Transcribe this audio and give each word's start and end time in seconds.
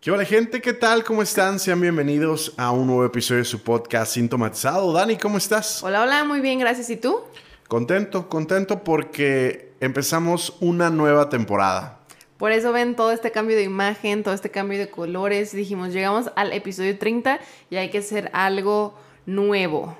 ¿Qué 0.00 0.10
hola 0.10 0.24
gente? 0.24 0.62
¿Qué 0.62 0.72
tal? 0.72 1.04
¿Cómo 1.04 1.20
están? 1.20 1.58
Sean 1.58 1.78
bienvenidos 1.78 2.54
a 2.56 2.70
un 2.70 2.86
nuevo 2.86 3.04
episodio 3.04 3.40
de 3.40 3.44
su 3.44 3.62
podcast 3.62 4.14
Sintomatizado. 4.14 4.94
Dani, 4.94 5.18
¿cómo 5.18 5.36
estás? 5.36 5.82
Hola, 5.82 6.00
hola, 6.00 6.24
muy 6.24 6.40
bien, 6.40 6.58
gracias. 6.58 6.88
¿Y 6.88 6.96
tú? 6.96 7.20
Contento, 7.68 8.26
contento 8.30 8.82
porque 8.82 9.74
empezamos 9.78 10.56
una 10.60 10.88
nueva 10.88 11.28
temporada. 11.28 11.98
Por 12.38 12.50
eso 12.50 12.72
ven 12.72 12.96
todo 12.96 13.12
este 13.12 13.30
cambio 13.30 13.58
de 13.58 13.64
imagen, 13.64 14.22
todo 14.22 14.32
este 14.32 14.50
cambio 14.50 14.78
de 14.78 14.88
colores. 14.88 15.52
Dijimos, 15.52 15.92
llegamos 15.92 16.32
al 16.34 16.54
episodio 16.54 16.98
30 16.98 17.38
y 17.68 17.76
hay 17.76 17.90
que 17.90 17.98
hacer 17.98 18.30
algo 18.32 18.98
nuevo. 19.26 19.98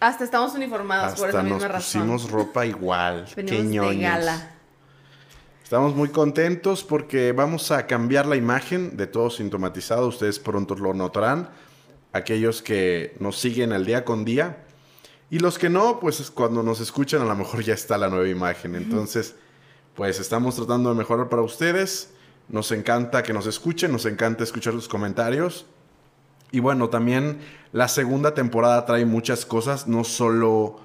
Hasta 0.00 0.24
estamos 0.24 0.56
uniformados 0.56 1.20
por 1.20 1.28
esa 1.28 1.44
misma 1.44 1.68
razón. 1.68 2.02
Pusimos 2.02 2.32
ropa 2.32 2.66
igual. 2.66 3.28
Venimos 3.36 3.90
de 3.90 3.98
gala. 3.98 4.55
Estamos 5.66 5.96
muy 5.96 6.10
contentos 6.10 6.84
porque 6.84 7.32
vamos 7.32 7.72
a 7.72 7.88
cambiar 7.88 8.26
la 8.26 8.36
imagen 8.36 8.96
de 8.96 9.08
todo 9.08 9.30
sintomatizado. 9.30 10.06
Ustedes 10.06 10.38
pronto 10.38 10.76
lo 10.76 10.94
notarán. 10.94 11.48
Aquellos 12.12 12.62
que 12.62 13.16
nos 13.18 13.36
siguen 13.36 13.72
al 13.72 13.84
día 13.84 14.04
con 14.04 14.24
día. 14.24 14.64
Y 15.28 15.40
los 15.40 15.58
que 15.58 15.68
no, 15.68 15.98
pues 15.98 16.30
cuando 16.30 16.62
nos 16.62 16.78
escuchan 16.78 17.20
a 17.20 17.24
lo 17.24 17.34
mejor 17.34 17.64
ya 17.64 17.74
está 17.74 17.98
la 17.98 18.08
nueva 18.08 18.28
imagen. 18.28 18.76
Entonces, 18.76 19.34
pues 19.96 20.20
estamos 20.20 20.54
tratando 20.54 20.90
de 20.90 20.94
mejorar 20.94 21.28
para 21.28 21.42
ustedes. 21.42 22.10
Nos 22.48 22.70
encanta 22.70 23.24
que 23.24 23.32
nos 23.32 23.48
escuchen, 23.48 23.90
nos 23.90 24.06
encanta 24.06 24.44
escuchar 24.44 24.72
sus 24.72 24.86
comentarios. 24.86 25.66
Y 26.52 26.60
bueno, 26.60 26.90
también 26.90 27.40
la 27.72 27.88
segunda 27.88 28.34
temporada 28.34 28.86
trae 28.86 29.04
muchas 29.04 29.44
cosas. 29.44 29.88
No 29.88 30.04
solo, 30.04 30.78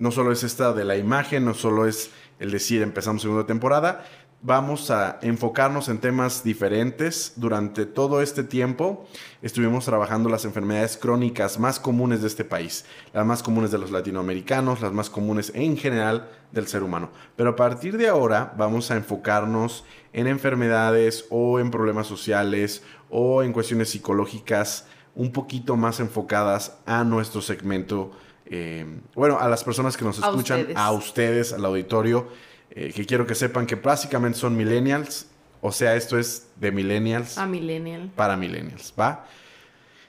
no 0.00 0.10
solo 0.10 0.32
es 0.32 0.42
esta 0.42 0.72
de 0.72 0.84
la 0.84 0.96
imagen, 0.96 1.44
no 1.44 1.54
solo 1.54 1.86
es 1.86 2.10
el 2.38 2.50
decir 2.50 2.82
empezamos 2.82 3.22
segunda 3.22 3.46
temporada, 3.46 4.04
vamos 4.44 4.90
a 4.90 5.18
enfocarnos 5.22 5.88
en 5.88 5.98
temas 5.98 6.44
diferentes. 6.44 7.32
Durante 7.36 7.86
todo 7.86 8.20
este 8.20 8.44
tiempo 8.44 9.06
estuvimos 9.40 9.86
trabajando 9.86 10.28
las 10.28 10.44
enfermedades 10.44 10.98
crónicas 10.98 11.58
más 11.58 11.80
comunes 11.80 12.20
de 12.20 12.28
este 12.28 12.44
país, 12.44 12.84
las 13.14 13.24
más 13.24 13.42
comunes 13.42 13.70
de 13.70 13.78
los 13.78 13.90
latinoamericanos, 13.90 14.82
las 14.82 14.92
más 14.92 15.08
comunes 15.08 15.50
en 15.54 15.78
general 15.78 16.28
del 16.52 16.68
ser 16.68 16.82
humano. 16.82 17.08
Pero 17.36 17.50
a 17.50 17.56
partir 17.56 17.96
de 17.96 18.08
ahora 18.08 18.52
vamos 18.58 18.90
a 18.90 18.96
enfocarnos 18.96 19.86
en 20.12 20.26
enfermedades 20.26 21.24
o 21.30 21.58
en 21.58 21.70
problemas 21.70 22.06
sociales 22.06 22.82
o 23.08 23.42
en 23.42 23.52
cuestiones 23.54 23.88
psicológicas 23.88 24.86
un 25.14 25.32
poquito 25.32 25.76
más 25.76 26.00
enfocadas 26.00 26.76
a 26.84 27.02
nuestro 27.02 27.40
segmento. 27.40 28.10
Eh, 28.44 28.84
bueno, 29.14 29.38
a 29.40 29.48
las 29.48 29.64
personas 29.64 29.96
que 29.96 30.04
nos 30.04 30.18
escuchan, 30.18 30.66
a 30.74 30.92
ustedes, 30.92 31.54
al 31.54 31.64
auditorio 31.64 32.28
eh, 32.74 32.92
que 32.92 33.06
quiero 33.06 33.26
que 33.26 33.34
sepan 33.34 33.66
que 33.66 33.76
básicamente 33.76 34.38
son 34.38 34.56
millennials. 34.56 35.26
O 35.60 35.72
sea, 35.72 35.94
esto 35.96 36.18
es 36.18 36.48
de 36.56 36.72
millennials. 36.72 37.38
A 37.38 37.46
millennial. 37.46 38.10
Para 38.14 38.36
millennials, 38.36 38.92
¿va? 38.98 39.24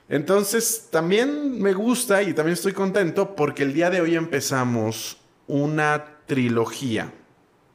Entonces, 0.10 0.90
también 0.92 1.62
me 1.62 1.74
gusta 1.74 2.22
y 2.22 2.34
también 2.34 2.54
estoy 2.54 2.74
contento 2.74 3.36
porque 3.36 3.64
el 3.64 3.74
día 3.74 3.90
de 3.90 4.02
hoy 4.02 4.16
empezamos 4.16 5.18
una 5.48 6.06
trilogía. 6.26 7.12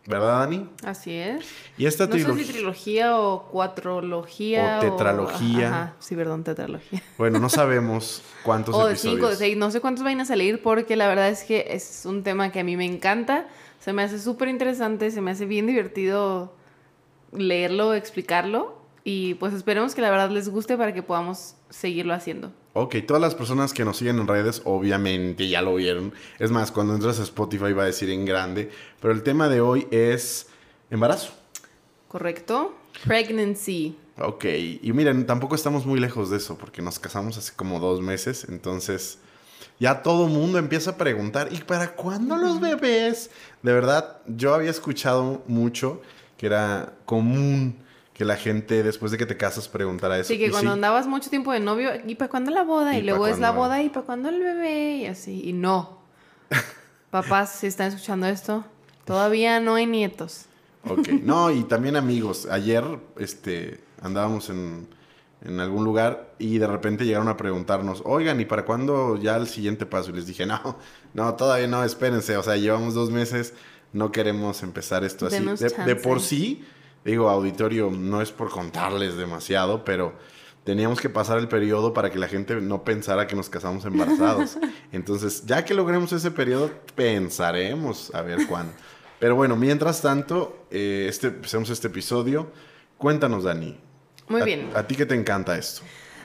¿Verdad, 0.06 0.40
Dani? 0.40 0.68
Así 0.84 1.14
es. 1.14 1.46
Y 1.76 1.86
esta 1.86 2.04
no 2.04 2.10
trilogía. 2.10 2.44
Sé 2.44 2.44
si 2.44 2.52
trilogía 2.52 3.16
o 3.18 3.48
cuatrología. 3.48 4.78
O 4.78 4.80
tetralogía. 4.80 5.68
Ajá, 5.68 5.94
sí, 6.00 6.16
perdón, 6.16 6.42
tetralogía. 6.42 7.02
Bueno, 7.16 7.38
no 7.38 7.48
sabemos 7.48 8.22
cuántos 8.42 8.74
o 8.74 8.88
episodios. 8.88 9.04
O 9.04 9.08
de 9.08 9.16
cinco, 9.16 9.28
de 9.30 9.36
seis. 9.36 9.56
No 9.56 9.70
sé 9.70 9.80
cuántos 9.80 10.04
van 10.04 10.20
a 10.20 10.24
salir 10.24 10.62
porque 10.62 10.96
la 10.96 11.06
verdad 11.06 11.28
es 11.28 11.44
que 11.44 11.66
es 11.70 12.02
un 12.06 12.22
tema 12.22 12.50
que 12.50 12.60
a 12.60 12.64
mí 12.64 12.76
me 12.76 12.86
encanta. 12.86 13.46
Se 13.80 13.92
me 13.92 14.02
hace 14.02 14.18
súper 14.18 14.48
interesante, 14.48 15.10
se 15.10 15.20
me 15.20 15.32
hace 15.32 15.46
bien 15.46 15.66
divertido 15.66 16.54
leerlo, 17.32 17.94
explicarlo. 17.94 18.78
Y 19.02 19.34
pues 19.34 19.54
esperemos 19.54 19.94
que 19.94 20.02
la 20.02 20.10
verdad 20.10 20.30
les 20.30 20.50
guste 20.50 20.76
para 20.76 20.92
que 20.92 21.02
podamos 21.02 21.54
seguirlo 21.70 22.12
haciendo. 22.12 22.52
Ok, 22.74 22.96
todas 23.06 23.20
las 23.20 23.34
personas 23.34 23.72
que 23.72 23.84
nos 23.84 23.96
siguen 23.96 24.18
en 24.18 24.28
redes 24.28 24.60
obviamente 24.64 25.48
ya 25.48 25.62
lo 25.62 25.74
vieron. 25.74 26.12
Es 26.38 26.50
más, 26.50 26.70
cuando 26.70 26.94
entras 26.94 27.18
a 27.18 27.22
Spotify 27.22 27.72
va 27.72 27.84
a 27.84 27.86
decir 27.86 28.10
en 28.10 28.26
grande. 28.26 28.70
Pero 29.00 29.14
el 29.14 29.22
tema 29.22 29.48
de 29.48 29.62
hoy 29.62 29.88
es 29.90 30.48
embarazo. 30.90 31.32
Correcto. 32.08 32.74
Pregnancy. 33.06 33.96
Ok, 34.18 34.44
y 34.82 34.92
miren, 34.92 35.24
tampoco 35.24 35.54
estamos 35.54 35.86
muy 35.86 35.98
lejos 35.98 36.28
de 36.28 36.36
eso 36.36 36.58
porque 36.58 36.82
nos 36.82 36.98
casamos 36.98 37.38
hace 37.38 37.54
como 37.56 37.80
dos 37.80 38.02
meses. 38.02 38.46
Entonces 38.50 39.18
ya 39.80 40.02
todo 40.02 40.26
el 40.26 40.32
mundo 40.32 40.58
empieza 40.58 40.90
a 40.90 40.96
preguntar, 40.96 41.48
¿y 41.50 41.56
para 41.56 41.94
cuándo 41.94 42.36
los 42.36 42.60
bebés? 42.60 43.30
De 43.62 43.72
verdad, 43.72 44.18
yo 44.26 44.54
había 44.54 44.70
escuchado 44.70 45.42
mucho 45.48 46.02
que 46.36 46.46
era 46.46 46.92
común 47.06 47.76
que 48.12 48.26
la 48.26 48.36
gente 48.36 48.82
después 48.82 49.10
de 49.10 49.16
que 49.16 49.24
te 49.24 49.38
casas 49.38 49.68
preguntara 49.68 50.18
eso. 50.18 50.28
Sí, 50.28 50.38
que 50.38 50.50
cuando 50.50 50.72
andabas 50.72 51.06
mucho 51.06 51.30
tiempo 51.30 51.52
de 51.52 51.60
novio, 51.60 51.90
¿y 52.06 52.14
para 52.14 52.28
cuándo 52.28 52.50
la 52.50 52.62
boda? 52.62 52.96
Y, 52.98 53.02
luego 53.02 53.26
es 53.26 53.38
la 53.38 53.52
boda, 53.52 53.82
¿y 53.82 53.88
para 53.88 54.04
cuándo 54.04 54.28
el 54.28 54.38
bebé? 54.38 54.96
Y 54.96 55.06
así, 55.06 55.40
y 55.42 55.54
no. 55.54 55.98
Papás, 57.10 57.50
si 57.52 57.66
están 57.66 57.88
escuchando 57.88 58.26
esto, 58.26 58.66
todavía 59.06 59.60
no 59.60 59.76
hay 59.76 59.86
nietos. 59.86 60.44
Ok, 60.86 61.08
no, 61.22 61.50
y 61.50 61.64
también 61.64 61.96
amigos. 61.96 62.46
Ayer 62.50 62.84
este, 63.18 63.80
andábamos 64.02 64.50
en 64.50 64.86
en 65.42 65.58
algún 65.60 65.84
lugar 65.84 66.34
y 66.38 66.58
de 66.58 66.66
repente 66.66 67.04
llegaron 67.04 67.28
a 67.28 67.36
preguntarnos, 67.36 68.02
oigan, 68.04 68.40
¿y 68.40 68.44
para 68.44 68.64
cuándo 68.64 69.16
ya 69.16 69.36
el 69.36 69.46
siguiente 69.46 69.86
paso? 69.86 70.10
Y 70.10 70.14
les 70.14 70.26
dije, 70.26 70.46
no, 70.46 70.76
no, 71.14 71.34
todavía 71.34 71.66
no, 71.66 71.82
espérense, 71.82 72.36
o 72.36 72.42
sea, 72.42 72.56
llevamos 72.56 72.94
dos 72.94 73.10
meses, 73.10 73.54
no 73.92 74.12
queremos 74.12 74.62
empezar 74.62 75.04
esto 75.04 75.26
así. 75.26 75.44
De, 75.86 75.96
por 75.96 76.20
sí, 76.20 76.64
digo, 77.04 77.30
auditorio, 77.30 77.90
no 77.90 78.20
es 78.20 78.32
por 78.32 78.50
contarles 78.50 79.16
demasiado, 79.16 79.84
pero 79.84 80.12
teníamos 80.64 81.00
que 81.00 81.08
pasar 81.08 81.38
el 81.38 81.48
periodo 81.48 81.94
para 81.94 82.10
que 82.10 82.18
la 82.18 82.28
gente 82.28 82.60
no 82.60 82.84
pensara 82.84 83.26
que 83.26 83.34
nos 83.34 83.48
casamos 83.48 83.84
embarazados. 83.86 84.58
Entonces, 84.92 85.46
ya 85.46 85.64
que 85.64 85.74
logremos 85.74 86.12
ese 86.12 86.30
periodo, 86.30 86.70
pensaremos 86.94 88.14
a 88.14 88.20
ver 88.20 88.46
cuándo. 88.46 88.72
Pero 89.18 89.36
bueno, 89.36 89.56
mientras 89.56 90.02
tanto, 90.02 90.66
eh, 90.70 91.06
este, 91.08 91.28
empecemos 91.28 91.70
este 91.70 91.88
episodio. 91.88 92.50
Cuéntanos, 92.96 93.44
Dani, 93.44 93.78
muy 94.30 94.42
bien. 94.42 94.70
¿A 94.74 94.86
ti 94.86 94.94
qué 94.94 95.04
te 95.04 95.14
encanta 95.14 95.56
esto? 95.58 95.82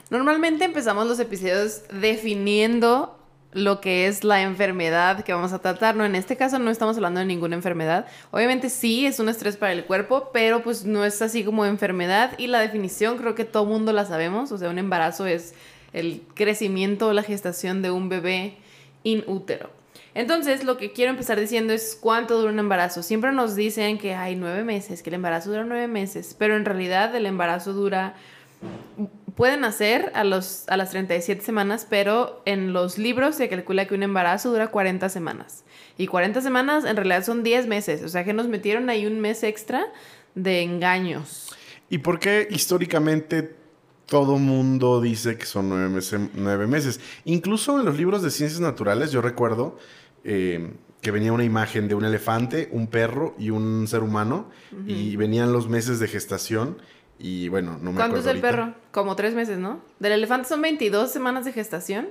Normalmente 0.08 0.64
empezamos 0.64 1.06
los 1.06 1.18
episodios 1.18 1.82
definiendo 1.92 3.18
lo 3.52 3.80
que 3.80 4.06
es 4.06 4.22
la 4.22 4.42
enfermedad 4.42 5.24
que 5.24 5.32
vamos 5.32 5.52
a 5.52 5.58
tratar. 5.58 5.96
No, 5.96 6.04
en 6.04 6.14
este 6.14 6.36
caso 6.36 6.58
no 6.58 6.70
estamos 6.70 6.96
hablando 6.96 7.20
de 7.20 7.26
ninguna 7.26 7.56
enfermedad. 7.56 8.06
Obviamente 8.30 8.68
sí 8.70 9.06
es 9.06 9.18
un 9.18 9.28
estrés 9.28 9.56
para 9.56 9.72
el 9.72 9.84
cuerpo, 9.84 10.30
pero 10.32 10.62
pues 10.62 10.84
no 10.84 11.04
es 11.04 11.22
así 11.22 11.42
como 11.42 11.64
enfermedad 11.64 12.38
y 12.38 12.48
la 12.48 12.60
definición 12.60 13.16
creo 13.16 13.34
que 13.34 13.44
todo 13.44 13.64
mundo 13.64 13.92
la 13.92 14.04
sabemos. 14.04 14.52
O 14.52 14.58
sea, 14.58 14.68
un 14.68 14.78
embarazo 14.78 15.26
es 15.26 15.54
el 15.92 16.22
crecimiento 16.34 17.08
o 17.08 17.12
la 17.12 17.22
gestación 17.22 17.80
de 17.82 17.90
un 17.90 18.08
bebé 18.08 18.58
in 19.02 19.24
útero. 19.26 19.70
Entonces, 20.16 20.64
lo 20.64 20.78
que 20.78 20.92
quiero 20.92 21.10
empezar 21.10 21.38
diciendo 21.38 21.74
es 21.74 21.94
cuánto 22.00 22.38
dura 22.38 22.50
un 22.50 22.58
embarazo. 22.58 23.02
Siempre 23.02 23.32
nos 23.32 23.54
dicen 23.54 23.98
que 23.98 24.14
hay 24.14 24.34
nueve 24.34 24.64
meses, 24.64 25.02
que 25.02 25.10
el 25.10 25.14
embarazo 25.14 25.50
dura 25.50 25.64
nueve 25.64 25.88
meses, 25.88 26.34
pero 26.38 26.56
en 26.56 26.64
realidad 26.64 27.14
el 27.14 27.26
embarazo 27.26 27.74
dura 27.74 28.14
pueden 29.34 29.60
nacer 29.60 30.10
a, 30.14 30.24
los, 30.24 30.66
a 30.68 30.78
las 30.78 30.88
37 30.88 31.44
semanas, 31.44 31.86
pero 31.90 32.40
en 32.46 32.72
los 32.72 32.96
libros 32.96 33.34
se 33.34 33.50
calcula 33.50 33.86
que 33.86 33.94
un 33.94 34.02
embarazo 34.02 34.50
dura 34.50 34.68
40 34.68 35.06
semanas. 35.10 35.64
Y 35.98 36.06
40 36.06 36.40
semanas 36.40 36.86
en 36.86 36.96
realidad 36.96 37.22
son 37.22 37.42
10 37.42 37.66
meses, 37.66 38.02
o 38.02 38.08
sea 38.08 38.24
que 38.24 38.32
nos 38.32 38.48
metieron 38.48 38.88
ahí 38.88 39.04
un 39.04 39.20
mes 39.20 39.42
extra 39.42 39.84
de 40.34 40.62
engaños. 40.62 41.54
¿Y 41.90 41.98
por 41.98 42.18
qué 42.18 42.48
históricamente 42.50 43.54
todo 44.06 44.38
mundo 44.38 45.02
dice 45.02 45.36
que 45.36 45.44
son 45.44 45.68
nueve 45.68 45.90
meses, 45.90 46.20
nueve 46.32 46.66
meses? 46.66 47.00
Incluso 47.26 47.78
en 47.78 47.84
los 47.84 47.98
libros 47.98 48.22
de 48.22 48.30
ciencias 48.30 48.60
naturales, 48.60 49.12
yo 49.12 49.20
recuerdo 49.20 49.76
eh, 50.26 50.72
que 51.00 51.10
venía 51.12 51.32
una 51.32 51.44
imagen 51.44 51.86
de 51.86 51.94
un 51.94 52.04
elefante, 52.04 52.68
un 52.72 52.88
perro 52.88 53.34
y 53.38 53.50
un 53.50 53.86
ser 53.86 54.02
humano, 54.02 54.50
y 54.86 55.14
venían 55.14 55.52
los 55.52 55.68
meses 55.68 56.00
de 56.00 56.08
gestación. 56.08 56.78
Y 57.18 57.48
bueno, 57.48 57.78
no 57.80 57.92
me 57.92 57.96
¿Cuánto 57.96 58.18
es 58.18 58.26
el 58.26 58.40
perro? 58.40 58.74
Como 58.90 59.14
tres 59.14 59.34
meses, 59.34 59.58
¿no? 59.58 59.80
Del 60.00 60.12
elefante 60.12 60.48
son 60.48 60.60
22 60.62 61.10
semanas 61.10 61.44
de 61.44 61.52
gestación. 61.52 62.08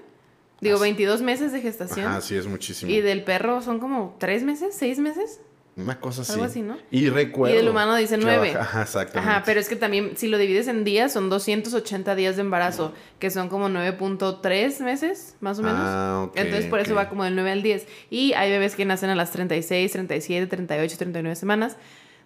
Digo, 0.61 0.79
22 0.79 1.21
meses 1.21 1.51
de 1.51 1.61
gestación. 1.61 2.07
Ah, 2.07 2.21
sí, 2.21 2.35
es 2.35 2.47
muchísimo. 2.47 2.89
¿Y 2.89 3.01
del 3.01 3.23
perro 3.23 3.61
son 3.61 3.79
como 3.79 4.15
tres 4.17 4.43
meses, 4.43 4.73
seis 4.73 4.97
meses? 4.99 5.41
Una 5.77 5.99
cosa 5.99 6.21
así. 6.21 6.33
Algo 6.33 6.45
así, 6.45 6.61
¿no? 6.61 6.77
Y 6.89 7.09
recuerdo. 7.09 7.53
Y 7.53 7.57
del 7.57 7.67
humano 7.67 7.95
dice 7.95 8.17
nueve. 8.17 8.55
Ajá, 8.57 8.83
exactamente. 8.83 9.29
Ajá, 9.29 9.43
pero 9.45 9.59
es 9.59 9.67
que 9.67 9.75
también, 9.75 10.15
si 10.15 10.29
lo 10.29 10.37
divides 10.37 10.69
en 10.69 10.85
días, 10.85 11.11
son 11.11 11.29
280 11.29 12.15
días 12.15 12.37
de 12.37 12.43
embarazo, 12.43 12.93
que 13.19 13.29
son 13.29 13.49
como 13.49 13.67
9.3 13.67 14.81
meses, 14.81 15.35
más 15.41 15.59
o 15.59 15.63
menos. 15.63 15.79
Ah, 15.81 16.27
ok, 16.27 16.37
Entonces, 16.37 16.67
por 16.69 16.79
eso 16.79 16.93
ok. 16.93 16.99
va 16.99 17.09
como 17.09 17.25
del 17.25 17.35
9 17.35 17.51
al 17.51 17.61
10. 17.61 17.87
Y 18.09 18.31
hay 18.33 18.51
bebés 18.51 18.75
que 18.75 18.85
nacen 18.85 19.09
a 19.09 19.15
las 19.15 19.31
36, 19.31 19.91
37, 19.91 20.47
38, 20.47 20.97
39 20.97 21.35
semanas. 21.35 21.75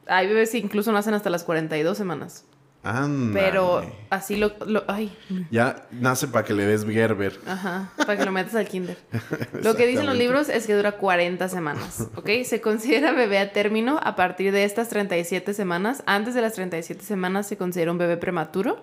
Hay 0.05 0.27
bebés 0.27 0.51
que 0.51 0.59
incluso 0.59 0.91
nacen 0.91 1.15
hasta 1.15 1.31
las 1.31 1.43
42 1.43 1.97
semanas. 1.97 2.45
Pero 2.81 3.81
así 4.09 4.37
lo, 4.37 4.53
lo- 4.65 4.83
Ay, 4.87 5.15
Ya 5.51 5.87
nace 5.91 6.27
para 6.29 6.45
que 6.45 6.53
le 6.53 6.65
des 6.65 6.85
Gerber. 6.85 7.37
Ajá, 7.45 7.91
para 7.97 8.17
que 8.17 8.23
lo 8.25 8.31
metas 8.31 8.55
al 8.55 8.67
kinder. 8.67 8.97
Lo 9.63 9.75
que 9.75 9.85
dicen 9.85 10.05
los 10.05 10.15
libros 10.15 10.47
es 10.49 10.65
que 10.65 10.73
dura 10.75 10.93
40 10.93 11.49
semanas, 11.49 12.07
¿ok? 12.15 12.29
Se 12.45 12.61
considera 12.61 13.11
bebé 13.11 13.39
a 13.39 13.51
término 13.51 13.99
a 14.01 14.15
partir 14.15 14.51
de 14.53 14.63
estas 14.63 14.87
37 14.89 15.53
semanas. 15.53 16.03
Antes 16.05 16.33
de 16.35 16.41
las 16.41 16.53
37 16.53 17.03
semanas 17.03 17.47
se 17.47 17.57
considera 17.57 17.91
un 17.91 17.97
bebé 17.97 18.15
prematuro. 18.17 18.81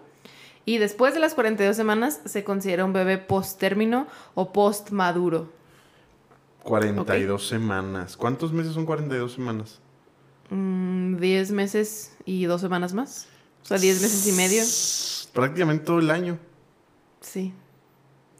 Y 0.66 0.78
después 0.78 1.14
de 1.14 1.20
las 1.20 1.34
42 1.34 1.74
semanas 1.76 2.20
se 2.24 2.42
considera 2.44 2.84
un 2.84 2.92
bebé 2.92 3.18
post-término 3.18 4.08
o 4.34 4.52
post-maduro. 4.52 5.50
42 6.64 7.46
semanas. 7.48 8.16
¿Cuántos 8.16 8.52
meses 8.52 8.74
son 8.74 8.84
42 8.84 9.32
semanas? 9.32 9.80
Mm, 10.50 11.16
10 11.16 11.52
meses 11.52 12.16
y 12.24 12.44
2 12.46 12.60
semanas 12.60 12.92
más. 12.94 13.28
O 13.66 13.68
sea, 13.68 13.78
10 13.78 14.00
meses 14.00 14.28
y 14.28 14.32
medio. 14.32 14.62
Prácticamente 15.32 15.84
todo 15.84 15.98
el 15.98 16.12
año. 16.12 16.38
Sí. 17.20 17.52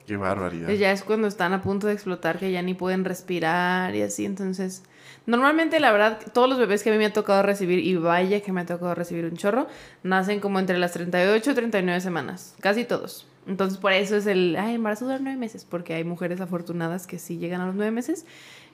Qué 0.07 0.17
barbaridad. 0.17 0.69
Ya 0.71 0.93
es 0.93 1.03
cuando 1.03 1.27
están 1.27 1.53
a 1.53 1.63
punto 1.63 1.89
de 1.89 1.95
explotar, 1.95 2.39
que 2.39 2.53
ya 2.53 2.63
ni 2.63 2.75
pueden 2.75 3.05
respirar 3.05 3.93
y 3.97 4.03
así. 4.03 4.25
Entonces, 4.25 4.85
normalmente, 5.27 5.81
la 5.81 5.91
verdad, 5.91 6.21
todos 6.33 6.49
los 6.49 6.59
bebés 6.59 6.85
que 6.85 6.91
a 6.91 6.93
mí 6.93 6.99
me 7.01 7.07
ha 7.07 7.13
tocado 7.13 7.43
recibir, 7.43 7.81
y 7.81 7.97
vaya 7.97 8.41
que 8.41 8.53
me 8.53 8.61
ha 8.61 8.67
tocado 8.67 8.95
recibir 8.95 9.25
un 9.25 9.37
chorro, 9.37 9.67
nacen 10.05 10.39
como 10.39 10.61
entre 10.61 10.79
las 10.79 10.93
38 10.93 11.51
y 11.51 11.55
39 11.55 12.01
semanas. 12.01 12.55
Casi 12.61 12.85
todos. 12.85 13.27
Entonces, 13.49 13.79
por 13.79 13.93
eso 13.93 14.17
es 14.17 14.27
el, 14.27 14.55
ay, 14.57 14.77
embarazo 14.77 15.07
dura 15.07 15.19
nueve 15.21 15.39
meses, 15.39 15.67
porque 15.69 15.95
hay 15.95 16.05
mujeres 16.05 16.41
afortunadas 16.41 17.09
que 17.09 17.19
sí 17.19 17.39
llegan 17.39 17.61
a 17.63 17.67
los 17.67 17.75
nueve 17.75 17.91
meses. 17.91 18.27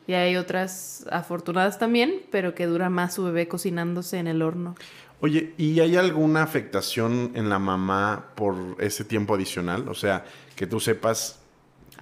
Y 0.07 0.15
hay 0.15 0.37
otras 0.37 1.07
afortunadas 1.11 1.79
también, 1.79 2.23
pero 2.31 2.55
que 2.55 2.67
dura 2.67 2.91
más 2.91 3.15
su 3.15 3.25
bebé 3.25 3.47
cocinándose 3.47 4.19
en 4.19 4.27
el 4.27 4.43
horno. 4.43 4.75
Oye, 5.23 5.55
¿y 5.57 5.81
hay 5.81 5.97
alguna 5.97 6.43
afectación 6.43 7.33
en 7.35 7.49
la 7.49 7.59
mamá 7.59 8.27
por 8.35 8.57
ese 8.79 9.05
tiempo 9.05 9.35
adicional? 9.35 9.89
O 9.89 9.95
sea, 9.95 10.25
que 10.57 10.67
tú 10.67 10.79
sepas. 10.81 11.41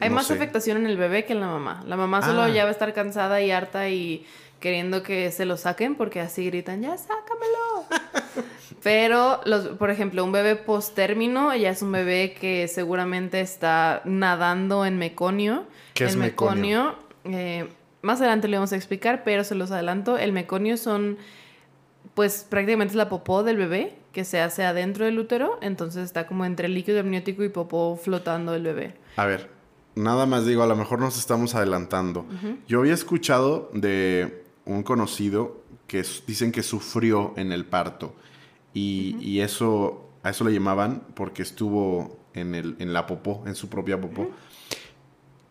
Hay 0.00 0.08
no 0.08 0.16
más 0.16 0.26
sé. 0.26 0.34
afectación 0.34 0.78
en 0.78 0.86
el 0.86 0.96
bebé 0.96 1.24
que 1.26 1.34
en 1.34 1.40
la 1.40 1.46
mamá. 1.46 1.84
La 1.86 1.96
mamá 1.96 2.22
solo 2.22 2.42
Ah. 2.42 2.48
ya 2.48 2.64
va 2.64 2.70
a 2.70 2.72
estar 2.72 2.92
cansada 2.94 3.40
y 3.42 3.50
harta 3.50 3.88
y 3.90 4.26
queriendo 4.58 5.02
que 5.02 5.30
se 5.30 5.44
lo 5.44 5.56
saquen 5.56 5.94
porque 5.94 6.20
así 6.20 6.46
gritan, 6.46 6.80
ya 6.82 6.96
sácamelo. 6.96 7.84
Pero, 8.82 9.40
los, 9.44 9.68
por 9.76 9.90
ejemplo, 9.90 10.24
un 10.24 10.32
bebé 10.32 10.56
post-término 10.56 11.54
ya 11.54 11.70
es 11.70 11.82
un 11.82 11.92
bebé 11.92 12.34
que 12.40 12.66
seguramente 12.68 13.40
está 13.42 14.00
nadando 14.06 14.86
en 14.86 14.96
meconio. 14.98 15.66
¿Qué 15.94 16.04
es 16.04 16.16
meconio? 16.16 16.96
eh, 17.24 17.68
más 18.02 18.20
adelante 18.20 18.48
le 18.48 18.56
vamos 18.56 18.72
a 18.72 18.76
explicar, 18.76 19.22
pero 19.24 19.44
se 19.44 19.54
los 19.54 19.70
adelanto. 19.70 20.16
El 20.16 20.32
meconio 20.32 20.78
son, 20.78 21.18
pues 22.14 22.46
prácticamente 22.48 22.92
es 22.92 22.96
la 22.96 23.08
popó 23.08 23.42
del 23.42 23.56
bebé 23.56 23.96
que 24.12 24.24
se 24.24 24.40
hace 24.40 24.64
adentro 24.64 25.04
del 25.04 25.18
útero. 25.18 25.58
Entonces 25.62 26.04
está 26.04 26.26
como 26.26 26.44
entre 26.44 26.68
líquido 26.68 27.00
amniótico 27.00 27.44
y 27.44 27.48
popó 27.48 27.96
flotando 27.96 28.52
del 28.52 28.64
bebé. 28.64 28.94
A 29.16 29.26
ver, 29.26 29.50
nada 29.94 30.26
más 30.26 30.46
digo, 30.46 30.62
a 30.62 30.66
lo 30.66 30.76
mejor 30.76 30.98
nos 30.98 31.18
estamos 31.18 31.54
adelantando. 31.54 32.26
Yo 32.66 32.80
había 32.80 32.94
escuchado 32.94 33.70
de 33.72 34.44
un 34.64 34.82
conocido 34.82 35.62
que 35.86 36.04
dicen 36.26 36.52
que 36.52 36.62
sufrió 36.62 37.34
en 37.36 37.52
el 37.52 37.64
parto. 37.64 38.14
Y, 38.72 39.16
y 39.20 39.40
eso, 39.40 40.10
a 40.22 40.30
eso 40.30 40.44
le 40.44 40.52
llamaban 40.52 41.02
porque 41.14 41.42
estuvo 41.42 42.20
en, 42.34 42.54
el, 42.54 42.76
en 42.78 42.92
la 42.92 43.06
popó, 43.06 43.42
en 43.46 43.54
su 43.54 43.68
propia 43.68 44.00
popó. 44.00 44.30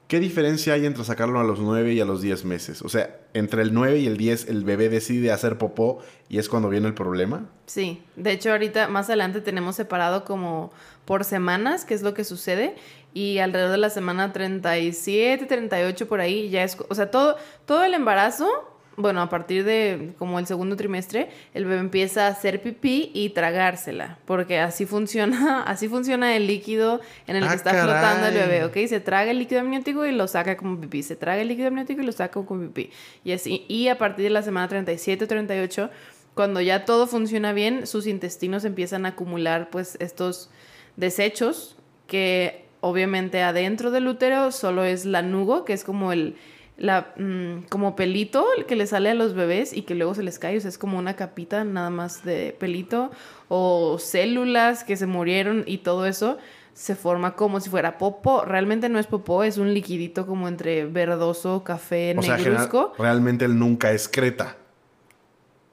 ¿Qué 0.09 0.19
diferencia 0.19 0.73
hay 0.73 0.87
entre 0.87 1.03
sacarlo 1.03 1.39
a 1.39 1.43
los 1.43 1.59
9 1.59 1.93
y 1.93 1.99
a 1.99 2.05
los 2.05 2.23
10 2.23 2.43
meses? 2.43 2.81
O 2.81 2.89
sea, 2.89 3.15
entre 3.35 3.61
el 3.61 3.75
9 3.75 3.99
y 3.99 4.07
el 4.07 4.17
10 4.17 4.49
el 4.49 4.63
bebé 4.63 4.89
decide 4.89 5.31
hacer 5.31 5.59
popó 5.59 5.99
y 6.29 6.39
es 6.39 6.49
cuando 6.49 6.67
viene 6.67 6.87
el 6.87 6.95
problema. 6.95 7.45
Sí, 7.67 8.01
de 8.15 8.31
hecho 8.31 8.49
ahorita 8.49 8.87
más 8.87 9.05
adelante 9.05 9.39
tenemos 9.39 9.75
separado 9.75 10.25
como 10.25 10.71
por 11.05 11.25
semanas, 11.25 11.85
que 11.85 11.93
es 11.93 12.01
lo 12.01 12.15
que 12.15 12.23
sucede, 12.23 12.73
y 13.13 13.37
alrededor 13.37 13.69
de 13.69 13.77
la 13.77 13.91
semana 13.91 14.33
37, 14.33 15.45
38 15.45 16.07
por 16.07 16.21
ahí 16.21 16.49
ya 16.49 16.63
es, 16.63 16.75
o 16.89 16.95
sea, 16.95 17.11
todo 17.11 17.35
todo 17.67 17.83
el 17.83 17.93
embarazo, 17.93 18.49
bueno, 18.99 19.21
a 19.21 19.29
partir 19.29 19.63
de 19.63 20.11
como 20.17 20.39
el 20.39 20.45
segundo 20.45 20.75
trimestre, 20.75 21.29
el 21.53 21.63
bebé 21.63 21.79
empieza 21.79 22.27
a 22.27 22.31
hacer 22.31 22.61
pipí 22.61 23.11
y 23.13 23.29
tragársela, 23.29 24.19
porque 24.25 24.59
así 24.59 24.85
funciona, 24.85 25.63
así 25.67 25.87
funciona 25.87 26.35
el 26.35 26.47
líquido 26.47 26.99
en 27.25 27.37
el 27.37 27.45
Ah, 27.45 27.49
que 27.49 27.55
está 27.55 27.71
flotando 27.71 28.27
el 28.27 28.33
bebé, 28.33 28.65
¿ok? 28.65 28.89
Se 28.89 28.99
traga 28.99 29.31
el 29.31 29.39
líquido 29.39 29.61
amniótico 29.61 30.05
y 30.05 30.11
lo 30.11 30.27
saca 30.27 30.57
como 30.57 30.79
pipí, 30.81 31.01
se 31.01 31.15
traga 31.15 31.41
el 31.41 31.47
líquido 31.47 31.69
amniótico 31.69 32.01
y 32.01 32.05
lo 32.05 32.11
saca 32.11 32.43
como 32.43 32.61
pipí, 32.61 32.91
y 33.23 33.31
así, 33.31 33.65
y 33.69 33.87
a 33.87 33.97
partir 33.97 34.25
de 34.25 34.31
la 34.31 34.41
semana 34.41 34.67
37 34.67 35.23
o 35.23 35.27
38 35.27 35.89
cuando 36.33 36.61
ya 36.61 36.85
todo 36.85 37.07
funciona 37.07 37.51
bien, 37.53 37.87
sus 37.87 38.07
intestinos 38.07 38.63
empiezan 38.63 39.05
a 39.05 39.09
acumular 39.09 39.69
pues 39.69 39.97
estos 39.99 40.49
desechos 40.95 41.75
que 42.07 42.65
obviamente 42.81 43.41
adentro 43.41 43.91
del 43.91 44.07
útero 44.07 44.51
solo 44.51 44.83
es 44.83 45.05
lanugo, 45.05 45.65
que 45.65 45.73
es 45.73 45.83
como 45.83 46.11
el 46.11 46.35
la, 46.79 47.13
mm, 47.17 47.67
como 47.69 47.95
pelito 47.95 48.47
el 48.57 48.65
que 48.65 48.75
le 48.75 48.87
sale 48.87 49.09
a 49.09 49.13
los 49.13 49.33
bebés 49.35 49.73
y 49.73 49.83
que 49.83 49.93
luego 49.95 50.15
se 50.15 50.23
les 50.23 50.39
cae, 50.39 50.57
o 50.57 50.61
sea, 50.61 50.69
es 50.69 50.77
como 50.77 50.97
una 50.97 51.15
capita 51.15 51.63
nada 51.63 51.89
más 51.91 52.23
de 52.25 52.55
pelito 52.59 53.11
o 53.49 53.99
células 53.99 54.83
que 54.83 54.95
se 54.97 55.05
murieron 55.05 55.63
y 55.67 55.79
todo 55.79 56.05
eso 56.07 56.37
se 56.73 56.95
forma 56.95 57.35
como 57.35 57.59
si 57.59 57.69
fuera 57.69 57.97
popó. 57.97 58.45
Realmente 58.45 58.87
no 58.89 58.97
es 58.99 59.07
popó, 59.07 59.43
es 59.43 59.57
un 59.57 59.73
liquidito 59.73 60.25
como 60.25 60.47
entre 60.47 60.85
verdoso, 60.85 61.63
café, 61.63 62.15
O 62.17 62.21
sea, 62.21 62.37
general- 62.37 62.53
negruzco. 62.63 62.93
realmente 62.97 63.43
él 63.45 63.59
nunca 63.59 63.91
excreta. 63.91 64.55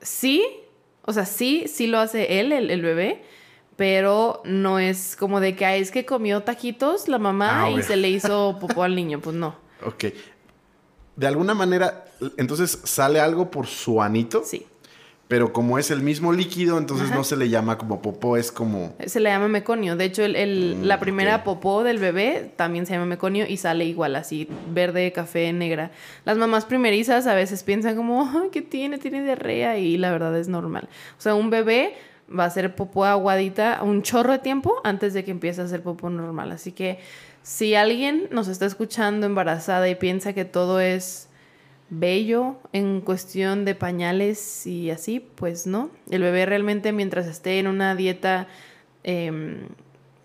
Sí, 0.01 0.45
o 1.03 1.13
sea, 1.13 1.25
sí, 1.27 1.65
sí 1.69 1.87
lo 1.87 1.99
hace 1.99 2.41
él, 2.41 2.53
el, 2.53 2.71
el 2.71 2.83
bebé, 2.83 3.23
pero 3.77 4.43
no 4.45 4.79
es 4.79 5.17
como 5.17 5.41
de 5.41 5.55
que 5.55 5.65
"Ay, 5.65 5.81
es 5.83 5.91
que 5.91 6.05
comió 6.05 6.43
taquitos 6.43 7.09
la 7.09 7.19
mamá 7.19 7.65
Ah, 7.67 7.71
y 7.71 7.83
se 7.83 7.97
le 7.97 8.09
hizo 8.11 8.59
popó 8.61 8.83
al 8.83 8.95
niño, 8.97 9.21
pues 9.21 9.37
no. 9.37 9.55
Ok. 9.85 10.07
De 11.17 11.27
alguna 11.27 11.55
manera, 11.55 12.05
entonces 12.37 12.79
sale 12.85 13.21
algo 13.21 13.51
por 13.51 13.67
su 13.67 14.03
anito, 14.03 14.43
Sí. 14.45 14.67
pero 15.29 15.53
como 15.53 15.79
es 15.79 15.91
el 15.91 16.03
mismo 16.03 16.33
líquido, 16.33 16.79
entonces 16.79 17.07
Ajá. 17.09 17.17
no 17.17 17.25
se 17.25 17.37
le 17.37 17.49
llama 17.49 17.79
como 17.79 18.01
popó, 18.03 18.37
es 18.37 18.53
como... 18.53 18.95
Se 19.07 19.19
le 19.19 19.31
llama 19.31 19.49
meconio. 19.49 19.97
De 19.97 20.05
hecho, 20.05 20.23
el, 20.25 20.37
el- 20.37 20.77
Mm, 20.79 20.85
la 20.85 21.01
primera 21.01 21.43
popó 21.43 21.83
del 21.83 21.99
bebé 21.99 22.53
también 22.57 22.87
se 22.87 22.93
llama 22.93 23.07
meconio 23.07 23.47
y 23.49 23.57
sale 23.57 23.85
igual, 23.87 24.15
así, 24.15 24.47
verde, 24.73 25.11
café, 25.13 25.53
negra. 25.53 25.91
Las 26.25 26.37
mamás 26.37 26.65
primerizas 26.67 27.27
a 27.27 27.35
veces 27.35 27.63
piensan 27.63 27.97
como, 27.97 28.51
¿qué 28.53 28.63
tiene? 28.63 28.99
Tiene 28.99 29.23
diarrea 29.25 29.79
y 29.79 29.97
la 29.97 30.11
verdad 30.13 30.37
es 30.39 30.49
normal. 30.49 30.89
O 31.19 31.21
sea, 31.21 31.35
un 31.35 31.51
bebé 31.51 31.95
va 32.29 32.45
a 32.45 32.49
hacer 32.49 32.75
popó 32.77 33.05
aguadita 33.05 33.81
un 33.83 34.03
chorro 34.03 34.33
de 34.33 34.39
tiempo 34.41 34.75
antes 34.85 35.15
de 35.15 35.25
que 35.25 35.31
empiece 35.31 35.61
a 35.61 35.65
hacer 35.65 35.83
popó 35.83 36.11
normal. 36.11 36.53
Así 36.53 36.73
que 36.73 36.99
si 37.47 37.77
alguien 37.77 38.27
nos 38.33 38.49
está 38.49 38.67
escuchando 38.67 39.25
embarazada 39.25 39.89
y 39.89 39.95
piensa 39.95 40.33
que 40.33 40.45
todo 40.45 40.81
es 40.81 41.29
bello 41.91 42.57
en 42.73 43.01
cuestión 43.01 43.65
de 43.65 43.77
pañales 43.77 44.67
y 44.67 44.91
así, 44.91 45.21
pues 45.21 45.65
no. 45.65 45.93
El 46.11 46.23
bebé 46.23 46.45
realmente 46.45 46.91
mientras 46.91 47.29
esté 47.29 47.61
en 47.61 47.69
una 47.69 47.95
dieta 47.95 48.49
em, 49.05 49.69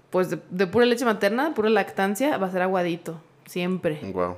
pues 0.09 0.31
de, 0.31 0.65
pura 0.65 0.87
leche 0.87 1.05
materna, 1.05 1.53
pura 1.53 1.69
lactancia, 1.69 2.39
va 2.39 2.47
a 2.47 2.51
ser 2.51 2.63
aguadito, 2.63 3.21
siempre. 3.45 3.99
Wow. 4.01 4.37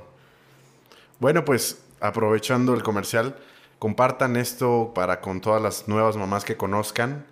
Bueno, 1.20 1.42
pues 1.46 1.82
aprovechando 2.00 2.74
el 2.74 2.82
comercial, 2.82 3.34
compartan 3.78 4.36
esto 4.36 4.92
para 4.94 5.22
con 5.22 5.40
todas 5.40 5.62
las 5.62 5.88
nuevas 5.88 6.18
mamás 6.18 6.44
que 6.44 6.58
conozcan 6.58 7.24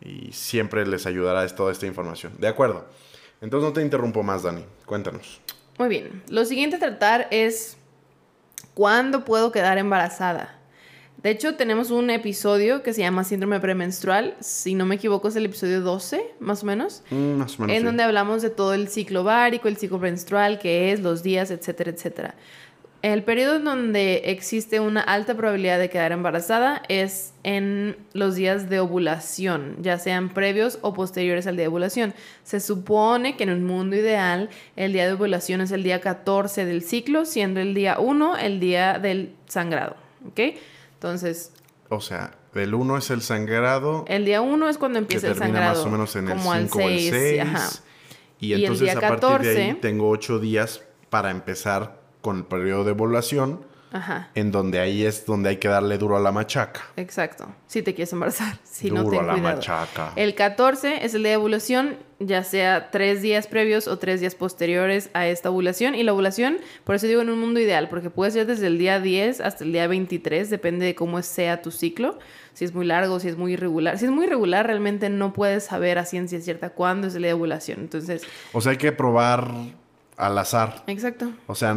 y 0.00 0.30
siempre 0.30 0.86
les 0.86 1.06
ayudará 1.06 1.44
toda 1.48 1.72
esta 1.72 1.86
información. 1.88 2.34
De 2.38 2.46
acuerdo. 2.46 2.86
Entonces 3.42 3.68
no 3.68 3.72
te 3.74 3.82
interrumpo 3.82 4.22
más, 4.22 4.44
Dani. 4.44 4.64
Cuéntanos. 4.86 5.40
Muy 5.78 5.88
bien. 5.88 6.22
Lo 6.28 6.44
siguiente 6.44 6.76
a 6.76 6.78
tratar 6.78 7.26
es 7.30 7.76
cuándo 8.72 9.24
puedo 9.24 9.50
quedar 9.52 9.78
embarazada. 9.78 10.58
De 11.22 11.30
hecho, 11.30 11.56
tenemos 11.56 11.90
un 11.90 12.10
episodio 12.10 12.82
que 12.82 12.92
se 12.92 13.00
llama 13.00 13.24
síndrome 13.24 13.60
premenstrual. 13.60 14.36
Si 14.40 14.74
no 14.74 14.86
me 14.86 14.94
equivoco, 14.94 15.28
es 15.28 15.36
el 15.36 15.44
episodio 15.44 15.80
12, 15.80 16.34
más 16.40 16.62
o 16.62 16.66
menos. 16.66 17.02
Mm, 17.10 17.32
más 17.34 17.58
o 17.58 17.62
menos. 17.62 17.76
en 17.76 17.80
sí. 17.82 17.84
donde 17.84 18.02
hablamos 18.04 18.42
de 18.42 18.50
todo 18.50 18.74
el 18.74 18.88
ciclo 18.88 19.22
bárico, 19.24 19.68
el 19.68 19.76
ciclo 19.76 19.98
menstrual, 19.98 20.58
que 20.58 20.92
es, 20.92 21.00
los 21.00 21.22
días, 21.22 21.50
etcétera, 21.50 21.90
etcétera. 21.90 22.34
El 23.02 23.24
periodo 23.24 23.56
en 23.56 23.64
donde 23.64 24.22
existe 24.26 24.78
una 24.78 25.00
alta 25.00 25.34
probabilidad 25.34 25.80
de 25.80 25.90
quedar 25.90 26.12
embarazada 26.12 26.82
es 26.88 27.34
en 27.42 27.96
los 28.12 28.36
días 28.36 28.70
de 28.70 28.78
ovulación, 28.78 29.74
ya 29.80 29.98
sean 29.98 30.28
previos 30.28 30.78
o 30.82 30.94
posteriores 30.94 31.48
al 31.48 31.56
día 31.56 31.64
de 31.64 31.68
ovulación. 31.68 32.14
Se 32.44 32.60
supone 32.60 33.36
que 33.36 33.42
en 33.42 33.50
un 33.50 33.64
mundo 33.64 33.96
ideal 33.96 34.50
el 34.76 34.92
día 34.92 35.06
de 35.06 35.14
ovulación 35.14 35.60
es 35.62 35.72
el 35.72 35.82
día 35.82 36.00
14 36.00 36.64
del 36.64 36.82
ciclo, 36.82 37.24
siendo 37.24 37.58
el 37.58 37.74
día 37.74 37.98
1 37.98 38.38
el 38.38 38.60
día 38.60 39.00
del 39.00 39.34
sangrado. 39.48 39.96
¿ok? 40.28 40.40
Entonces, 40.94 41.50
o 41.88 42.00
sea, 42.00 42.36
del 42.54 42.72
1 42.72 42.98
es 42.98 43.10
el 43.10 43.20
sangrado. 43.20 44.04
El 44.06 44.24
día 44.24 44.42
1 44.42 44.68
es 44.68 44.78
cuando 44.78 45.00
empieza 45.00 45.26
el 45.26 45.34
termina 45.34 45.58
sangrado. 45.58 45.76
más 45.76 45.86
o 45.86 45.90
menos 45.90 46.14
en 46.14 46.28
el 46.28 46.38
como 46.38 46.52
al 46.52 46.68
5 46.68 46.78
o 46.78 46.80
el 46.82 46.98
6. 47.00 47.10
6. 47.10 47.40
Ajá. 47.40 47.70
Y 48.38 48.46
Y 48.46 48.52
el 48.54 48.60
entonces 48.62 48.82
día 48.84 48.92
a 48.92 49.00
partir 49.00 49.28
de 49.40 49.50
ahí 49.50 49.56
14 49.56 49.74
tengo 49.80 50.08
8 50.08 50.38
días 50.38 50.82
para 51.10 51.32
empezar 51.32 52.01
con 52.22 52.38
el 52.38 52.44
periodo 52.44 52.84
de 52.84 52.92
ovulación, 52.92 53.60
Ajá. 53.94 54.30
en 54.34 54.50
donde 54.52 54.80
ahí 54.80 55.04
es 55.04 55.26
donde 55.26 55.50
hay 55.50 55.56
que 55.58 55.68
darle 55.68 55.98
duro 55.98 56.16
a 56.16 56.20
la 56.20 56.32
machaca. 56.32 56.80
Exacto. 56.96 57.46
Si 57.66 57.82
te 57.82 57.94
quieres 57.94 58.10
embarazar. 58.14 58.56
Si 58.64 58.90
no, 58.90 59.02
duro 59.02 59.18
ten 59.18 59.24
a 59.24 59.26
la 59.26 59.32
cuidado. 59.34 59.56
machaca. 59.56 60.12
El 60.16 60.34
14 60.34 61.04
es 61.04 61.12
el 61.14 61.22
día 61.24 61.32
de 61.32 61.36
ovulación, 61.36 61.96
ya 62.20 62.42
sea 62.42 62.90
tres 62.90 63.20
días 63.20 63.46
previos 63.48 63.86
o 63.88 63.98
tres 63.98 64.20
días 64.20 64.34
posteriores 64.34 65.10
a 65.12 65.26
esta 65.26 65.50
ovulación. 65.50 65.94
Y 65.94 66.04
la 66.04 66.14
ovulación, 66.14 66.56
por 66.84 66.94
eso 66.94 67.06
digo 67.06 67.20
en 67.20 67.28
un 67.28 67.38
mundo 67.38 67.60
ideal, 67.60 67.90
porque 67.90 68.08
puede 68.08 68.30
ser 68.30 68.46
desde 68.46 68.66
el 68.68 68.78
día 68.78 68.98
10 68.98 69.42
hasta 69.42 69.62
el 69.64 69.72
día 69.72 69.86
23, 69.88 70.48
depende 70.48 70.86
de 70.86 70.94
cómo 70.94 71.20
sea 71.20 71.60
tu 71.60 71.70
ciclo. 71.70 72.18
Si 72.54 72.64
es 72.64 72.72
muy 72.74 72.86
largo, 72.86 73.20
si 73.20 73.28
es 73.28 73.36
muy 73.36 73.52
irregular. 73.52 73.98
Si 73.98 74.06
es 74.06 74.10
muy 74.10 74.24
irregular, 74.24 74.66
realmente 74.66 75.10
no 75.10 75.34
puedes 75.34 75.64
saber 75.64 75.98
a 75.98 76.06
ciencia 76.06 76.40
cierta 76.40 76.70
cuándo 76.70 77.08
es 77.08 77.14
el 77.14 77.22
día 77.22 77.28
de 77.30 77.34
ovulación. 77.34 77.80
Entonces, 77.80 78.22
O 78.54 78.60
sea, 78.62 78.72
hay 78.72 78.78
que 78.78 78.92
probar 78.92 79.50
al 80.16 80.38
azar. 80.38 80.82
exacto. 80.86 81.30
O 81.46 81.54
sea, 81.54 81.76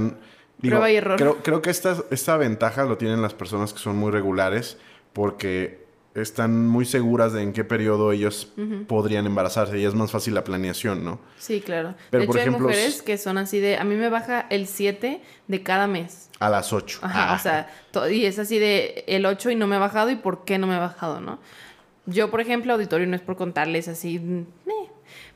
digo, 0.66 0.78
Prueba 0.78 0.92
y 0.92 0.96
error. 0.98 1.18
Creo, 1.18 1.38
creo 1.44 1.62
que 1.62 1.70
esta, 1.70 1.96
esta 2.12 2.38
ventaja 2.38 2.84
lo 2.86 2.98
tienen 2.98 3.22
las 3.22 3.34
personas 3.34 3.74
que 3.74 3.80
son 3.80 3.96
muy 3.98 4.12
regulares 4.12 4.78
porque 5.14 5.86
están 6.14 6.68
muy 6.68 6.86
seguras 6.86 7.34
de 7.34 7.42
en 7.42 7.52
qué 7.52 7.66
periodo 7.66 8.14
ellos 8.14 8.54
podrían 8.88 9.26
embarazarse 9.26 9.78
y 9.78 9.84
es 9.84 9.94
más 9.96 10.12
fácil 10.12 10.34
la 10.34 10.46
planeación, 10.46 11.04
¿no? 11.04 11.20
Sí, 11.38 11.60
claro. 11.60 11.94
Pero, 12.10 12.22
de 12.22 12.28
por 12.28 12.38
hecho, 12.38 12.42
ejemplo, 12.48 12.70
hay 12.70 12.76
mujeres 12.76 13.02
que 13.02 13.18
son 13.18 13.38
así 13.38 13.60
de, 13.60 13.76
a 13.78 13.84
mí 13.84 13.96
me 13.96 14.08
baja 14.08 14.48
el 14.50 14.68
7 14.68 15.22
de 15.48 15.64
cada 15.64 15.88
mes. 15.88 16.30
A 16.40 16.50
las 16.50 16.72
8. 16.72 17.00
Ajá, 17.02 17.32
Ah. 17.34 17.36
o 17.36 17.40
sea, 17.40 17.70
to- 17.92 18.10
y 18.10 18.26
es 18.26 18.40
así 18.40 18.60
de 18.60 19.04
el 19.08 19.26
8 19.26 19.50
y 19.52 19.56
no 19.56 19.68
me 19.68 19.76
ha 19.76 19.80
bajado 19.80 20.10
y 20.10 20.16
por 20.16 20.46
qué 20.46 20.58
no 20.58 20.68
me 20.68 20.76
ha 20.76 20.80
bajado, 20.80 21.20
¿no? 21.20 21.40
Yo, 22.06 22.30
por 22.32 22.40
ejemplo, 22.40 22.72
auditorio 22.74 23.08
no 23.08 23.16
es 23.16 23.22
por 23.22 23.36
contarles 23.36 23.88
así, 23.90 24.16
eh, 24.16 24.44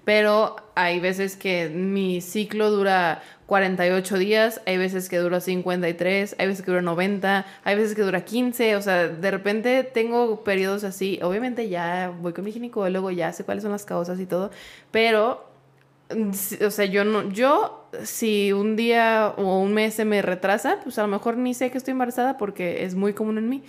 pero 0.10 0.56
hay 0.74 1.00
veces 1.00 1.36
que 1.36 1.70
mi 1.70 2.20
ciclo 2.22 2.72
dura 2.72 3.22
48 3.46 4.18
días, 4.18 4.60
hay 4.66 4.80
veces 4.80 5.08
que 5.08 5.18
dura 5.18 5.40
53, 5.40 6.36
hay 6.40 6.48
veces 6.48 6.66
que 6.66 6.72
dura 6.72 6.82
90, 6.82 7.46
hay 7.64 7.76
veces 7.76 7.96
que 7.96 8.02
dura 8.02 8.26
15, 8.26 8.76
o 8.76 8.82
sea, 8.82 9.08
de 9.08 9.30
repente 9.30 9.84
tengo 9.84 10.44
periodos 10.44 10.84
así, 10.84 11.20
obviamente 11.22 11.70
ya 11.70 12.12
voy 12.22 12.34
con 12.34 12.44
mi 12.44 12.52
ginecólogo, 12.52 13.12
ya 13.12 13.32
sé 13.34 13.44
cuáles 13.44 13.62
son 13.62 13.72
las 13.72 13.86
causas 13.86 14.20
y 14.20 14.26
todo, 14.26 14.50
pero 14.90 15.48
O 16.64 16.72
sea, 16.72 16.86
yo 16.86 17.04
no, 17.06 17.30
yo 17.30 17.88
si 18.04 18.52
un 18.52 18.76
día 18.76 19.36
o 19.38 19.60
un 19.60 19.76
mes 19.76 19.94
se 19.94 20.06
me 20.06 20.24
retrasa, 20.24 20.80
pues 20.84 20.98
a 20.98 21.04
lo 21.04 21.08
mejor 21.08 21.38
ni 21.38 21.54
sé 21.54 21.70
que 21.70 21.78
estoy 21.78 21.92
embarazada 21.92 22.40
porque 22.40 22.84
es 22.84 22.96
muy 22.96 23.14
común 23.14 23.38
en 23.38 23.48
mí. 23.48 23.62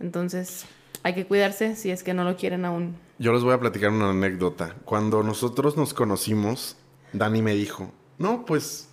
Entonces, 0.00 0.66
hay 1.04 1.14
que 1.14 1.26
cuidarse 1.26 1.76
si 1.76 1.92
es 1.92 2.02
que 2.02 2.12
no 2.12 2.24
lo 2.24 2.36
quieren 2.36 2.64
aún. 2.64 3.05
Yo 3.18 3.32
les 3.32 3.42
voy 3.42 3.52
a 3.54 3.60
platicar 3.60 3.90
una 3.90 4.10
anécdota. 4.10 4.76
Cuando 4.84 5.22
nosotros 5.22 5.76
nos 5.76 5.94
conocimos, 5.94 6.76
Dani 7.12 7.40
me 7.42 7.54
dijo, 7.54 7.90
no, 8.18 8.44
pues 8.44 8.88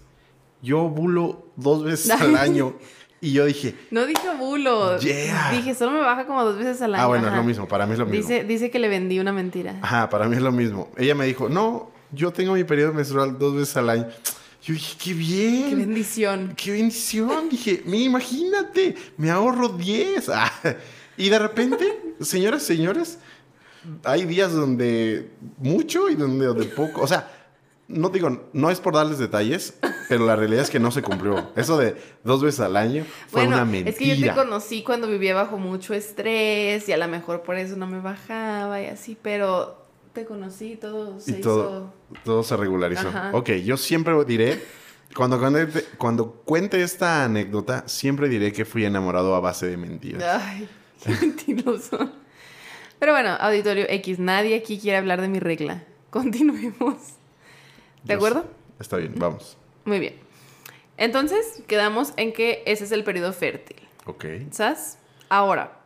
yo 0.62 0.84
ovulo 0.84 1.48
dos 1.56 1.84
veces 1.84 2.12
al 2.12 2.36
año. 2.38 2.74
Y 3.20 3.32
yo 3.34 3.46
dije, 3.46 3.76
No 3.92 4.06
dije 4.06 4.28
bulo. 4.38 4.98
Yeah. 5.00 5.52
Dije, 5.52 5.76
solo 5.76 5.92
me 5.92 6.00
baja 6.00 6.26
como 6.26 6.44
dos 6.44 6.58
veces 6.58 6.82
al 6.82 6.96
año. 6.96 7.04
ah, 7.04 7.08
bueno, 7.08 7.26
es 7.26 7.32
Ajá. 7.32 7.38
lo 7.38 7.44
mismo, 7.46 7.68
para 7.68 7.86
mí 7.86 7.94
es 7.94 8.00
lo 8.00 8.06
mismo. 8.06 8.28
Dice, 8.28 8.44
dice 8.44 8.70
que 8.70 8.80
le 8.80 8.90
vendí 8.90 9.20
una 9.20 9.32
mentira. 9.32 9.78
Ajá, 9.82 10.10
para 10.10 10.28
mí 10.28 10.36
es 10.36 10.42
lo 10.42 10.52
mismo. 10.52 10.90
Ella 10.98 11.16
me 11.16 11.26
dijo, 11.26 11.48
no, 11.50 11.92
yo 12.12 12.32
tengo 12.32 12.54
mi 12.54 12.64
periodo 12.66 12.94
menstrual 12.94 13.38
dos 13.40 13.56
veces 13.56 13.76
al 13.78 13.90
año. 13.90 14.08
Yo 14.62 14.74
dije, 14.74 14.98
qué 15.02 15.14
bien. 15.14 15.70
Qué 15.70 15.76
bendición. 15.76 16.54
Qué 16.56 16.72
bendición. 16.72 17.50
Dije, 17.50 17.82
"Mi, 17.86 18.04
imagínate, 18.06 18.96
me 19.18 19.30
ahorro 19.32 19.70
10. 19.70 20.30
Ah, 20.34 20.52
y 21.16 21.30
de 21.30 21.38
repente, 21.40 22.16
señoras, 22.22 22.64
señores, 22.64 23.20
hay 24.04 24.26
días 24.26 24.54
donde 24.54 25.32
mucho 25.58 26.10
y 26.10 26.16
donde, 26.16 26.46
donde 26.46 26.66
poco. 26.66 27.02
O 27.02 27.08
sea, 27.08 27.30
no 27.88 28.10
digo, 28.10 28.50
no 28.54 28.70
es 28.70 28.80
por 28.80 28.94
darles 28.94 29.18
detalles, 29.18 29.76
pero 30.10 30.26
la 30.26 30.36
realidad 30.36 30.64
es 30.64 30.70
que 30.70 30.80
no 30.80 30.92
se 30.92 31.02
cumplió. 31.02 31.52
Eso 31.56 31.78
de 31.78 31.96
dos 32.24 32.42
veces 32.44 32.62
al 32.62 32.78
año 32.78 33.06
fue 33.28 33.42
Bueno, 33.42 33.58
una 33.58 33.66
mentira. 33.66 33.92
es 33.92 33.98
que 33.98 34.18
yo 34.18 34.28
te 34.28 34.34
conocí 34.34 34.84
cuando 34.84 35.08
vivía 35.08 35.36
bajo 35.36 35.58
mucho 35.58 35.94
estrés 35.94 36.88
y 36.88 36.92
a 36.94 36.98
lo 36.98 37.08
mejor 37.08 37.42
por 37.42 37.58
eso 37.58 37.76
no 37.76 37.88
me 37.88 38.00
bajaba 38.00 38.82
y 38.82 38.88
así, 38.88 39.18
pero 39.22 39.84
te 40.14 40.26
conocí 40.26 40.76
todo 40.76 41.20
se 41.20 41.32
y 41.32 41.42
todo, 41.42 41.94
todo 42.24 42.44
se 42.44 42.56
regularizó. 42.56 43.10
Ajá. 43.10 43.32
Ok, 43.34 43.50
yo 43.66 43.78
siempre 43.78 44.14
diré, 44.26 44.64
cuando, 45.16 45.40
cuente, 45.40 45.86
cuando 45.98 46.32
cuente 46.46 46.82
esta 46.82 47.26
anécdota, 47.26 47.84
siempre 47.88 48.30
diré 48.30 48.54
que 48.54 48.66
fui 48.66 48.86
enamorado 48.86 49.36
a 49.36 49.40
base 49.40 49.68
de 49.68 49.78
mentiras. 49.78 50.42
Ay, 50.42 50.70
qué 51.04 51.10
mentiroso. 51.12 52.12
Pero 53.04 53.12
bueno, 53.12 53.32
auditorio 53.32 53.86
X, 53.90 54.18
nadie 54.18 54.56
aquí 54.56 54.80
quiere 54.80 54.98
hablar 54.98 55.20
de 55.20 55.28
mi 55.28 55.42
regla. 55.42 55.84
Continuemos. 56.10 56.96
¿De 58.06 58.14
Yo 58.14 58.16
acuerdo? 58.16 58.44
sé. 58.44 58.48
Está 58.80 58.96
bien, 58.96 59.12
vamos. 59.18 59.58
Muy 59.84 60.00
bien. 60.00 60.16
Entonces, 60.96 61.64
quedamos 61.68 62.14
en 62.16 62.32
que 62.32 62.64
ese 62.66 62.86
es 62.86 62.94
el 62.94 63.04
periodo 63.04 63.34
fértil. 63.34 63.76
Ok. 64.06 64.24
¿Sabes? 64.52 65.00
Ahora, 65.28 65.82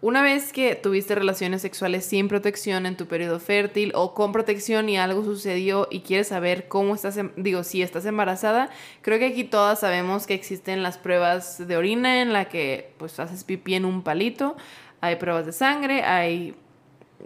una 0.00 0.22
vez 0.22 0.52
que 0.52 0.76
tuviste 0.76 1.16
relaciones 1.16 1.60
sexuales 1.62 2.04
sin 2.04 2.28
protección 2.28 2.86
en 2.86 2.96
tu 2.96 3.06
periodo 3.06 3.40
fértil 3.40 3.90
o 3.96 4.14
con 4.14 4.30
protección 4.30 4.88
y 4.88 4.96
algo 4.96 5.24
sucedió 5.24 5.88
y 5.90 6.02
quieres 6.02 6.28
saber 6.28 6.68
cómo 6.68 6.94
estás, 6.94 7.16
em- 7.16 7.32
digo, 7.36 7.64
si 7.64 7.82
estás 7.82 8.06
embarazada, 8.06 8.70
creo 9.02 9.18
que 9.18 9.26
aquí 9.26 9.42
todas 9.42 9.80
sabemos 9.80 10.28
que 10.28 10.34
existen 10.34 10.84
las 10.84 10.98
pruebas 10.98 11.66
de 11.66 11.76
orina 11.76 12.22
en 12.22 12.32
la 12.32 12.44
que 12.44 12.92
pues 12.96 13.18
haces 13.18 13.42
pipí 13.42 13.74
en 13.74 13.84
un 13.84 14.02
palito, 14.04 14.56
hay 15.00 15.16
pruebas 15.16 15.46
de 15.46 15.52
sangre, 15.52 16.02
hay 16.02 16.54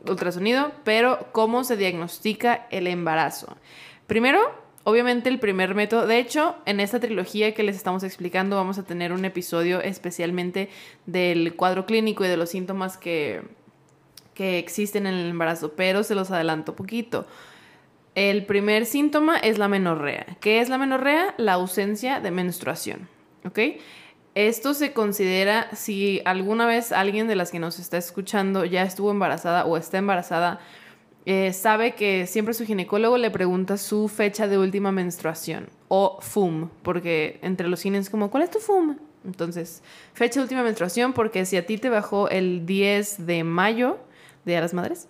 ultrasonido, 0.08 0.72
pero 0.84 1.28
¿cómo 1.32 1.64
se 1.64 1.76
diagnostica 1.76 2.66
el 2.70 2.86
embarazo? 2.86 3.56
Primero, 4.06 4.40
obviamente 4.84 5.28
el 5.28 5.38
primer 5.38 5.74
método, 5.74 6.06
de 6.06 6.18
hecho, 6.18 6.56
en 6.66 6.80
esta 6.80 7.00
trilogía 7.00 7.54
que 7.54 7.62
les 7.62 7.76
estamos 7.76 8.02
explicando 8.02 8.56
vamos 8.56 8.78
a 8.78 8.84
tener 8.84 9.12
un 9.12 9.24
episodio 9.24 9.80
especialmente 9.80 10.68
del 11.06 11.54
cuadro 11.56 11.86
clínico 11.86 12.24
y 12.24 12.28
de 12.28 12.36
los 12.36 12.50
síntomas 12.50 12.96
que, 12.96 13.42
que 14.34 14.58
existen 14.58 15.06
en 15.06 15.14
el 15.14 15.30
embarazo, 15.30 15.72
pero 15.72 16.02
se 16.02 16.14
los 16.14 16.30
adelanto 16.30 16.76
poquito. 16.76 17.26
El 18.14 18.46
primer 18.46 18.86
síntoma 18.86 19.38
es 19.38 19.58
la 19.58 19.66
menorrea. 19.66 20.24
¿Qué 20.40 20.60
es 20.60 20.68
la 20.68 20.78
menorrea? 20.78 21.34
La 21.36 21.54
ausencia 21.54 22.20
de 22.20 22.30
menstruación. 22.30 23.08
¿Ok? 23.44 23.58
Esto 24.34 24.74
se 24.74 24.92
considera 24.92 25.68
si 25.76 26.20
alguna 26.24 26.66
vez 26.66 26.90
alguien 26.90 27.28
de 27.28 27.36
las 27.36 27.52
que 27.52 27.60
nos 27.60 27.78
está 27.78 27.98
escuchando 27.98 28.64
ya 28.64 28.82
estuvo 28.82 29.12
embarazada 29.12 29.64
o 29.64 29.76
está 29.76 29.98
embarazada, 29.98 30.58
eh, 31.26 31.52
sabe 31.52 31.94
que 31.94 32.26
siempre 32.26 32.52
su 32.52 32.66
ginecólogo 32.66 33.16
le 33.16 33.30
pregunta 33.30 33.78
su 33.78 34.08
fecha 34.08 34.48
de 34.48 34.58
última 34.58 34.90
menstruación 34.90 35.68
o 35.88 36.18
FUM, 36.20 36.68
porque 36.82 37.38
entre 37.42 37.68
los 37.68 37.80
cines 37.80 38.06
es 38.06 38.10
como, 38.10 38.30
¿cuál 38.30 38.42
es 38.42 38.50
tu 38.50 38.58
FUM? 38.58 38.96
Entonces, 39.24 39.82
fecha 40.12 40.40
de 40.40 40.42
última 40.42 40.62
menstruación, 40.62 41.12
porque 41.12 41.46
si 41.46 41.56
a 41.56 41.64
ti 41.64 41.78
te 41.78 41.88
bajó 41.88 42.28
el 42.28 42.66
10 42.66 43.26
de 43.26 43.44
mayo, 43.44 43.98
de 44.44 44.60
las 44.60 44.74
Madres, 44.74 45.08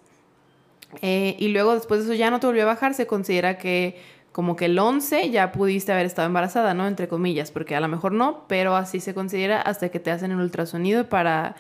eh, 1.03 1.35
y 1.41 1.49
luego 1.49 1.75
después 1.75 2.01
de 2.01 2.07
eso 2.07 2.15
ya 2.15 2.31
no 2.31 2.39
te 2.39 2.47
volvió 2.47 2.63
a 2.63 2.67
bajar, 2.67 2.95
se 2.95 3.07
considera 3.07 3.59
que 3.59 4.01
como 4.35 4.57
que 4.57 4.65
el 4.65 4.77
11 4.77 5.31
ya 5.31 5.53
pudiste 5.53 5.93
haber 5.93 6.07
estado 6.07 6.27
embarazada, 6.27 6.75
¿no? 6.75 6.89
Entre 6.89 7.07
comillas, 7.07 7.53
porque 7.53 7.77
a 7.77 7.81
lo 7.81 7.87
mejor 7.87 8.11
no, 8.11 8.49
pero 8.49 8.75
así 8.75 8.99
se 8.99 9.15
considera 9.15 9.63
hasta 9.63 9.91
que 9.91 10.01
te 10.01 10.11
hacen 10.11 10.33
el 10.33 10.41
ultrasonido 10.41 11.09
para, 11.09 11.55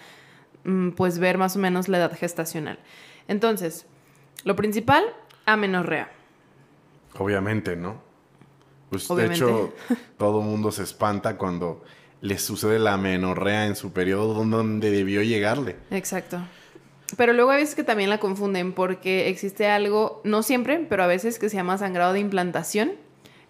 mm, 0.64 0.90
pues, 0.90 1.20
ver 1.20 1.38
más 1.38 1.54
o 1.54 1.60
menos 1.60 1.88
la 1.88 1.98
edad 1.98 2.18
gestacional. 2.18 2.80
Entonces, 3.28 3.86
lo 4.42 4.56
principal, 4.56 5.04
amenorrea. 5.46 6.10
Obviamente, 7.16 7.76
¿no? 7.76 8.02
Pues 8.90 9.08
Obviamente. 9.08 9.44
de 9.44 9.52
hecho, 9.52 9.72
todo 10.18 10.40
el 10.40 10.46
mundo 10.46 10.72
se 10.72 10.82
espanta 10.82 11.36
cuando 11.36 11.84
le 12.22 12.40
sucede 12.40 12.80
la 12.80 12.96
menorrea 12.96 13.66
en 13.66 13.76
su 13.76 13.92
periodo 13.92 14.34
donde 14.42 14.90
debió 14.90 15.22
llegarle. 15.22 15.76
Exacto. 15.92 16.40
Pero 17.16 17.32
luego 17.32 17.50
hay 17.50 17.60
veces 17.60 17.74
que 17.74 17.84
también 17.84 18.10
la 18.10 18.18
confunden 18.18 18.72
porque 18.72 19.28
existe 19.28 19.68
algo, 19.68 20.20
no 20.24 20.42
siempre, 20.42 20.84
pero 20.88 21.02
a 21.04 21.06
veces 21.06 21.38
que 21.38 21.48
se 21.48 21.56
llama 21.56 21.78
sangrado 21.78 22.12
de 22.12 22.20
implantación. 22.20 22.92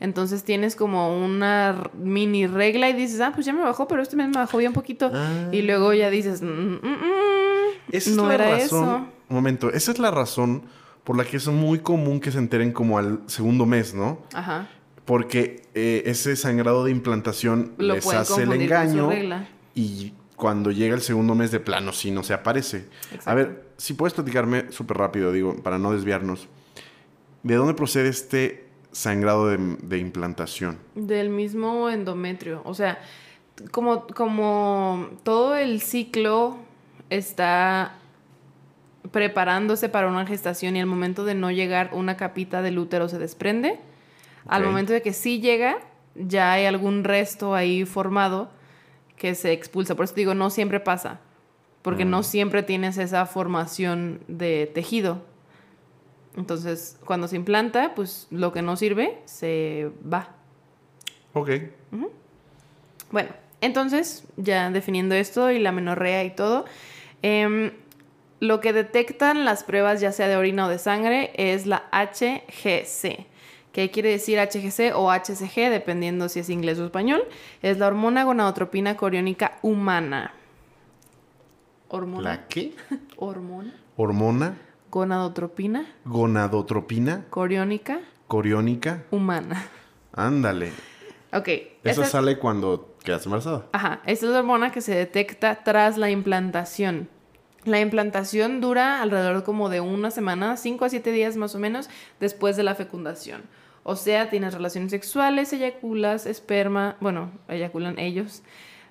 Entonces 0.01 0.43
tienes 0.45 0.75
como 0.77 1.17
una 1.25 1.91
mini 1.97 2.47
regla 2.47 2.91
y 2.91 2.93
dices, 2.95 3.21
ah, 3.21 3.31
pues 3.35 3.47
ya 3.47 3.53
me 3.53 3.63
bajó, 3.63 3.87
pero 3.89 4.03
este 4.03 4.17
mes 4.17 4.27
me 4.29 4.35
bajó 4.37 4.59
bien 4.59 4.73
poquito. 4.73 5.11
Ah. 5.15 5.49
Y 5.53 5.63
luego 5.63 5.95
ya 5.95 6.11
dices, 6.11 6.43
"Mm, 6.43 6.47
mm, 6.47 6.81
mm, 6.83 7.93
Esa 7.93 8.11
es 8.11 8.17
no 8.17 8.29
la 8.29 8.35
era 8.35 8.51
razón. 8.51 8.65
eso. 8.65 9.07
Un 9.29 9.37
momento, 9.37 9.71
esa 9.73 9.93
es 9.93 9.99
la 9.99 10.11
razón 10.11 10.65
por 11.05 11.17
la 11.17 11.25
que 11.25 11.37
es 11.37 11.47
muy 11.49 11.79
común 11.79 12.21
que 12.21 12.33
se 12.33 12.39
enteren 12.39 12.73
como 12.73 12.99
al 12.99 13.21
segundo 13.27 13.67
mes, 13.67 13.95
¿no? 13.95 14.19
Ajá. 14.35 14.69
Porque 15.05 15.63
eh, 15.75 16.03
ese 16.07 16.35
sangrado 16.37 16.85
de 16.85 16.91
implantación 16.91 17.73
Lo 17.79 17.95
les 17.95 18.07
hace 18.13 18.43
el 18.43 18.53
engaño 18.53 19.11
y 19.75 20.13
cuando 20.37 20.71
llega 20.71 20.95
el 20.95 21.01
segundo 21.01 21.35
mes 21.35 21.51
de 21.51 21.61
plano 21.61 21.93
sí 21.93 22.11
no 22.11 22.23
se 22.23 22.35
aparece. 22.35 22.89
Exacto. 23.13 23.31
A 23.31 23.35
ver, 23.35 23.65
si 23.77 23.95
puedes 23.95 24.15
platicarme 24.15 24.73
súper 24.73 24.97
rápido, 24.97 25.33
digo, 25.33 25.57
para 25.63 25.79
no 25.79 25.93
desviarnos. 25.93 26.49
¿De 27.43 27.55
dónde 27.55 27.75
procede 27.75 28.09
este 28.09 28.67
sangrado 28.93 29.49
de, 29.49 29.59
de 29.83 29.99
implantación? 29.99 30.79
Del 30.95 31.29
mismo 31.29 31.91
endometrio. 31.91 32.63
O 32.65 32.75
sea, 32.75 32.99
como, 33.71 34.07
como 34.07 35.09
todo 35.23 35.57
el 35.57 35.81
ciclo 35.81 36.57
está 37.11 37.99
preparándose 39.11 39.89
para 39.89 40.09
una 40.09 40.27
gestación 40.27 40.77
y 40.77 40.81
al 40.81 40.87
momento 40.87 41.25
de 41.25 41.35
no 41.35 41.51
llegar 41.51 41.91
una 41.93 42.17
capita 42.17 42.63
del 42.63 42.79
útero 42.79 43.09
se 43.09 43.19
desprende. 43.19 43.79
Al 44.47 44.65
momento 44.65 44.93
de 44.93 45.01
que 45.01 45.13
sí 45.13 45.41
llega, 45.41 45.79
ya 46.15 46.53
hay 46.53 46.67
algún 46.67 47.05
resto 47.05 47.55
ahí 47.55 47.87
formado 47.87 48.51
que 49.17 49.35
se 49.35 49.53
expulsa. 49.53 49.95
Por 49.95 50.05
eso 50.05 50.15
digo, 50.15 50.35
no 50.35 50.51
siempre 50.51 50.81
pasa, 50.81 51.21
porque 51.83 52.05
no 52.05 52.23
siempre 52.23 52.63
tienes 52.63 52.99
esa 52.99 53.27
formación 53.27 54.21
de 54.29 54.71
tejido. 54.73 55.23
Entonces, 56.37 56.99
cuando 57.05 57.29
se 57.29 57.37
implanta, 57.37 57.95
pues 57.95 58.27
lo 58.31 58.53
que 58.53 58.63
no 58.63 58.77
sirve 58.77 59.19
se 59.25 59.91
va. 60.13 60.31
Ok. 61.33 61.51
Bueno, 63.11 63.31
entonces, 63.61 64.25
ya 64.37 64.71
definiendo 64.71 65.15
esto 65.15 65.51
y 65.51 65.59
la 65.59 65.73
menorrea 65.73 66.25
y 66.25 66.31
todo, 66.31 66.65
em, 67.23 67.73
lo 68.41 68.61
que 68.61 68.73
detectan 68.73 69.45
las 69.45 69.65
pruebas, 69.65 70.01
ya 70.01 70.13
sea 70.13 70.29
de 70.29 70.37
orina 70.37 70.67
o 70.67 70.69
de 70.69 70.79
sangre, 70.79 71.33
es 71.37 71.67
la 71.67 71.85
HGC. 71.93 73.27
¿Qué 73.75 73.91
quiere 73.91 74.11
decir 74.11 74.39
HGC 74.39 74.95
o 74.95 75.11
HCG, 75.11 75.69
dependiendo 75.69 76.29
si 76.29 76.39
es 76.39 76.49
inglés 76.49 76.79
o 76.79 76.85
español? 76.85 77.25
Es 77.61 77.77
la 77.79 77.89
hormona 77.89 78.23
gonadotropina 78.23 78.97
coriónica 78.97 79.59
humana. 79.63 80.33
¿Hormona? 81.89 82.23
¿La 82.23 82.47
qué? 82.47 82.73
¿Hormona? 83.17 83.75
Hormona, 83.97 84.57
Gonadotropina 84.93 85.87
gonadotropina, 86.05 87.25
coriónica 87.31 87.99
coriónica. 88.29 89.03
humana. 89.11 89.67
Ándale. 90.13 90.71
Ok. 91.33 91.49
Eso 91.83 92.05
sale 92.05 92.39
cuando 92.39 92.95
quedas 93.03 93.25
embarazada. 93.27 93.67
Ajá, 93.73 94.03
esta 94.07 94.27
es 94.27 94.33
la 94.33 94.39
hormona 94.39 94.71
que 94.71 94.83
se 94.83 94.95
detecta 94.95 95.65
tras 95.65 95.99
la 95.99 96.11
implantación. 96.11 97.09
La 97.65 97.81
implantación 97.81 98.61
dura 98.61 99.03
alrededor 99.03 99.43
como 99.43 99.69
de 99.69 99.81
una 99.81 100.13
semana, 100.13 100.57
5 100.57 100.85
a 100.85 100.89
7 100.91 101.11
días 101.11 101.37
más 101.37 101.57
o 101.57 101.59
menos, 101.59 101.91
después 102.21 102.57
de 102.57 102.63
la 102.63 102.77
fecundación. 102.77 103.43
O 103.85 103.97
sea, 103.97 104.31
tienes 104.31 104.55
relaciones 104.55 104.91
sexuales, 104.91 105.53
eyaculas, 105.53 106.25
esperma, 106.27 106.97
bueno, 107.01 107.31
eyaculan 107.49 107.99
ellos, 107.99 108.43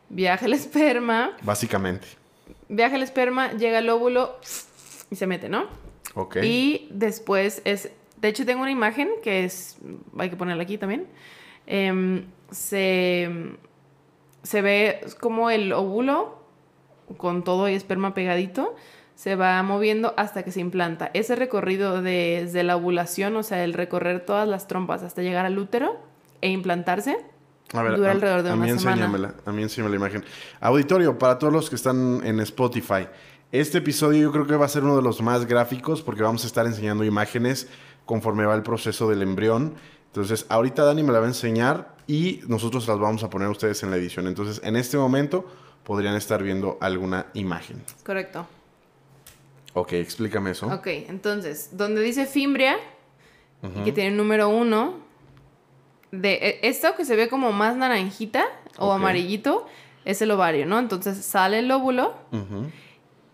viaja 0.09 0.45
el 0.45 0.53
esperma, 0.53 1.35
Básicamente. 1.41 2.07
viaja 2.69 2.95
el 2.95 3.01
esperma, 3.03 3.51
llega 3.53 3.79
el 3.79 3.89
óvulo 3.89 4.37
y 5.09 5.15
se 5.15 5.25
mete, 5.27 5.49
¿no? 5.49 5.65
Ok. 6.13 6.37
Y 6.43 6.87
después 6.91 7.61
es. 7.65 7.89
De 8.17 8.27
hecho, 8.29 8.45
tengo 8.45 8.61
una 8.61 8.71
imagen 8.71 9.09
que 9.23 9.43
es. 9.45 9.77
Hay 10.17 10.29
que 10.29 10.35
ponerla 10.35 10.63
aquí 10.63 10.77
también. 10.77 11.07
Em, 11.65 12.25
se. 12.51 13.29
Se 14.43 14.61
ve 14.61 15.01
como 15.19 15.49
el 15.49 15.73
óvulo 15.73 16.37
con 17.17 17.43
todo 17.43 17.67
y 17.69 17.73
esperma 17.73 18.13
pegadito 18.13 18.75
se 19.15 19.35
va 19.35 19.61
moviendo 19.63 20.13
hasta 20.17 20.43
que 20.43 20.51
se 20.51 20.59
implanta. 20.59 21.11
Ese 21.13 21.35
recorrido 21.35 22.01
desde 22.01 22.63
la 22.63 22.75
ovulación, 22.75 23.35
o 23.37 23.43
sea, 23.43 23.63
el 23.63 23.73
recorrer 23.73 24.25
todas 24.25 24.47
las 24.47 24.67
trompas 24.67 25.03
hasta 25.03 25.21
llegar 25.21 25.45
al 25.45 25.57
útero 25.57 25.97
e 26.41 26.49
implantarse, 26.49 27.17
A 27.73 27.83
ver, 27.83 27.95
dura 27.95 28.09
a, 28.09 28.11
alrededor 28.13 28.43
de 28.43 28.49
a 28.49 28.53
una 28.55 28.65
mí 28.65 28.79
semana. 28.79 29.35
a 29.45 29.51
mí 29.51 29.61
enséñame 29.63 29.89
la 29.91 29.95
imagen. 29.97 30.25
Auditorio, 30.59 31.17
para 31.17 31.37
todos 31.39 31.53
los 31.53 31.69
que 31.69 31.75
están 31.75 32.21
en 32.23 32.39
Spotify, 32.41 33.07
este 33.51 33.77
episodio 33.77 34.21
yo 34.23 34.31
creo 34.31 34.47
que 34.47 34.55
va 34.55 34.65
a 34.65 34.69
ser 34.69 34.83
uno 34.83 34.95
de 34.95 35.03
los 35.03 35.21
más 35.21 35.45
gráficos 35.45 36.01
porque 36.01 36.23
vamos 36.23 36.43
a 36.43 36.47
estar 36.47 36.65
enseñando 36.65 37.03
imágenes 37.03 37.67
conforme 38.05 38.45
va 38.45 38.55
el 38.55 38.63
proceso 38.63 39.07
del 39.09 39.21
embrión. 39.21 39.75
Entonces, 40.07 40.45
ahorita 40.49 40.83
Dani 40.83 41.03
me 41.03 41.11
la 41.11 41.19
va 41.19 41.25
a 41.25 41.29
enseñar 41.29 41.95
y 42.07 42.41
nosotros 42.47 42.87
las 42.87 42.99
vamos 42.99 43.23
a 43.23 43.29
poner 43.29 43.47
a 43.47 43.51
ustedes 43.51 43.81
en 43.83 43.91
la 43.91 43.95
edición. 43.97 44.27
Entonces, 44.27 44.59
en 44.63 44.75
este 44.75 44.97
momento 44.97 45.45
podrían 45.83 46.15
estar 46.15 46.41
viendo 46.43 46.77
alguna 46.81 47.27
imagen. 47.33 47.81
correcto. 48.05 48.45
Ok, 49.73 49.93
explícame 49.93 50.51
eso. 50.51 50.67
Ok, 50.67 50.87
entonces, 50.87 51.69
donde 51.77 52.01
dice 52.01 52.25
fimbria, 52.25 52.77
y 53.79 53.83
que 53.85 53.91
tiene 53.93 54.09
el 54.09 54.17
número 54.17 54.49
uno, 54.49 54.95
de 56.11 56.33
e- 56.33 56.59
esto 56.67 56.95
que 56.95 57.05
se 57.05 57.15
ve 57.15 57.27
como 57.29 57.51
más 57.53 57.75
naranjita 57.75 58.45
o 58.77 58.91
amarillito, 58.91 59.65
es 60.05 60.21
el 60.21 60.31
ovario, 60.31 60.65
¿no? 60.65 60.79
Entonces 60.79 61.17
sale 61.25 61.59
el 61.59 61.71
óvulo 61.71 62.13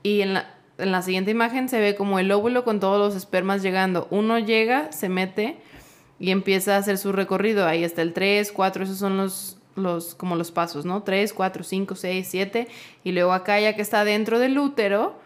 y 0.04 0.22
en 0.22 0.36
la, 0.36 0.56
en 0.78 0.92
la 0.92 1.02
siguiente 1.02 1.32
imagen 1.32 1.68
se 1.68 1.80
ve 1.80 1.96
como 1.96 2.20
el 2.20 2.32
óvulo 2.32 2.64
con 2.64 2.80
todos 2.80 3.00
los 3.00 3.16
espermas 3.16 3.64
llegando. 3.64 4.08
Uno 4.12 4.38
llega, 4.40 4.92
se 4.92 5.10
mete 5.10 5.58
y 6.20 6.30
empieza 6.32 6.76
a 6.76 6.78
hacer 6.78 6.98
su 7.00 7.12
recorrido. 7.12 7.66
Ahí 7.68 7.84
está 7.84 8.02
el 8.04 8.14
3, 8.14 8.52
4, 8.52 8.84
esos 8.84 8.98
son 9.00 9.18
los, 9.18 9.58
los, 9.76 10.14
como 10.16 10.36
los 10.36 10.52
pasos, 10.52 10.86
¿no? 10.86 11.02
3, 11.04 11.34
4, 11.34 11.64
5, 11.64 11.96
6, 11.96 12.28
7. 12.30 12.68
Y 13.04 13.12
luego 13.14 13.34
acá 13.34 13.60
ya 13.60 13.76
que 13.76 13.82
está 13.82 14.04
dentro 14.06 14.38
del 14.38 14.58
útero, 14.60 15.20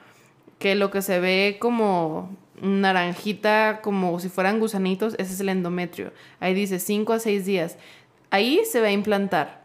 que 0.60 0.76
lo 0.76 0.92
que 0.92 1.02
se 1.02 1.20
ve 1.20 1.58
como 1.60 2.36
naranjita, 2.62 3.82
como 3.82 4.20
si 4.20 4.30
fueran 4.30 4.60
gusanitos, 4.60 5.16
ese 5.18 5.34
es 5.34 5.40
el 5.40 5.50
endometrio. 5.50 6.14
Ahí 6.40 6.54
dice 6.54 6.80
5 6.80 7.14
a 7.14 7.20
6 7.20 7.46
días. 7.46 7.78
Ahí 8.30 8.62
se 8.70 8.82
va 8.82 8.88
a 8.88 8.92
implantar. 8.92 9.64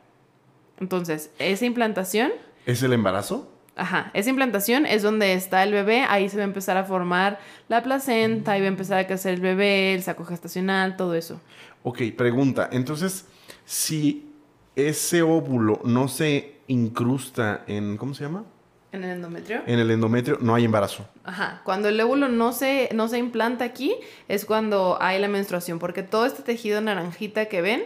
Entonces, 0.81 1.31
esa 1.38 1.66
implantación 1.66 2.33
¿Es 2.68 2.83
el 2.83 2.92
embarazo? 2.92 3.51
Ajá, 3.77 4.11
esa 4.12 4.29
implantación 4.29 4.85
es 4.85 5.03
donde 5.03 5.33
está 5.33 5.62
el 5.62 5.72
bebé, 5.72 6.03
ahí 6.07 6.29
se 6.29 6.37
va 6.37 6.42
a 6.42 6.44
empezar 6.44 6.77
a 6.77 6.85
formar 6.85 7.38
la 7.68 7.83
placenta, 7.83 8.53
ahí 8.53 8.61
va 8.61 8.66
a 8.66 8.68
empezar 8.68 8.98
a 8.98 9.07
crecer 9.07 9.33
el 9.33 9.40
bebé, 9.40 9.94
el 9.94 10.03
saco 10.03 10.27
gestacional, 10.27 10.94
todo 10.98 11.14
eso. 11.14 11.40
Ok, 11.83 12.03
pregunta. 12.14 12.68
Entonces, 12.70 13.24
si 13.64 14.35
ese 14.77 15.22
óvulo 15.22 15.81
no 15.83 16.09
se 16.09 16.57
incrusta 16.66 17.64
en, 17.66 17.96
¿cómo 17.96 18.12
se 18.12 18.24
llama? 18.24 18.44
¿En 18.90 19.05
el 19.05 19.11
endometrio? 19.11 19.62
En 19.66 19.79
el 19.79 19.90
endometrio, 19.90 20.38
no 20.40 20.55
hay 20.55 20.64
embarazo. 20.64 21.07
Ajá, 21.24 21.61
cuando 21.64 21.88
el 21.88 22.01
óvulo 22.01 22.29
no 22.29 22.53
se, 22.53 22.88
no 22.94 23.09
se 23.09 23.18
implanta 23.18 23.64
aquí 23.64 23.94
es 24.29 24.44
cuando 24.46 24.96
hay 25.01 25.20
la 25.20 25.29
menstruación, 25.29 25.79
porque 25.79 26.03
todo 26.03 26.24
este 26.24 26.42
tejido 26.42 26.81
naranjita 26.81 27.46
que 27.46 27.61
ven, 27.61 27.83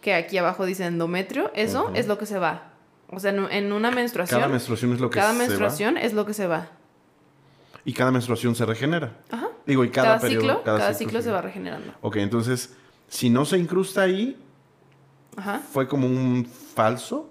que 0.00 0.14
aquí 0.14 0.38
abajo 0.38 0.66
dice 0.66 0.84
endometrio, 0.84 1.52
eso 1.54 1.92
es 1.94 2.08
lo 2.08 2.18
que 2.18 2.26
se 2.26 2.38
va. 2.38 2.72
O 3.08 3.20
sea, 3.20 3.30
en, 3.30 3.72
una 3.72 3.90
menstruación, 3.90 4.40
Cada 4.40 4.50
menstruación 4.50 4.92
es 4.94 5.00
lo 5.00 5.10
que 5.10 5.18
cada 5.18 5.32
se 5.32 5.38
va. 5.38 5.46
menstruación 5.46 5.96
es 5.98 6.12
lo 6.12 6.26
que 6.26 6.34
se 6.34 6.46
va. 6.46 6.70
Y 7.84 7.92
cada 7.92 8.10
menstruación 8.10 8.54
se 8.56 8.64
regenera. 8.64 9.12
Ajá. 9.30 9.48
Digo, 9.66 9.84
y 9.84 9.90
cada, 9.90 10.08
Cada, 10.08 10.20
periodo. 10.20 10.40
ciclo, 10.42 10.62
cada, 10.64 10.94
ciclo, 10.94 11.22
se 11.22 11.30
va 11.30 11.42
regenerando. 11.42 11.92
Ok, 12.00 12.16
entonces, 12.16 12.74
si 13.08 13.30
no 13.30 13.44
se 13.44 13.58
incrusta 13.58 14.02
ahí, 14.02 14.36
Ajá. 15.36 15.60
fue 15.72 15.86
como 15.86 16.06
un 16.06 16.46
falso. 16.46 17.30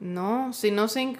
No, 0.00 0.52
si 0.52 0.70
no 0.70 0.88
se... 0.88 1.16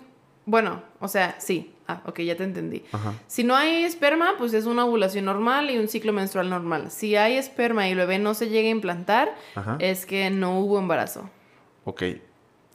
Bueno, 0.50 0.82
o 0.98 1.06
sea, 1.06 1.36
sí. 1.38 1.72
Ah, 1.86 2.02
ok, 2.06 2.20
ya 2.22 2.36
te 2.36 2.42
entendí. 2.42 2.82
Ajá. 2.90 3.14
Si 3.28 3.44
no 3.44 3.54
hay 3.54 3.84
esperma, 3.84 4.32
pues 4.36 4.52
es 4.52 4.66
una 4.66 4.84
ovulación 4.84 5.24
normal 5.24 5.70
y 5.70 5.78
un 5.78 5.86
ciclo 5.86 6.12
menstrual 6.12 6.50
normal. 6.50 6.90
Si 6.90 7.14
hay 7.14 7.34
esperma 7.36 7.86
y 7.88 7.92
el 7.92 7.98
bebé 7.98 8.18
no 8.18 8.34
se 8.34 8.48
llega 8.48 8.66
a 8.68 8.72
implantar, 8.72 9.32
Ajá. 9.54 9.76
es 9.78 10.06
que 10.06 10.28
no 10.30 10.58
hubo 10.58 10.78
embarazo. 10.80 11.30
Ok. 11.84 12.02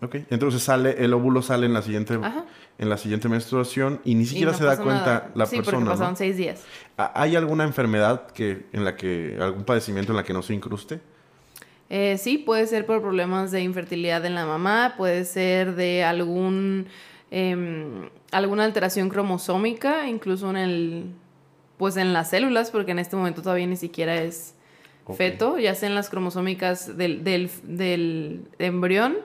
Ok. 0.01 0.15
Entonces 0.29 0.63
sale, 0.63 1.03
el 1.03 1.13
óvulo 1.13 1.41
sale 1.41 1.65
en 1.65 1.73
la 1.73 1.81
siguiente, 1.81 2.17
Ajá. 2.21 2.45
en 2.77 2.89
la 2.89 2.97
siguiente 2.97 3.27
menstruación 3.27 3.99
y 4.05 4.15
ni 4.15 4.23
Y 4.23 4.25
siquiera 4.27 4.51
no 4.53 4.57
se 4.57 4.63
da 4.63 4.77
cuenta 4.77 5.05
nada. 5.05 5.31
la 5.35 5.45
sí, 5.45 5.57
persona. 5.57 5.77
porque 5.79 5.85
¿no? 5.85 5.91
pasaron 5.91 6.15
seis 6.15 6.37
días. 6.37 6.63
¿Ha- 6.97 7.11
¿Hay 7.21 7.35
alguna 7.35 7.63
enfermedad 7.65 8.27
que, 8.27 8.67
en 8.71 8.85
la 8.85 8.95
que, 8.95 9.37
algún 9.41 9.63
padecimiento 9.65 10.13
en 10.13 10.17
la 10.17 10.23
que 10.23 10.33
no 10.33 10.41
se 10.41 10.53
incruste? 10.53 10.99
Eh, 11.89 12.17
sí, 12.17 12.37
puede 12.37 12.67
ser 12.67 12.85
por 12.85 13.01
problemas 13.01 13.51
de 13.51 13.61
infertilidad 13.61 14.25
en 14.25 14.33
la 14.35 14.45
mamá, 14.45 14.95
puede 14.97 15.23
ser 15.25 15.75
de 15.75 16.03
algún 16.03 16.87
em, 17.37 18.09
alguna 18.31 18.63
alteración 18.63 19.09
cromosómica, 19.09 20.07
incluso 20.07 20.49
en 20.49 20.55
el 20.57 21.05
pues 21.77 21.97
en 21.97 22.13
las 22.13 22.29
células, 22.29 22.71
porque 22.71 22.91
en 22.91 22.99
este 22.99 23.17
momento 23.17 23.41
todavía 23.41 23.67
ni 23.67 23.75
siquiera 23.75 24.15
es 24.21 24.55
feto, 25.17 25.59
ya 25.59 25.75
sea 25.75 25.89
en 25.89 25.95
las 25.95 26.09
cromosómicas 26.09 26.95
del, 26.97 27.25
del, 27.25 27.51
del 27.63 28.47
embrión 28.57 29.17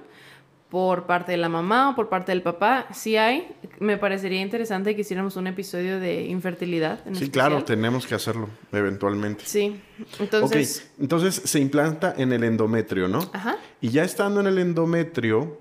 por 0.68 1.06
parte 1.06 1.30
de 1.30 1.38
la 1.38 1.48
mamá 1.48 1.90
o 1.90 1.94
por 1.94 2.08
parte 2.08 2.32
del 2.32 2.42
papá, 2.42 2.88
sí 2.92 3.16
hay. 3.16 3.46
Me 3.78 3.96
parecería 3.96 4.40
interesante 4.40 4.96
que 4.96 5.02
hiciéramos 5.02 5.36
un 5.36 5.46
episodio 5.46 6.00
de 6.00 6.24
infertilidad. 6.26 6.98
En 7.06 7.14
Sí, 7.14 7.24
especial. 7.24 7.30
claro, 7.30 7.64
tenemos 7.64 8.06
que 8.08 8.16
hacerlo 8.16 8.48
eventualmente. 8.72 9.44
Sí, 9.46 9.80
entonces, 10.18 10.90
ok, 10.96 11.00
entonces 11.02 11.34
se 11.44 11.60
implanta 11.60 12.14
en 12.18 12.32
el 12.32 12.42
endometrio, 12.42 13.06
¿no? 13.06 13.20
ajá. 13.32 13.56
Y 13.80 13.90
ya 13.90 14.02
estando 14.02 14.40
en 14.40 14.48
el 14.48 14.58
endometrio, 14.58 15.58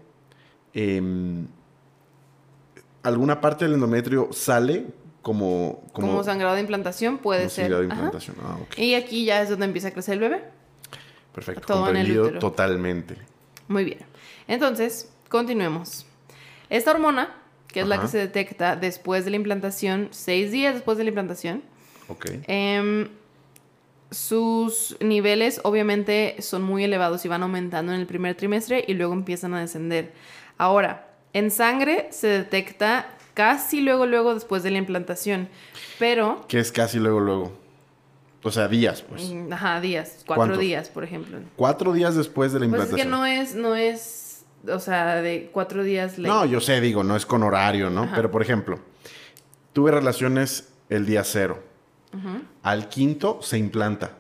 em, 0.74 1.48
alguna 3.04 3.42
parte 3.42 3.66
del 3.66 3.76
endometrio 3.76 4.30
sale 4.32 4.86
como... 5.22 5.84
Como, 5.94 6.24
sangrado 6.24 6.56
de 6.56 6.62
implantación 6.62 7.18
puede 7.18 7.42
como 7.42 7.50
ser. 7.50 7.64
sangrado 7.66 7.82
de 7.82 7.88
implantación. 7.90 8.36
Ah, 8.44 8.58
ok. 8.62 8.78
Y 8.80 8.96
aquí 8.96 9.26
ya 9.26 9.42
es 9.42 9.50
donde 9.50 9.66
empieza 9.66 9.90
a 9.90 9.92
crecer 9.92 10.16
el 10.16 10.20
bebé. 10.22 10.44
Perfecto, 11.34 11.66
todo 11.68 11.90
en 11.90 11.98
el 11.98 12.20
útero. 12.20 12.40
totalmente. 12.40 13.16
Muy 13.68 13.84
bien. 13.86 14.00
Entonces, 14.48 15.12
continuemos. 15.30 16.06
Esta 16.70 16.92
hormona, 16.92 17.36
que 17.68 17.82
es 17.82 17.88
la 17.88 18.02
que 18.02 18.08
se 18.08 18.18
detecta 18.18 18.76
después 18.76 19.26
de 19.26 19.32
la 19.32 19.38
implantación, 19.38 20.08
seis 20.12 20.52
días 20.52 20.74
después 20.74 20.98
de 20.98 21.04
la 21.04 21.10
implantación, 21.10 21.64
Ok. 22.08 22.26
em, 22.48 23.10
sus 24.12 24.98
niveles 25.00 25.62
obviamente 25.64 26.36
son 26.40 26.64
muy 26.64 26.84
elevados 26.84 27.24
y 27.26 27.28
van 27.28 27.44
aumentando 27.44 27.94
en 27.94 28.00
el 28.00 28.08
primer 28.08 28.36
trimestre 28.36 28.84
y 28.88 28.96
luego 28.96 29.14
empiezan 29.14 29.54
a 29.54 29.60
descender. 29.60 30.14
Ahora, 30.58 31.09
en 31.34 31.52
sangre 31.52 32.08
se 32.12 32.28
detecta 32.28 33.08
casi 33.34 33.82
luego, 33.82 34.06
luego 34.06 34.34
después 34.34 34.64
de 34.64 34.72
la 34.72 34.78
implantación. 34.80 35.48
Pero, 35.98 36.46
Que 36.48 36.60
es 36.60 36.72
casi 36.72 37.00
luego, 37.00 37.20
luego. 37.20 37.52
O 38.42 38.52
sea, 38.52 38.68
días, 38.70 39.02
pues. 39.02 39.30
mm, 39.32 39.52
ajá, 39.52 39.82
días, 39.82 40.24
cuatro 40.26 40.36
¿Cuántos? 40.36 40.60
días, 40.60 40.90
por 40.90 41.04
ejemplo. 41.04 41.38
Cuatro 41.56 41.92
días 41.94 42.16
después 42.16 42.54
de 42.54 42.60
la 42.62 42.68
Pues 42.70 42.82
es 42.84 42.90
implantación. 42.92 43.08
que 43.08 43.12
no 43.18 43.26
es, 43.26 43.56
no 43.56 43.76
es, 43.76 44.46
o 44.68 44.80
sea, 44.80 45.16
de 45.22 45.50
cuatro 45.52 45.84
días. 45.84 46.18
No, 46.18 46.46
yo 46.46 46.62
sé, 46.62 46.80
digo, 46.80 47.04
no 47.04 47.16
es 47.18 47.26
con 47.26 47.44
horario, 47.44 47.90
¿no? 47.90 48.04
Ajá. 48.04 48.16
Pero, 48.16 48.32
por 48.32 48.42
ejemplo, 48.42 48.80
tuve 49.74 49.92
relaciones 49.92 50.70
el 50.90 51.06
día 51.06 51.24
cero. 51.24 51.62
Al 52.64 52.90
quinto 52.90 53.40
se 53.42 53.58
implanta. 53.58 54.14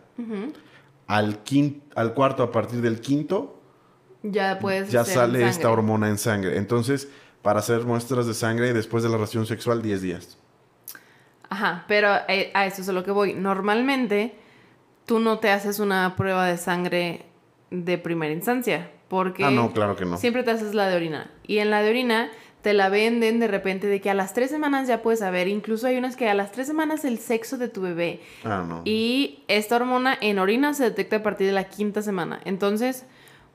Al, 1.07 1.39
al 1.95 2.13
cuarto, 2.13 2.43
a 2.43 2.51
partir 2.51 2.81
del 2.81 2.99
quinto, 3.01 3.58
Ya 4.23 4.59
puedes 4.59 4.91
ya 4.91 5.05
sale 5.05 5.47
esta 5.47 5.69
hormona 5.71 6.09
en 6.09 6.17
sangre. 6.17 6.57
Entonces, 6.57 7.07
para 7.41 7.59
hacer 7.59 7.85
muestras 7.85 8.27
de 8.27 8.33
sangre 8.33 8.73
después 8.73 9.01
de 9.03 9.09
la 9.09 9.15
relación 9.15 9.45
sexual, 9.45 9.81
10 9.81 10.01
días. 10.01 10.37
Ajá, 11.49 11.85
pero 11.87 12.09
eh, 12.27 12.51
a 12.53 12.65
eso 12.65 12.81
es 12.81 12.89
a 12.89 12.93
lo 12.93 13.03
que 13.03 13.11
voy. 13.11 13.33
Normalmente 13.33 14.35
tú 15.05 15.19
no 15.19 15.39
te 15.39 15.49
haces 15.49 15.79
una 15.79 16.15
prueba 16.15 16.45
de 16.45 16.57
sangre 16.57 17.25
de 17.71 17.97
primera 17.97 18.33
instancia, 18.33 18.91
porque 19.07 19.43
Ah, 19.45 19.51
no, 19.51 19.71
claro 19.73 19.95
que 19.95 20.05
no. 20.05 20.17
siempre 20.17 20.43
te 20.43 20.51
haces 20.51 20.75
la 20.75 20.87
de 20.87 20.95
orina. 20.95 21.31
Y 21.47 21.57
en 21.59 21.71
la 21.71 21.81
de 21.81 21.89
orina 21.89 22.29
te 22.61 22.73
la 22.73 22.89
venden 22.89 23.39
de 23.39 23.47
repente 23.47 23.87
de 23.87 24.01
que 24.01 24.09
a 24.09 24.13
las 24.13 24.33
tres 24.33 24.51
semanas 24.51 24.87
ya 24.87 25.01
puedes 25.01 25.21
saber, 25.21 25.47
incluso 25.47 25.87
hay 25.87 25.97
unas 25.97 26.15
que 26.15 26.29
a 26.29 26.33
las 26.33 26.51
tres 26.51 26.67
semanas 26.67 27.05
el 27.05 27.17
sexo 27.17 27.57
de 27.57 27.69
tu 27.69 27.81
bebé. 27.81 28.21
Ah, 28.43 28.63
no. 28.67 28.81
Y 28.85 29.43
esta 29.47 29.77
hormona 29.77 30.17
en 30.21 30.37
orina 30.39 30.73
se 30.73 30.83
detecta 30.83 31.15
a 31.17 31.23
partir 31.23 31.47
de 31.47 31.53
la 31.53 31.63
quinta 31.63 32.01
semana. 32.01 32.41
Entonces, 32.45 33.05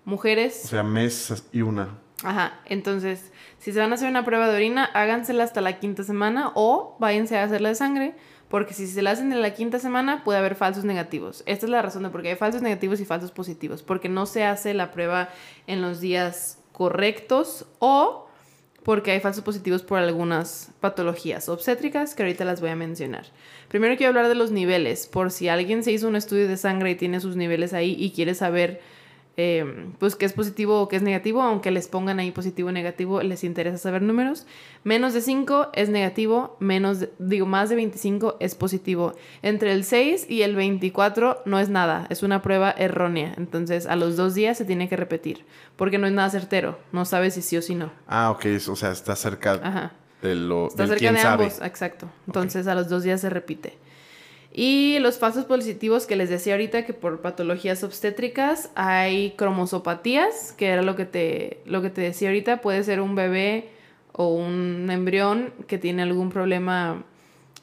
mujeres... 0.04 0.62
O 0.64 0.68
sea, 0.68 0.82
mes 0.82 1.44
y 1.52 1.62
una. 1.62 1.98
Ajá, 2.22 2.60
entonces, 2.66 3.32
si 3.58 3.72
se 3.72 3.80
van 3.80 3.92
a 3.92 3.96
hacer 3.96 4.08
una 4.08 4.24
prueba 4.24 4.48
de 4.48 4.56
orina, 4.56 4.84
hágansela 4.84 5.44
hasta 5.44 5.60
la 5.60 5.78
quinta 5.78 6.04
semana 6.04 6.52
o 6.54 6.96
váyanse 6.98 7.36
a 7.36 7.44
hacerla 7.44 7.70
de 7.70 7.74
sangre, 7.74 8.14
porque 8.48 8.72
si 8.72 8.86
se 8.86 9.02
la 9.02 9.10
hacen 9.10 9.32
en 9.32 9.42
la 9.42 9.52
quinta 9.52 9.78
semana 9.78 10.24
puede 10.24 10.38
haber 10.38 10.54
falsos 10.54 10.84
negativos. 10.84 11.42
Esta 11.46 11.66
es 11.66 11.70
la 11.70 11.82
razón 11.82 12.02
de 12.02 12.10
por 12.10 12.22
qué 12.22 12.30
hay 12.30 12.36
falsos 12.36 12.62
negativos 12.62 13.00
y 13.00 13.04
falsos 13.04 13.32
positivos, 13.32 13.82
porque 13.82 14.08
no 14.08 14.26
se 14.26 14.44
hace 14.44 14.74
la 14.74 14.90
prueba 14.90 15.28
en 15.66 15.82
los 15.82 16.00
días 16.00 16.58
correctos 16.72 17.66
o 17.78 18.28
porque 18.84 19.12
hay 19.12 19.20
falsos 19.20 19.42
positivos 19.42 19.82
por 19.82 19.98
algunas 19.98 20.70
patologías 20.80 21.48
obstétricas 21.48 22.14
que 22.14 22.22
ahorita 22.22 22.44
las 22.44 22.60
voy 22.60 22.70
a 22.70 22.76
mencionar. 22.76 23.26
Primero 23.68 23.96
quiero 23.96 24.10
hablar 24.10 24.28
de 24.28 24.34
los 24.34 24.50
niveles, 24.50 25.06
por 25.06 25.30
si 25.30 25.48
alguien 25.48 25.82
se 25.82 25.90
hizo 25.90 26.06
un 26.06 26.16
estudio 26.16 26.46
de 26.46 26.56
sangre 26.58 26.90
y 26.90 26.94
tiene 26.94 27.20
sus 27.20 27.34
niveles 27.34 27.72
ahí 27.72 27.96
y 27.98 28.12
quiere 28.12 28.34
saber 28.34 28.82
eh, 29.36 29.86
pues 29.98 30.14
qué 30.16 30.24
es 30.26 30.32
positivo 30.32 30.80
o 30.80 30.88
qué 30.88 30.96
es 30.96 31.02
negativo, 31.02 31.42
aunque 31.42 31.70
les 31.70 31.88
pongan 31.88 32.20
ahí 32.20 32.30
positivo 32.30 32.68
o 32.68 32.72
negativo, 32.72 33.20
les 33.22 33.42
interesa 33.44 33.78
saber 33.78 34.02
números. 34.02 34.46
Menos 34.84 35.12
de 35.14 35.20
5 35.20 35.70
es 35.74 35.88
negativo, 35.88 36.56
menos 36.60 37.00
de- 37.00 37.12
digo 37.18 37.44
más 37.46 37.68
de 37.68 37.76
25 37.76 38.36
es 38.40 38.54
positivo. 38.54 39.14
Entre 39.42 39.72
el 39.72 39.84
6 39.84 40.26
y 40.28 40.42
el 40.42 40.54
24 40.54 41.42
no 41.46 41.58
es 41.58 41.68
nada, 41.68 42.06
es 42.10 42.22
una 42.22 42.42
prueba 42.42 42.70
errónea. 42.76 43.34
Entonces 43.36 43.86
a 43.86 43.96
los 43.96 44.16
dos 44.16 44.34
días 44.34 44.56
se 44.58 44.64
tiene 44.64 44.88
que 44.88 44.96
repetir, 44.96 45.44
porque 45.76 45.98
no 45.98 46.06
es 46.06 46.12
nada 46.12 46.30
certero, 46.30 46.78
no 46.92 47.04
sabes 47.04 47.34
si 47.34 47.42
sí 47.42 47.56
o 47.56 47.62
si 47.62 47.74
no. 47.74 47.90
Ah, 48.06 48.30
ok. 48.30 48.46
O 48.70 48.76
sea, 48.76 48.92
está 48.92 49.16
cerca 49.16 49.54
Ajá. 49.62 49.92
de 50.22 50.34
lo 50.36 50.68
Está 50.68 50.82
del 50.84 50.90
cerca 50.90 51.00
quién 51.00 51.14
de 51.14 51.20
sabe. 51.20 51.44
ambos, 51.44 51.60
exacto. 51.60 52.08
Entonces 52.26 52.66
a 52.66 52.74
los 52.74 52.88
dos 52.88 53.02
días 53.02 53.20
se 53.20 53.30
repite. 53.30 53.78
Y 54.56 55.00
los 55.00 55.18
falsos 55.18 55.46
positivos 55.46 56.06
que 56.06 56.14
les 56.14 56.30
decía 56.30 56.54
ahorita 56.54 56.86
que 56.86 56.94
por 56.94 57.20
patologías 57.20 57.82
obstétricas 57.82 58.70
hay 58.76 59.32
cromosopatías, 59.32 60.52
que 60.52 60.68
era 60.68 60.82
lo 60.82 60.94
que 60.94 61.06
te, 61.06 61.60
lo 61.66 61.82
que 61.82 61.90
te 61.90 62.02
decía 62.02 62.28
ahorita, 62.28 62.60
puede 62.60 62.84
ser 62.84 63.00
un 63.00 63.16
bebé 63.16 63.70
o 64.12 64.28
un 64.28 64.88
embrión 64.92 65.52
que 65.66 65.76
tiene 65.76 66.02
algún 66.02 66.30
problema 66.30 67.02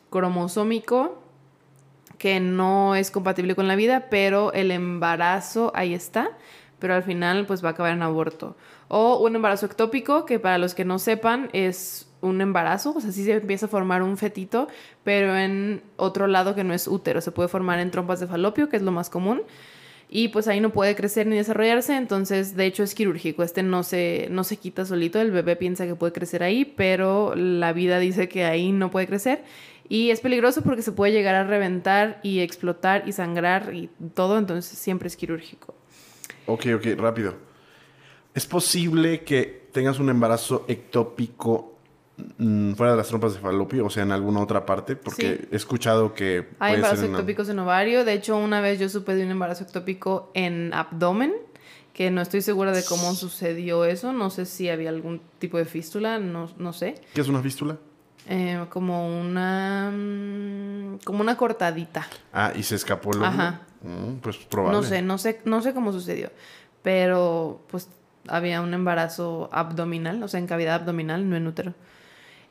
cromosómico 0.09 1.17
que 2.17 2.41
no 2.41 2.93
es 2.95 3.09
compatible 3.09 3.55
con 3.55 3.69
la 3.69 3.77
vida, 3.77 4.07
pero 4.09 4.51
el 4.51 4.69
embarazo 4.69 5.71
ahí 5.73 5.93
está, 5.93 6.37
pero 6.77 6.93
al 6.93 7.03
final 7.03 7.45
pues 7.47 7.63
va 7.63 7.69
a 7.69 7.71
acabar 7.71 7.93
en 7.93 8.03
aborto. 8.03 8.57
O 8.89 9.17
un 9.17 9.33
embarazo 9.33 9.65
ectópico, 9.65 10.25
que 10.25 10.39
para 10.39 10.57
los 10.57 10.75
que 10.75 10.83
no 10.83 10.99
sepan 10.99 11.49
es 11.53 12.10
un 12.21 12.41
embarazo, 12.41 12.93
o 12.95 13.01
sea, 13.01 13.11
sí 13.11 13.23
se 13.23 13.33
empieza 13.33 13.65
a 13.65 13.69
formar 13.69 14.03
un 14.03 14.17
fetito, 14.17 14.67
pero 15.03 15.35
en 15.37 15.81
otro 15.97 16.27
lado 16.27 16.55
que 16.55 16.63
no 16.63 16.73
es 16.73 16.87
útero, 16.87 17.21
se 17.21 17.31
puede 17.31 17.49
formar 17.49 17.79
en 17.79 17.91
trompas 17.91 18.19
de 18.19 18.27
falopio, 18.27 18.69
que 18.69 18.77
es 18.77 18.83
lo 18.83 18.91
más 18.91 19.09
común. 19.09 19.41
Y 20.13 20.27
pues 20.27 20.49
ahí 20.49 20.59
no 20.59 20.71
puede 20.71 20.93
crecer 20.93 21.25
ni 21.25 21.37
desarrollarse, 21.37 21.95
entonces 21.95 22.57
de 22.57 22.65
hecho 22.65 22.83
es 22.83 22.93
quirúrgico, 22.93 23.43
este 23.43 23.63
no 23.63 23.81
se, 23.83 24.27
no 24.29 24.43
se 24.43 24.57
quita 24.57 24.85
solito, 24.85 25.21
el 25.21 25.31
bebé 25.31 25.55
piensa 25.55 25.85
que 25.85 25.95
puede 25.95 26.11
crecer 26.11 26.43
ahí, 26.43 26.65
pero 26.65 27.33
la 27.35 27.71
vida 27.71 27.97
dice 27.97 28.27
que 28.27 28.43
ahí 28.43 28.73
no 28.73 28.91
puede 28.91 29.07
crecer. 29.07 29.43
Y 29.87 30.09
es 30.09 30.19
peligroso 30.19 30.61
porque 30.63 30.81
se 30.81 30.91
puede 30.91 31.13
llegar 31.13 31.35
a 31.35 31.45
reventar 31.45 32.19
y 32.23 32.39
explotar 32.39 33.07
y 33.07 33.13
sangrar 33.13 33.73
y 33.73 33.89
todo, 34.13 34.37
entonces 34.37 34.77
siempre 34.77 35.07
es 35.07 35.15
quirúrgico. 35.15 35.73
Ok, 36.45 36.67
ok, 36.75 36.87
rápido. 36.97 37.35
¿Es 38.33 38.45
posible 38.45 39.23
que 39.23 39.67
tengas 39.71 39.99
un 39.99 40.09
embarazo 40.09 40.65
ectópico 40.67 41.77
mm, 42.37 42.73
fuera 42.73 42.91
de 42.93 42.97
las 42.97 43.07
trompas 43.07 43.33
de 43.33 43.39
falopio, 43.39 43.85
o 43.85 43.89
sea, 43.89 44.03
en 44.03 44.11
alguna 44.11 44.39
otra 44.41 44.65
parte? 44.65 44.95
Porque 44.95 45.37
Sí. 45.41 45.47
he 45.51 45.55
escuchado 45.55 46.13
que 46.13 46.47
Hay 46.59 46.75
embarazos 46.75 46.99
ser 46.99 47.09
en- 47.09 47.15
ectópicos 47.15 47.49
en 47.49 47.59
ovario, 47.59 48.05
de 48.05 48.13
hecho 48.13 48.37
una 48.37 48.61
vez 48.61 48.79
yo 48.79 48.89
supe 48.89 49.15
de 49.15 49.23
un 49.25 49.31
embarazo 49.31 49.63
ectópico 49.63 50.31
en 50.33 50.73
abdomen, 50.73 51.33
que 51.93 52.09
no 52.09 52.21
estoy 52.21 52.41
segura 52.41 52.71
de 52.71 52.83
cómo 52.85 53.13
sucedió 53.15 53.83
eso, 53.85 54.13
no 54.13 54.29
sé 54.29 54.45
si 54.45 54.69
había 54.69 54.89
algún 54.89 55.21
tipo 55.39 55.57
de 55.57 55.65
fístula, 55.65 56.19
no, 56.19 56.49
no 56.57 56.71
sé. 56.73 56.95
¿Qué 57.13 57.21
es 57.21 57.27
una 57.27 57.41
fístula? 57.41 57.77
Eh, 58.29 58.63
como 58.69 59.19
una 59.19 59.91
mm, 59.91 60.99
como 61.03 61.21
una 61.21 61.35
cortadita. 61.35 62.07
Ah, 62.31 62.53
y 62.55 62.63
se 62.63 62.75
escapó 62.75 63.13
el. 63.15 63.23
Ajá. 63.23 63.61
Mm, 63.81 64.17
pues 64.21 64.37
probable. 64.37 64.77
No 64.77 64.83
sé, 64.83 65.01
no 65.01 65.17
sé, 65.17 65.41
no 65.45 65.61
sé 65.61 65.73
cómo 65.73 65.91
sucedió. 65.91 66.29
Pero 66.83 67.61
pues 67.69 67.89
había 68.27 68.61
un 68.61 68.73
embarazo 68.73 69.49
abdominal, 69.51 70.21
o 70.23 70.27
sea, 70.27 70.39
en 70.39 70.47
cavidad 70.47 70.75
abdominal, 70.75 71.29
no 71.29 71.35
en 71.35 71.47
útero. 71.47 71.73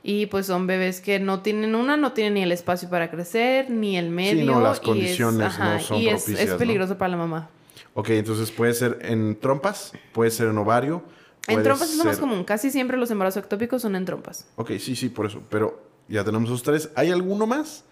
Y 0.03 0.27
pues 0.27 0.47
son 0.47 0.67
bebés 0.67 1.01
que 1.01 1.19
no 1.21 1.41
tienen 1.43 1.75
una, 1.75 1.97
no 1.97 2.13
tienen 2.13 2.35
ni 2.35 2.43
el 2.43 2.53
espacio 2.53 2.89
para 2.89 3.11
crecer, 3.11 3.69
ni 3.71 3.99
el 3.99 4.09
medio. 4.11 4.45
no, 4.47 4.61
las 4.61 4.79
y 4.79 4.81
es- 4.81 4.87
condiciones 4.87 5.59
no 5.59 5.81
son 5.81 5.99
y 5.99 6.09
es- 6.09 6.23
propicias, 6.25 6.41
es, 6.47 6.51
¿no? 6.53 6.57
peligroso 6.59 6.97
para 6.99 7.11
la 7.11 7.17
mamá. 7.19 7.51
Ok, 7.95 8.11
entonces 8.11 8.51
puede 8.51 8.73
ser 8.73 8.99
en 9.03 9.39
trompas, 9.39 9.93
puede 10.13 10.31
ser 10.31 10.49
en 10.49 10.57
ovario. 10.59 11.03
En 11.49 11.63
trompas 11.63 11.91
es 11.91 11.97
lo 11.99 12.05
más 12.05 12.19
común. 12.19 12.45
Casi 12.45 12.71
siempre 12.71 12.97
los 12.97 13.11
embarazos 13.11 13.43
ectópicos 13.43 13.83
son 13.83 13.97
en 13.97 14.05
trompas. 14.05 14.47
Ok, 14.57 14.73
sí, 14.79 14.95
sí, 14.97 15.09
por 15.09 15.27
eso. 15.27 15.43
Pero 15.51 15.83
ya 16.09 16.23
tenemos 16.25 16.49
esos 16.49 16.63
tres. 16.63 16.91
¿Hay 16.95 17.11
alguno 17.11 17.47
más? 17.47 17.85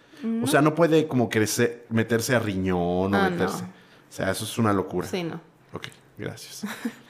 O 0.42 0.46
sea, 0.46 0.62
no 0.62 0.74
puede 0.74 1.06
como 1.08 1.28
crecer, 1.28 1.84
meterse 1.90 2.34
a 2.34 2.38
riñón 2.38 2.78
o 2.78 3.16
Ah, 3.16 3.28
meterse. 3.30 3.62
no. 3.62 3.68
O 3.68 4.12
sea, 4.12 4.30
eso 4.30 4.44
es 4.44 4.56
una 4.58 4.72
locura. 4.72 5.06
Sí, 5.06 5.22
no. 5.24 5.40
Ok, 5.72 5.88
gracias. 6.16 6.62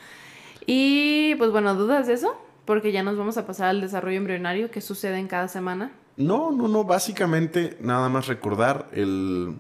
Y 0.67 1.35
pues 1.37 1.51
bueno, 1.51 1.75
¿dudas 1.75 2.07
de 2.07 2.15
eso? 2.15 2.37
Porque 2.69 2.93
ya 2.93 3.03
nos 3.03 3.17
vamos 3.17 3.39
a 3.39 3.47
pasar 3.47 3.69
al 3.69 3.81
desarrollo 3.81 4.19
embrionario 4.19 4.71
que 4.71 4.83
sucede 4.83 5.17
en 5.19 5.27
cada 5.27 5.49
semana. 5.49 5.91
No, 6.19 6.53
no, 6.53 6.69
no. 6.69 6.85
Básicamente, 6.85 7.79
nada 7.81 8.11
más 8.11 8.27
recordar 8.27 8.91
el 8.93 9.57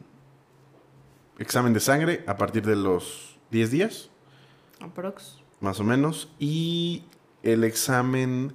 examen 1.38 1.73
de 1.73 1.81
sangre 1.81 2.23
a 2.27 2.37
partir 2.37 2.66
de 2.66 2.77
los 2.77 3.38
10 3.51 3.71
días, 3.71 4.11
Aprox. 4.81 5.38
más 5.61 5.81
o 5.81 5.85
menos. 5.85 6.31
Y 6.38 7.05
el 7.42 7.64
examen 7.64 8.53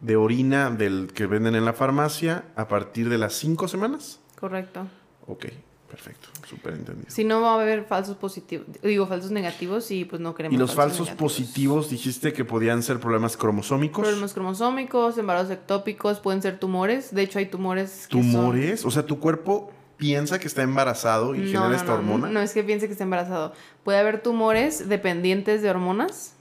de 0.00 0.14
orina 0.14 0.70
del 0.70 1.08
que 1.12 1.26
venden 1.26 1.56
en 1.56 1.64
la 1.64 1.72
farmacia 1.72 2.44
a 2.54 2.68
partir 2.68 3.08
de 3.08 3.18
las 3.18 3.32
5 3.34 3.66
semanas. 3.66 4.20
Correcto. 4.38 4.86
Ok, 5.26 5.46
perfecto. 5.90 6.28
Súper 6.48 6.74
entendido. 6.74 7.06
Si 7.10 7.24
no 7.24 7.40
va 7.40 7.52
a 7.52 7.60
haber 7.60 7.84
falsos 7.84 8.16
positivos, 8.16 8.66
digo 8.82 9.06
falsos 9.06 9.30
negativos 9.30 9.90
y 9.90 10.04
pues 10.04 10.20
no 10.20 10.34
queremos. 10.34 10.54
Y 10.54 10.58
los 10.58 10.74
falsos 10.74 11.10
positivos 11.10 11.90
dijiste 11.90 12.32
que 12.32 12.44
podían 12.44 12.82
ser 12.82 13.00
problemas 13.00 13.36
cromosómicos. 13.36 14.02
Problemas 14.02 14.32
cromosómicos, 14.34 15.18
embarazos 15.18 15.50
ectópicos, 15.52 16.20
pueden 16.20 16.42
ser 16.42 16.58
tumores. 16.58 17.14
De 17.14 17.22
hecho, 17.22 17.38
hay 17.38 17.46
tumores. 17.46 18.06
que 18.08 18.22
son- 18.22 18.32
¿Tumores? 18.32 18.84
O 18.84 18.90
sea, 18.90 19.04
tu 19.06 19.18
cuerpo 19.18 19.70
piensa 19.96 20.38
que 20.38 20.46
está 20.46 20.62
embarazado 20.62 21.34
y 21.34 21.38
No, 21.38 21.44
genera 21.46 21.68
no, 21.70 21.74
esta 21.74 21.86
no, 21.86 21.94
hormona. 21.94 22.28
No 22.28 22.40
es 22.40 22.52
que 22.52 22.62
piense 22.62 22.86
que 22.86 22.92
está 22.92 23.04
embarazado. 23.04 23.52
Puede 23.82 23.98
haber 23.98 24.22
tumores 24.22 24.88
dependientes 24.88 25.60
de 25.62 25.70
hormonas. 25.70 26.34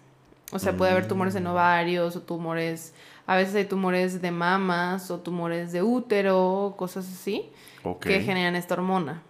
O 0.51 0.59
sea, 0.59 0.77
puede 0.77 0.91
haber 0.91 1.07
tumores 1.07 1.33
Mm. 1.33 1.37
en 1.39 1.47
ovarios 1.47 2.15
o 2.15 2.21
tumores. 2.21 2.93
A 3.25 3.35
veces 3.35 3.55
hay 3.55 3.65
tumores 3.65 4.21
de 4.21 4.31
mamas 4.31 5.11
o 5.11 5.19
tumores 5.19 5.71
de 5.73 5.81
útero, 5.83 6.75
cosas 6.77 7.05
así, 7.11 7.49
Ok. 7.83 8.03
que 8.05 8.21
generan 8.21 8.55
esta 8.55 8.75
hormona. 8.75 9.23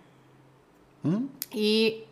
Y 1.52 2.04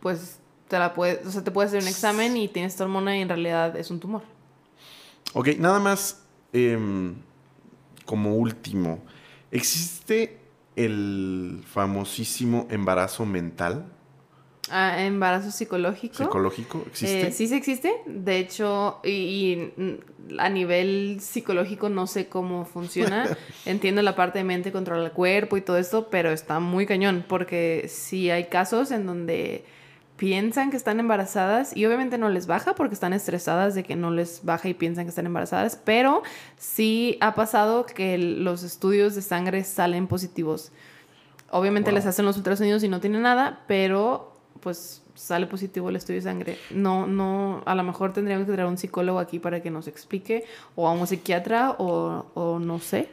pues 0.00 0.38
te 0.68 0.78
la 0.78 0.94
puede, 0.94 1.20
o 1.26 1.30
sea, 1.30 1.44
te 1.44 1.50
puede 1.50 1.68
hacer 1.68 1.82
un 1.82 1.88
examen 1.88 2.36
y 2.36 2.48
tienes 2.48 2.72
esta 2.72 2.84
hormona 2.84 3.16
y 3.16 3.20
en 3.20 3.28
realidad 3.28 3.76
es 3.76 3.90
un 3.90 4.00
tumor. 4.00 4.22
Ok, 5.34 5.48
nada 5.58 5.78
más 5.78 6.22
em, 6.52 7.14
como 8.04 8.36
último. 8.36 9.02
¿Existe 9.50 10.40
el 10.76 11.62
famosísimo 11.66 12.66
embarazo 12.70 13.26
mental? 13.26 13.91
Ah, 14.74 15.04
embarazo 15.04 15.50
psicológico. 15.50 16.16
¿Psicológico 16.16 16.82
existe? 16.86 17.28
Eh, 17.28 17.32
sí, 17.32 17.46
sí 17.46 17.54
existe. 17.54 17.92
De 18.06 18.38
hecho, 18.38 19.00
y, 19.04 19.10
y, 19.10 19.72
a 20.38 20.48
nivel 20.48 21.18
psicológico 21.20 21.90
no 21.90 22.06
sé 22.06 22.28
cómo 22.28 22.64
funciona. 22.64 23.36
Entiendo 23.66 24.00
la 24.00 24.16
parte 24.16 24.38
de 24.38 24.44
mente 24.44 24.72
controla 24.72 25.04
el 25.04 25.12
cuerpo 25.12 25.58
y 25.58 25.60
todo 25.60 25.76
esto, 25.76 26.08
pero 26.10 26.30
está 26.30 26.58
muy 26.58 26.86
cañón 26.86 27.22
porque 27.28 27.84
sí 27.88 28.30
hay 28.30 28.44
casos 28.46 28.90
en 28.92 29.04
donde 29.04 29.66
piensan 30.16 30.70
que 30.70 30.76
están 30.76 31.00
embarazadas 31.00 31.76
y 31.76 31.84
obviamente 31.84 32.16
no 32.16 32.30
les 32.30 32.46
baja 32.46 32.74
porque 32.74 32.94
están 32.94 33.12
estresadas 33.12 33.74
de 33.74 33.82
que 33.82 33.96
no 33.96 34.10
les 34.10 34.44
baja 34.44 34.68
y 34.68 34.74
piensan 34.74 35.04
que 35.04 35.08
están 35.10 35.26
embarazadas, 35.26 35.76
pero 35.84 36.22
sí 36.56 37.18
ha 37.20 37.34
pasado 37.34 37.84
que 37.86 38.16
los 38.16 38.62
estudios 38.62 39.14
de 39.16 39.22
sangre 39.22 39.64
salen 39.64 40.06
positivos. 40.06 40.72
Obviamente 41.50 41.90
Wow. 41.90 41.96
les 41.96 42.06
hacen 42.06 42.24
los 42.24 42.36
ultrasonidos 42.38 42.82
y 42.84 42.88
no 42.88 43.00
tienen 43.00 43.22
nada, 43.22 43.64
pero 43.66 44.31
pues 44.62 45.02
sale 45.14 45.46
positivo 45.46 45.90
el 45.90 45.96
estudio 45.96 46.20
de 46.20 46.24
sangre. 46.24 46.58
No, 46.70 47.06
no, 47.06 47.62
a 47.66 47.74
lo 47.74 47.82
mejor 47.82 48.12
tendríamos 48.12 48.46
que 48.46 48.52
traer 48.52 48.66
a 48.66 48.70
un 48.70 48.78
psicólogo 48.78 49.18
aquí 49.18 49.38
para 49.38 49.62
que 49.62 49.70
nos 49.70 49.88
explique, 49.88 50.44
o 50.74 50.88
a 50.88 50.92
un 50.92 51.06
psiquiatra, 51.06 51.76
o, 51.78 52.26
o 52.34 52.58
no 52.58 52.78
sé. 52.78 53.10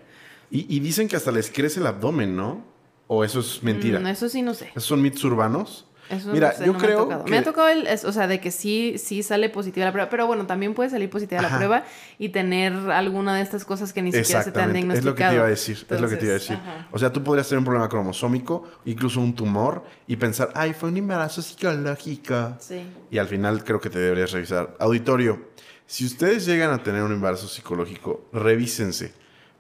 Y, 0.51 0.73
y 0.73 0.79
dicen 0.79 1.07
que 1.07 1.15
hasta 1.15 1.31
les 1.31 1.51
crece 1.51 1.79
el 1.79 1.88
abdomen, 1.88 2.35
¿no? 2.35 2.63
¿O 3.07 3.23
eso 3.23 3.39
es 3.39 3.63
mentira? 3.63 3.99
Mm, 3.99 4.07
eso 4.07 4.29
sí 4.29 4.41
no 4.41 4.53
sé. 4.53 4.69
¿Esos 4.69 4.85
son 4.85 5.01
mitos 5.01 5.23
urbanos? 5.23 5.85
Eso 6.10 6.32
Mira, 6.32 6.50
no 6.50 6.58
sé, 6.58 6.65
yo 6.65 6.74
no 6.74 6.80
creo 6.80 6.89
me 6.89 6.95
ha 6.95 7.04
tocado. 7.06 7.26
que- 7.26 7.32
Me 7.32 7.38
ha 7.38 7.43
tocado 7.43 7.67
el, 7.69 7.88
es- 7.88 8.04
o 8.04 8.12
sea, 8.12 8.26
de 8.28 8.39
que 8.41 8.50
sí, 8.52 8.95
sí 8.98 9.22
sale 9.22 9.50
positiva 9.50 9.86
la 9.86 9.91
prueba, 9.91 10.10
pero 10.10 10.26
bueno, 10.28 10.48
también 10.48 10.74
puede 10.74 10.89
salir 10.89 11.10
positiva 11.10 11.41
Ajá. 11.41 11.50
la 11.52 11.58
prueba 11.58 11.84
y 12.17 12.30
tener 12.30 12.74
alguna 12.91 13.36
de 13.36 13.41
estas 13.43 13.63
cosas 13.63 13.93
que 13.93 14.02
ni 14.02 14.12
siquiera 14.12 14.41
se 14.43 14.52
te 14.52 14.60
han 14.60 14.74
diagnosticado. 14.74 15.00
es 15.00 15.06
lo 15.06 15.15
que 15.15 15.24
te 15.30 15.36
iba 15.36 15.45
a 15.45 15.50
decir, 15.50 15.86
es 15.89 16.02
lo 16.02 16.10
que 16.10 16.15
te 16.15 16.26
iba 16.26 16.32
a 16.32 16.39
decir. 16.39 16.56
ajá. 16.56 16.88
O 16.91 16.98
sea, 16.98 17.13
tú 17.13 17.24
podrías 17.24 17.48
tener 17.48 17.60
un 17.60 17.65
problema 17.65 17.88
cromosómico, 17.89 18.63
incluso 18.86 19.19
un 19.22 19.36
tumor, 19.36 19.84
y 20.08 20.15
pensar, 20.15 20.50
ay, 20.56 20.74
fue 20.74 20.89
un 20.89 20.98
embarazo 20.98 21.41
psicológico. 21.41 22.56
Sí. 22.60 22.82
Y 23.12 23.17
al 23.17 23.28
final 23.28 23.63
creo 23.63 23.80
que 23.80 23.89
te 23.89 24.00
deberías 24.00 24.32
revisar. 24.32 24.76
Auditorio, 24.80 25.50
si 25.86 26.06
ustedes 26.06 26.45
llegan 26.45 26.72
a 26.72 26.82
tener 26.84 27.04
un 27.04 27.12
embarazo 27.12 27.48
psicológico, 27.48 28.28
revísense. 28.34 29.13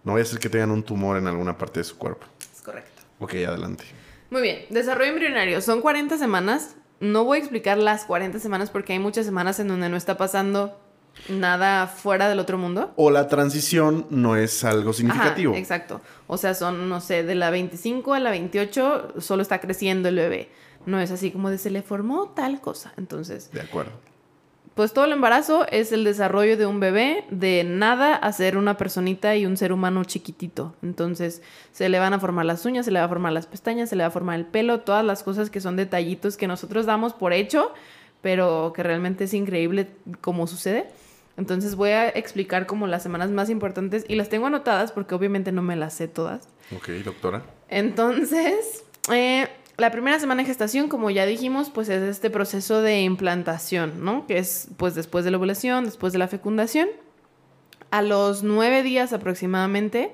No 0.03 0.13
vaya 0.13 0.23
a 0.23 0.25
ser 0.27 0.39
que 0.39 0.49
tengan 0.49 0.71
un 0.71 0.81
tumor 0.83 1.17
en 1.17 1.27
alguna 1.27 1.57
parte 1.57 1.81
de 1.81 1.83
su 1.83 1.97
cuerpo. 1.97 2.25
Es 2.55 2.61
correcto. 2.61 3.01
Ok, 3.19 3.33
adelante. 3.47 3.83
Muy 4.29 4.41
bien, 4.41 4.65
desarrollo 4.69 5.09
embrionario. 5.11 5.61
Son 5.61 5.81
40 5.81 6.17
semanas. 6.17 6.75
No 6.99 7.23
voy 7.23 7.37
a 7.37 7.39
explicar 7.39 7.77
las 7.77 8.05
40 8.05 8.39
semanas 8.39 8.69
porque 8.69 8.93
hay 8.93 8.99
muchas 8.99 9.25
semanas 9.25 9.59
en 9.59 9.69
donde 9.69 9.89
no 9.89 9.97
está 9.97 10.17
pasando 10.17 10.77
nada 11.27 11.87
fuera 11.87 12.29
del 12.29 12.39
otro 12.39 12.57
mundo. 12.57 12.93
O 12.95 13.11
la 13.11 13.27
transición 13.27 14.05
no 14.09 14.35
es 14.35 14.63
algo 14.63 14.93
significativo. 14.93 15.53
Ajá, 15.53 15.59
exacto. 15.59 16.01
O 16.27 16.37
sea, 16.37 16.53
son, 16.53 16.89
no 16.89 17.01
sé, 17.01 17.23
de 17.23 17.35
la 17.35 17.49
25 17.49 18.13
a 18.13 18.19
la 18.19 18.31
28 18.31 19.15
solo 19.19 19.41
está 19.41 19.59
creciendo 19.59 20.09
el 20.09 20.15
bebé. 20.15 20.49
No 20.85 20.99
es 20.99 21.11
así 21.11 21.31
como 21.31 21.49
de 21.49 21.57
se 21.57 21.69
le 21.69 21.81
formó 21.81 22.29
tal 22.29 22.61
cosa. 22.61 22.93
Entonces, 22.97 23.51
De 23.51 23.61
acuerdo. 23.61 23.91
Pues 24.79 24.93
todo 24.93 25.03
el 25.03 25.11
embarazo 25.11 25.67
es 25.69 25.91
el 25.91 26.05
desarrollo 26.05 26.55
de 26.55 26.65
un 26.65 26.79
bebé 26.79 27.25
de 27.31 27.65
nada 27.65 28.15
a 28.15 28.31
ser 28.31 28.55
una 28.55 28.77
personita 28.77 29.35
y 29.35 29.45
un 29.45 29.57
ser 29.57 29.73
humano 29.73 30.05
chiquitito. 30.05 30.73
Entonces 30.81 31.41
se 31.73 31.89
le 31.89 31.99
van 31.99 32.13
a 32.13 32.19
formar 32.21 32.45
las 32.45 32.65
uñas, 32.65 32.85
se 32.85 32.91
le 32.91 32.99
va 32.99 33.03
a 33.03 33.09
formar 33.09 33.33
las 33.33 33.45
pestañas, 33.45 33.89
se 33.89 33.97
le 33.97 34.03
va 34.03 34.07
a 34.07 34.11
formar 34.11 34.39
el 34.39 34.45
pelo, 34.45 34.79
todas 34.79 35.03
las 35.03 35.21
cosas 35.21 35.49
que 35.49 35.59
son 35.59 35.75
detallitos 35.75 36.37
que 36.37 36.47
nosotros 36.47 36.85
damos 36.85 37.11
por 37.11 37.33
hecho, 37.33 37.73
pero 38.21 38.71
que 38.73 38.81
realmente 38.81 39.25
es 39.25 39.33
increíble 39.33 39.89
cómo 40.21 40.47
sucede. 40.47 40.87
Entonces 41.35 41.75
voy 41.75 41.89
a 41.89 42.07
explicar 42.07 42.65
como 42.65 42.87
las 42.87 43.03
semanas 43.03 43.31
más 43.31 43.49
importantes 43.49 44.05
y 44.07 44.15
las 44.15 44.29
tengo 44.29 44.47
anotadas 44.47 44.93
porque 44.93 45.13
obviamente 45.13 45.51
no 45.51 45.61
me 45.61 45.75
las 45.75 45.93
sé 45.93 46.07
todas. 46.07 46.47
Ok, 46.73 46.87
doctora. 47.03 47.43
Entonces, 47.67 48.85
eh, 49.11 49.49
la 49.79 49.91
primera 49.91 50.19
semana 50.19 50.43
de 50.43 50.47
gestación, 50.47 50.89
como 50.89 51.09
ya 51.09 51.25
dijimos, 51.25 51.69
pues 51.69 51.89
es 51.89 52.01
este 52.03 52.29
proceso 52.29 52.81
de 52.81 53.01
implantación, 53.01 54.03
¿no? 54.03 54.27
Que 54.27 54.37
es 54.37 54.67
pues 54.77 54.95
después 54.95 55.25
de 55.25 55.31
la 55.31 55.37
ovulación, 55.37 55.85
después 55.85 56.13
de 56.13 56.19
la 56.19 56.27
fecundación. 56.27 56.89
A 57.91 58.01
los 58.01 58.43
nueve 58.43 58.83
días 58.83 59.13
aproximadamente 59.13 60.11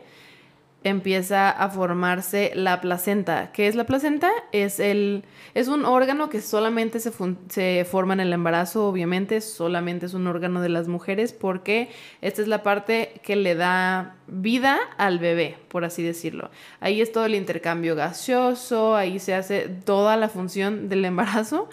empieza 0.89 1.49
a 1.49 1.69
formarse 1.69 2.51
la 2.55 2.79
placenta. 2.79 3.51
¿Qué 3.51 3.67
es 3.67 3.75
la 3.75 3.85
placenta? 3.85 4.31
Es, 4.51 4.79
el, 4.79 5.23
es 5.53 5.67
un 5.67 5.83
órgano 5.83 6.29
que 6.29 6.41
solamente 6.41 6.99
se, 6.99 7.11
se 7.49 7.85
forma 7.89 8.13
en 8.13 8.19
el 8.19 8.33
embarazo, 8.33 8.87
obviamente, 8.87 9.41
solamente 9.41 10.05
es 10.05 10.13
un 10.13 10.27
órgano 10.27 10.61
de 10.61 10.69
las 10.69 10.87
mujeres 10.87 11.33
porque 11.33 11.89
esta 12.21 12.41
es 12.41 12.47
la 12.47 12.61
parte 12.63 13.19
que 13.23 13.35
le 13.35 13.55
da 13.55 14.15
vida 14.27 14.77
al 14.97 15.19
bebé, 15.19 15.57
por 15.69 15.85
así 15.85 16.03
decirlo. 16.03 16.51
Ahí 16.79 17.01
es 17.01 17.11
todo 17.11 17.25
el 17.25 17.35
intercambio 17.35 17.95
gaseoso, 17.95 18.95
ahí 18.95 19.19
se 19.19 19.33
hace 19.33 19.67
toda 19.67 20.17
la 20.17 20.29
función 20.29 20.87
del 20.87 21.03
embarazo 21.05 21.69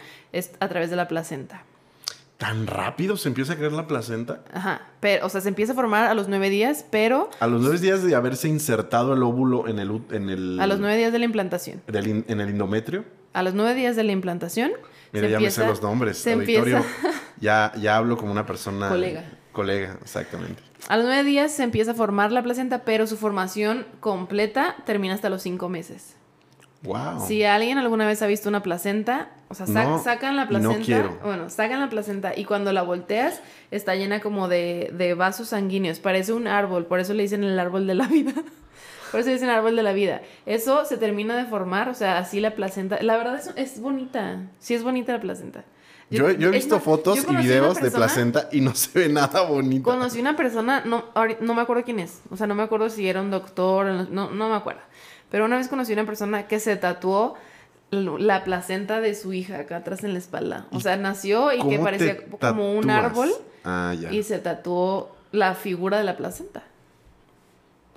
a 0.60 0.68
través 0.68 0.90
de 0.90 0.96
la 0.96 1.08
placenta. 1.08 1.64
¿Tan 2.42 2.66
rápido 2.66 3.16
se 3.16 3.28
empieza 3.28 3.52
a 3.52 3.56
crear 3.56 3.72
la 3.72 3.86
placenta? 3.86 4.42
Ajá, 4.52 4.82
pero, 5.00 5.24
o 5.24 5.28
sea, 5.28 5.40
se 5.40 5.48
empieza 5.48 5.72
a 5.72 5.74
formar 5.76 6.04
a 6.04 6.14
los 6.14 6.28
nueve 6.28 6.50
días, 6.50 6.84
pero 6.90 7.30
A 7.40 7.46
los 7.46 7.60
nueve 7.62 7.78
días 7.78 8.02
de 8.02 8.14
haberse 8.16 8.48
insertado 8.48 9.14
el 9.14 9.22
óvulo 9.22 9.68
en 9.68 9.78
el... 9.78 10.02
En 10.10 10.28
el 10.28 10.58
a 10.60 10.66
los 10.66 10.80
nueve 10.80 10.96
días 10.96 11.12
de 11.12 11.18
la 11.20 11.24
implantación. 11.24 11.80
del 11.86 12.06
in- 12.08 12.24
en 12.28 12.40
el 12.40 12.48
endometrio. 12.48 13.04
A 13.32 13.42
los 13.42 13.54
nueve 13.54 13.74
días 13.74 13.94
de 13.96 14.02
la 14.04 14.12
implantación. 14.12 14.72
Mira, 15.12 15.28
ya 15.28 15.36
empieza- 15.36 15.60
me 15.60 15.66
sé 15.66 15.70
los 15.70 15.82
nombres. 15.82 16.18
Se 16.18 16.32
auditorio. 16.32 16.78
empieza, 16.78 17.20
Ya, 17.40 17.72
ya 17.80 17.96
hablo 17.96 18.16
como 18.16 18.32
una 18.32 18.44
persona... 18.44 18.88
Colega. 18.88 19.24
Colega, 19.52 19.98
exactamente. 20.02 20.62
a 20.88 20.96
los 20.96 21.04
nueve 21.06 21.24
días 21.24 21.52
se 21.52 21.62
empieza 21.62 21.90
a 21.90 21.94
formar 21.94 22.32
la 22.32 22.42
placenta, 22.42 22.84
pero 22.84 23.06
su 23.06 23.16
formación 23.18 23.86
completa 24.00 24.76
termina 24.86 25.14
hasta 25.14 25.28
los 25.30 25.42
cinco 25.42 25.68
meses. 25.68 26.16
Wow. 26.82 27.24
Si 27.26 27.44
alguien 27.44 27.78
alguna 27.78 28.06
vez 28.06 28.22
ha 28.22 28.26
visto 28.26 28.48
una 28.48 28.62
placenta, 28.62 29.30
o 29.48 29.54
sea, 29.54 29.66
No, 29.66 30.02
sacan 30.02 30.34
la 30.36 30.44
no 30.44 30.48
placenta. 30.48 30.84
quiero. 30.84 31.18
Bueno, 31.22 31.48
sacan 31.48 31.80
la 31.80 31.88
placenta 31.88 32.32
y 32.36 32.44
cuando 32.44 32.72
la 32.72 32.82
volteas 32.82 33.40
está 33.70 33.94
llena 33.94 34.20
como 34.20 34.48
de, 34.48 34.90
de 34.92 35.14
vasos 35.14 35.48
sanguíneos. 35.48 36.00
Parece 36.00 36.32
un 36.32 36.48
árbol, 36.48 36.86
por 36.86 36.98
eso 36.98 37.14
le 37.14 37.22
dicen 37.22 37.44
el 37.44 37.58
árbol 37.58 37.86
de 37.86 37.94
la 37.94 38.06
vida. 38.06 38.32
Por 39.12 39.20
eso 39.20 39.28
le 39.28 39.34
dicen 39.34 39.50
árbol 39.50 39.76
de 39.76 39.82
la 39.82 39.92
vida. 39.92 40.22
Eso 40.46 40.86
se 40.86 40.96
termina 40.96 41.36
de 41.36 41.44
formar, 41.44 41.90
o 41.90 41.94
sea, 41.94 42.16
así 42.16 42.40
la 42.40 42.52
placenta. 42.52 43.02
La 43.02 43.18
verdad 43.18 43.38
es, 43.38 43.50
es 43.56 43.78
bonita. 43.78 44.38
Sí 44.58 44.72
es 44.72 44.82
bonita 44.82 45.12
la 45.12 45.20
placenta. 45.20 45.64
Yo, 46.08 46.30
yo 46.30 46.48
he 46.48 46.50
visto 46.50 46.76
más, 46.76 46.84
fotos 46.84 47.18
y 47.28 47.36
videos 47.36 47.78
de 47.80 47.90
placenta 47.90 48.48
y 48.52 48.62
no 48.62 48.74
se 48.74 48.98
ve 48.98 49.08
nada 49.10 49.42
bonito. 49.42 49.84
Conocí 49.84 50.18
una 50.18 50.34
persona, 50.34 50.82
no, 50.86 51.04
no 51.40 51.54
me 51.54 51.60
acuerdo 51.60 51.84
quién 51.84 52.00
es, 52.00 52.22
o 52.30 52.36
sea, 52.38 52.46
no 52.46 52.54
me 52.54 52.62
acuerdo 52.62 52.88
si 52.90 53.06
era 53.08 53.20
un 53.20 53.30
doctor, 53.30 54.10
no, 54.10 54.30
no 54.30 54.48
me 54.48 54.56
acuerdo. 54.56 54.80
Pero 55.32 55.46
una 55.46 55.56
vez 55.56 55.66
conocí 55.66 55.92
una 55.92 56.06
persona 56.06 56.46
que 56.46 56.60
se 56.60 56.76
tatuó 56.76 57.34
la 57.90 58.44
placenta 58.44 59.00
de 59.00 59.14
su 59.16 59.32
hija 59.32 59.58
acá 59.58 59.78
atrás 59.78 60.04
en 60.04 60.12
la 60.12 60.18
espalda. 60.20 60.66
O 60.70 60.78
sea, 60.78 60.96
nació 60.96 61.52
y 61.52 61.56
que 61.56 61.62
¿Cómo 61.76 61.82
parecía 61.84 62.16
como 62.38 62.72
un 62.74 62.88
árbol 62.90 63.30
Ah, 63.64 63.94
ya. 64.00 64.12
y 64.12 64.22
se 64.22 64.38
tatuó 64.38 65.14
la 65.32 65.54
figura 65.56 65.98
de 65.98 66.04
la 66.04 66.16
placenta. 66.16 66.62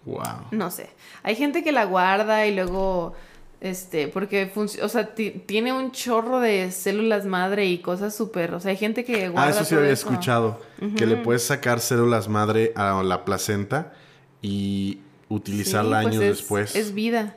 Wow. 0.06 0.48
No 0.52 0.70
sé. 0.72 0.90
Hay 1.24 1.36
gente 1.36 1.64
que 1.64 1.72
la 1.72 1.86
guarda 1.86 2.46
y 2.46 2.54
luego, 2.56 3.14
este, 3.62 4.08
porque, 4.08 4.52
o 4.82 4.88
sea, 4.90 5.16
ti- 5.16 5.32
tiene 5.46 5.74
un 5.74 5.92
chorro 5.92 6.40
de 6.40 6.72
células 6.72 7.26
madre 7.26 7.66
y 7.66 7.80
cosas 7.80 8.14
súper, 8.16 8.54
o 8.54 8.60
sea, 8.60 8.72
hay 8.72 8.78
gente 8.78 9.04
que 9.04 9.30
guarda 9.30 9.48
Ah, 9.48 9.52
eso 9.52 9.64
sí 9.64 9.72
todo 9.72 9.80
había 9.80 9.94
eso. 9.94 10.10
escuchado. 10.10 10.62
Que 10.98 11.06
le 11.06 11.18
puedes 11.18 11.44
sacar 11.44 11.80
células 11.80 12.28
madre 12.30 12.72
a 12.76 13.02
la 13.04 13.26
placenta 13.26 13.94
y 14.42 15.00
utilizarla 15.30 16.00
Sí, 16.00 16.04
pues 16.06 16.16
años 16.16 16.24
es- 16.24 16.38
después. 16.38 16.76
Es 16.76 16.94
vida. 16.94 17.36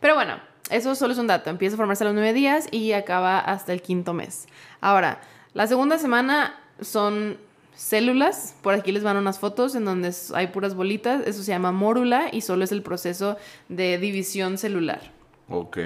Pero 0.00 0.14
bueno, 0.14 0.38
eso 0.70 0.94
solo 0.94 1.12
es 1.12 1.18
un 1.18 1.26
dato. 1.26 1.50
Empieza 1.50 1.74
a 1.74 1.78
formarse 1.78 2.04
a 2.04 2.06
los 2.06 2.14
nueve 2.14 2.32
días 2.32 2.68
y 2.70 2.92
acaba 2.92 3.38
hasta 3.38 3.72
el 3.72 3.82
quinto 3.82 4.12
mes. 4.12 4.46
Ahora, 4.80 5.20
la 5.54 5.66
segunda 5.66 5.98
semana 5.98 6.58
son 6.80 7.38
células. 7.74 8.54
Por 8.62 8.74
aquí 8.74 8.92
les 8.92 9.02
van 9.02 9.16
unas 9.16 9.38
fotos 9.38 9.74
en 9.74 9.84
donde 9.84 10.12
hay 10.34 10.48
puras 10.48 10.74
bolitas. 10.74 11.22
Eso 11.26 11.42
se 11.42 11.52
llama 11.52 11.72
mórula 11.72 12.28
y 12.32 12.40
solo 12.42 12.64
es 12.64 12.72
el 12.72 12.82
proceso 12.82 13.36
de 13.68 13.98
división 13.98 14.58
celular. 14.58 15.00
Ok. 15.48 15.78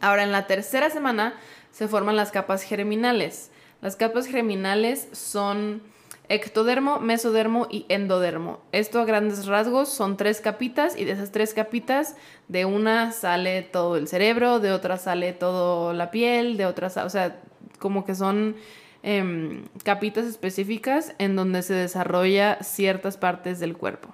Ahora, 0.00 0.22
en 0.22 0.32
la 0.32 0.46
tercera 0.46 0.90
semana 0.90 1.34
se 1.72 1.88
forman 1.88 2.16
las 2.16 2.30
capas 2.30 2.62
germinales. 2.62 3.50
Las 3.80 3.96
capas 3.96 4.26
germinales 4.26 5.08
son 5.12 5.82
ectodermo, 6.28 7.00
mesodermo 7.00 7.66
y 7.70 7.86
endodermo. 7.88 8.60
Esto 8.72 9.00
a 9.00 9.04
grandes 9.04 9.46
rasgos 9.46 9.88
son 9.88 10.16
tres 10.16 10.40
capitas 10.40 10.96
y 10.96 11.04
de 11.04 11.12
esas 11.12 11.32
tres 11.32 11.54
capitas 11.54 12.16
de 12.48 12.64
una 12.64 13.12
sale 13.12 13.62
todo 13.62 13.96
el 13.96 14.08
cerebro, 14.08 14.60
de 14.60 14.72
otra 14.72 14.98
sale 14.98 15.32
toda 15.32 15.94
la 15.94 16.10
piel, 16.10 16.56
de 16.56 16.66
otra, 16.66 16.88
o 17.04 17.10
sea, 17.10 17.40
como 17.78 18.04
que 18.04 18.14
son 18.14 18.56
em, 19.02 19.64
capitas 19.84 20.26
específicas 20.26 21.14
en 21.18 21.36
donde 21.36 21.62
se 21.62 21.74
desarrolla 21.74 22.58
ciertas 22.62 23.16
partes 23.16 23.58
del 23.60 23.76
cuerpo. 23.76 24.08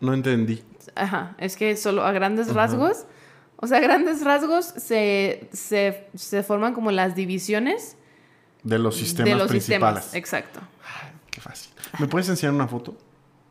No 0.00 0.12
entendí. 0.12 0.62
Ajá, 0.94 1.34
es 1.38 1.56
que 1.56 1.76
solo 1.76 2.04
a 2.04 2.12
grandes 2.12 2.52
rasgos, 2.52 3.04
o 3.56 3.66
sea, 3.66 3.78
a 3.78 3.80
grandes 3.80 4.22
rasgos 4.22 4.64
se, 4.66 5.48
se, 5.52 6.06
se 6.14 6.42
forman 6.42 6.74
como 6.74 6.90
las 6.90 7.14
divisiones 7.14 7.96
De 8.62 8.78
los 8.78 8.96
sistemas 8.96 9.30
de 9.32 9.36
los 9.36 9.48
principales. 9.48 10.04
sistemas. 10.04 10.14
Exacto. 10.14 10.60
Qué 11.38 11.42
fácil. 11.42 11.72
¿Me 12.00 12.08
puedes 12.08 12.28
enseñar 12.28 12.52
una 12.52 12.66
foto? 12.66 12.96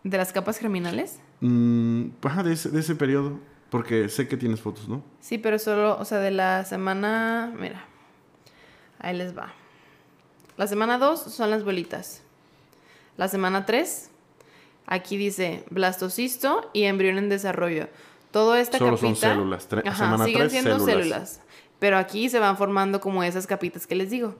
De 0.04 0.18
las 0.18 0.34
capas 0.34 0.58
germinales. 0.58 1.20
Mm, 1.40 2.08
ajá, 2.22 2.44
de 2.44 2.52
ese, 2.54 2.70
de 2.70 2.82
ese 2.82 2.96
periodo. 2.96 3.40
Porque 3.70 4.10
sé 4.10 4.28
que 4.28 4.36
tienes 4.38 4.60
fotos, 4.62 4.88
¿no? 4.90 5.04
Sí, 5.22 5.38
pero 5.38 5.58
solo, 5.60 5.98
o 6.00 6.06
sea, 6.06 6.20
de 6.20 6.32
la 6.32 6.64
semana, 6.66 7.54
mira. 7.58 7.86
Ahí 9.00 9.16
les 9.16 9.38
va. 9.38 9.54
La 10.58 10.68
semana 10.68 10.98
2 10.98 11.20
son 11.22 11.50
las 11.50 11.64
bolitas. 11.64 12.22
La 13.18 13.28
semana 13.28 13.66
3, 13.66 14.10
aquí 14.86 15.18
dice 15.18 15.64
blastocisto 15.70 16.70
y 16.74 16.84
embrión 16.84 17.18
en 17.18 17.30
desarrollo. 17.30 17.88
Toda 18.32 18.60
esta 18.60 18.78
Solo 18.78 18.92
capita. 18.98 19.08
son 19.08 19.16
células. 19.16 19.70
Tre- 19.70 19.88
Ajá, 19.88 19.98
semana 20.06 20.26
siguen 20.26 20.40
tres, 20.42 20.52
siendo 20.52 20.80
células. 20.80 20.98
células. 21.04 21.42
Pero 21.80 21.98
aquí 21.98 22.30
se 22.30 22.40
van 22.40 22.58
formando 22.58 23.00
como 23.02 23.24
esas 23.24 23.48
capitas 23.48 23.86
que 23.88 23.96
les 23.96 24.10
digo. 24.10 24.36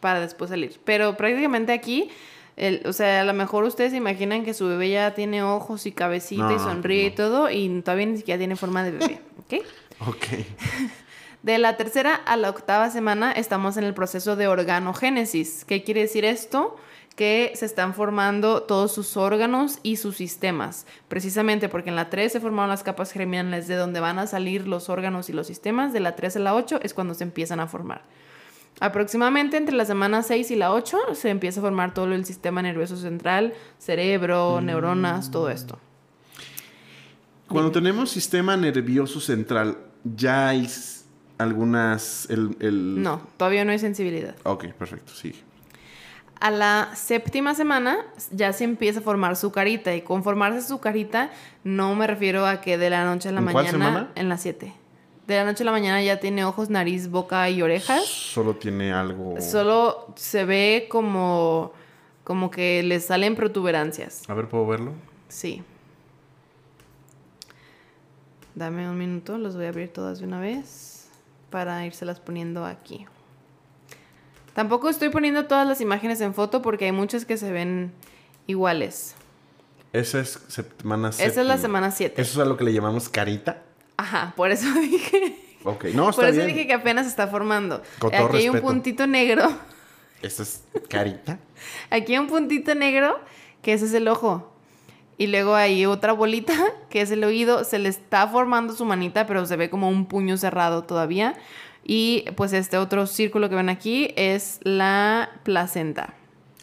Para 0.00 0.20
después 0.20 0.50
salir. 0.50 0.78
Pero 0.84 1.16
prácticamente 1.16 1.72
aquí. 1.72 2.10
El- 2.56 2.82
o 2.86 2.92
sea, 2.92 3.20
a 3.20 3.24
lo 3.24 3.32
mejor 3.34 3.64
ustedes 3.64 3.90
se 3.92 3.96
imaginan 3.98 4.44
que 4.44 4.54
su 4.54 4.66
bebé 4.66 4.90
ya 4.90 5.14
tiene 5.14 5.42
ojos 5.42 5.86
y 5.86 5.92
cabecita 5.92 6.42
No, 6.44 6.56
y 6.56 6.58
sonríe 6.58 7.02
no. 7.02 7.08
y 7.08 7.10
todo, 7.14 7.50
y 7.50 7.80
todavía 7.82 8.06
ni 8.06 8.16
siquiera 8.16 8.38
tiene 8.38 8.56
forma 8.56 8.82
de 8.82 8.90
bebé, 8.92 9.20
¿ok? 9.38 9.54
Ok. 10.08 10.24
De 11.42 11.58
la 11.58 11.76
tercera 11.76 12.14
a 12.14 12.36
la 12.36 12.50
octava 12.50 12.90
semana 12.90 13.30
estamos 13.32 13.76
en 13.76 13.84
el 13.84 13.94
proceso 13.94 14.34
de 14.36 14.48
organogénesis. 14.48 15.64
¿Qué 15.64 15.84
quiere 15.84 16.00
decir 16.02 16.24
esto? 16.24 16.76
Que 17.14 17.52
se 17.54 17.64
están 17.66 17.94
formando 17.94 18.64
todos 18.64 18.92
sus 18.92 19.16
órganos 19.16 19.78
y 19.82 19.96
sus 19.96 20.16
sistemas. 20.16 20.86
Precisamente 21.08 21.68
porque 21.68 21.90
en 21.90 21.96
la 21.96 22.10
3 22.10 22.32
se 22.32 22.40
formaron 22.40 22.68
las 22.68 22.82
capas 22.82 23.12
germinales 23.12 23.68
de 23.68 23.76
donde 23.76 24.00
van 24.00 24.18
a 24.18 24.26
salir 24.26 24.66
los 24.66 24.88
órganos 24.88 25.30
y 25.30 25.32
los 25.32 25.46
sistemas. 25.46 25.92
De 25.92 26.00
la 26.00 26.16
3 26.16 26.36
a 26.36 26.40
la 26.40 26.54
8 26.54 26.80
es 26.82 26.94
cuando 26.94 27.14
se 27.14 27.22
empiezan 27.24 27.60
a 27.60 27.68
formar. 27.68 28.02
Aproximadamente 28.80 29.56
entre 29.56 29.74
la 29.74 29.84
semana 29.86 30.22
6 30.22 30.50
y 30.50 30.56
la 30.56 30.72
8 30.72 31.14
se 31.14 31.30
empieza 31.30 31.60
a 31.60 31.62
formar 31.62 31.94
todo 31.94 32.12
el 32.12 32.24
sistema 32.26 32.60
nervioso 32.60 32.96
central, 32.96 33.54
cerebro, 33.78 34.60
neuronas, 34.60 35.30
todo 35.30 35.48
esto. 35.48 35.78
Cuando 37.48 37.70
tenemos 37.70 38.10
sistema 38.10 38.56
nervioso 38.56 39.20
central, 39.20 39.78
ya 40.04 40.48
hay 40.48 40.68
algunas... 41.38 42.28
El, 42.28 42.56
el- 42.60 43.02
No, 43.02 43.20
todavía 43.36 43.64
no 43.64 43.70
hay 43.72 43.78
sensibilidad. 43.78 44.34
Ok, 44.44 44.66
perfecto, 44.72 45.12
sigue. 45.14 45.38
A 46.38 46.50
la 46.50 46.90
séptima 46.94 47.54
semana 47.54 47.96
ya 48.30 48.52
se 48.52 48.64
empieza 48.64 49.00
a 49.00 49.02
formar 49.02 49.36
su 49.36 49.52
carita 49.52 49.94
y 49.94 50.02
con 50.02 50.22
formarse 50.22 50.60
su 50.60 50.80
carita 50.80 51.30
no 51.64 51.94
me 51.94 52.06
refiero 52.06 52.44
a 52.46 52.60
que 52.60 52.76
de 52.76 52.90
la 52.90 53.06
noche 53.06 53.30
a 53.30 53.32
la 53.32 53.40
¿En 53.40 53.44
cuál 53.46 53.64
mañana 53.64 53.72
semana? 53.86 54.10
en 54.16 54.28
la 54.28 54.36
7. 54.36 54.74
De 55.26 55.34
la 55.34 55.44
noche 55.44 55.62
a 55.62 55.66
la 55.66 55.72
mañana 55.72 56.02
ya 56.02 56.20
tiene 56.20 56.44
ojos, 56.44 56.70
nariz, 56.70 57.08
boca 57.08 57.50
y 57.50 57.62
orejas. 57.62 58.04
Solo 58.06 58.54
tiene 58.54 58.92
algo... 58.92 59.40
Solo 59.40 60.12
se 60.16 60.44
ve 60.44 60.86
como 60.88 61.72
como 62.26 62.50
que 62.50 62.82
le 62.82 62.98
salen 62.98 63.36
protuberancias. 63.36 64.28
A 64.28 64.34
ver, 64.34 64.48
¿puedo 64.48 64.66
verlo? 64.66 64.94
Sí. 65.28 65.62
Dame 68.56 68.90
un 68.90 68.98
minuto, 68.98 69.38
los 69.38 69.54
voy 69.54 69.66
a 69.66 69.68
abrir 69.68 69.92
todas 69.92 70.18
de 70.18 70.24
una 70.24 70.40
vez 70.40 71.08
para 71.50 71.86
irselas 71.86 72.18
poniendo 72.18 72.64
aquí. 72.64 73.06
Tampoco 74.54 74.88
estoy 74.88 75.10
poniendo 75.10 75.46
todas 75.46 75.68
las 75.68 75.80
imágenes 75.80 76.20
en 76.20 76.34
foto 76.34 76.62
porque 76.62 76.86
hay 76.86 76.92
muchas 76.92 77.24
que 77.24 77.36
se 77.36 77.52
ven 77.52 77.92
iguales. 78.48 79.14
Esa 79.92 80.18
es 80.18 80.40
semana 80.48 81.10
Esa 81.10 81.42
es 81.42 81.46
la 81.46 81.58
semana 81.58 81.92
7. 81.92 82.20
¿Eso 82.20 82.40
es 82.40 82.44
a 82.44 82.48
lo 82.48 82.56
que 82.56 82.64
le 82.64 82.72
llamamos 82.72 83.08
carita? 83.08 83.62
Ajá, 83.96 84.32
por 84.36 84.50
eso 84.50 84.66
dije. 84.80 85.38
Ok, 85.64 85.86
no, 85.94 86.10
está 86.10 86.22
Por 86.22 86.30
eso 86.30 86.36
bien. 86.36 86.48
dije 86.54 86.66
que 86.66 86.74
apenas 86.74 87.06
está 87.06 87.26
formando. 87.26 87.82
Con 87.98 88.14
Aquí 88.14 88.36
hay 88.36 88.48
un 88.48 88.60
puntito 88.60 89.06
negro. 89.06 89.48
¿Esta 90.22 90.42
es 90.42 90.62
carita? 90.88 91.38
Aquí 91.90 92.12
hay 92.12 92.18
un 92.18 92.28
puntito 92.28 92.74
negro 92.74 93.18
que 93.62 93.72
ese 93.72 93.86
es 93.86 93.94
el 93.94 94.06
ojo. 94.08 94.52
Y 95.18 95.28
luego 95.28 95.54
hay 95.54 95.86
otra 95.86 96.12
bolita 96.12 96.54
que 96.90 97.00
es 97.00 97.10
el 97.10 97.24
oído. 97.24 97.64
Se 97.64 97.78
le 97.78 97.88
está 97.88 98.28
formando 98.28 98.74
su 98.74 98.84
manita, 98.84 99.26
pero 99.26 99.44
se 99.46 99.56
ve 99.56 99.68
como 99.70 99.88
un 99.88 100.06
puño 100.06 100.36
cerrado 100.36 100.84
todavía. 100.84 101.34
Y 101.84 102.24
pues 102.36 102.52
este 102.52 102.78
otro 102.78 103.06
círculo 103.06 103.48
que 103.48 103.54
ven 103.56 103.68
aquí 103.68 104.12
es 104.16 104.60
la 104.62 105.30
placenta. 105.42 106.14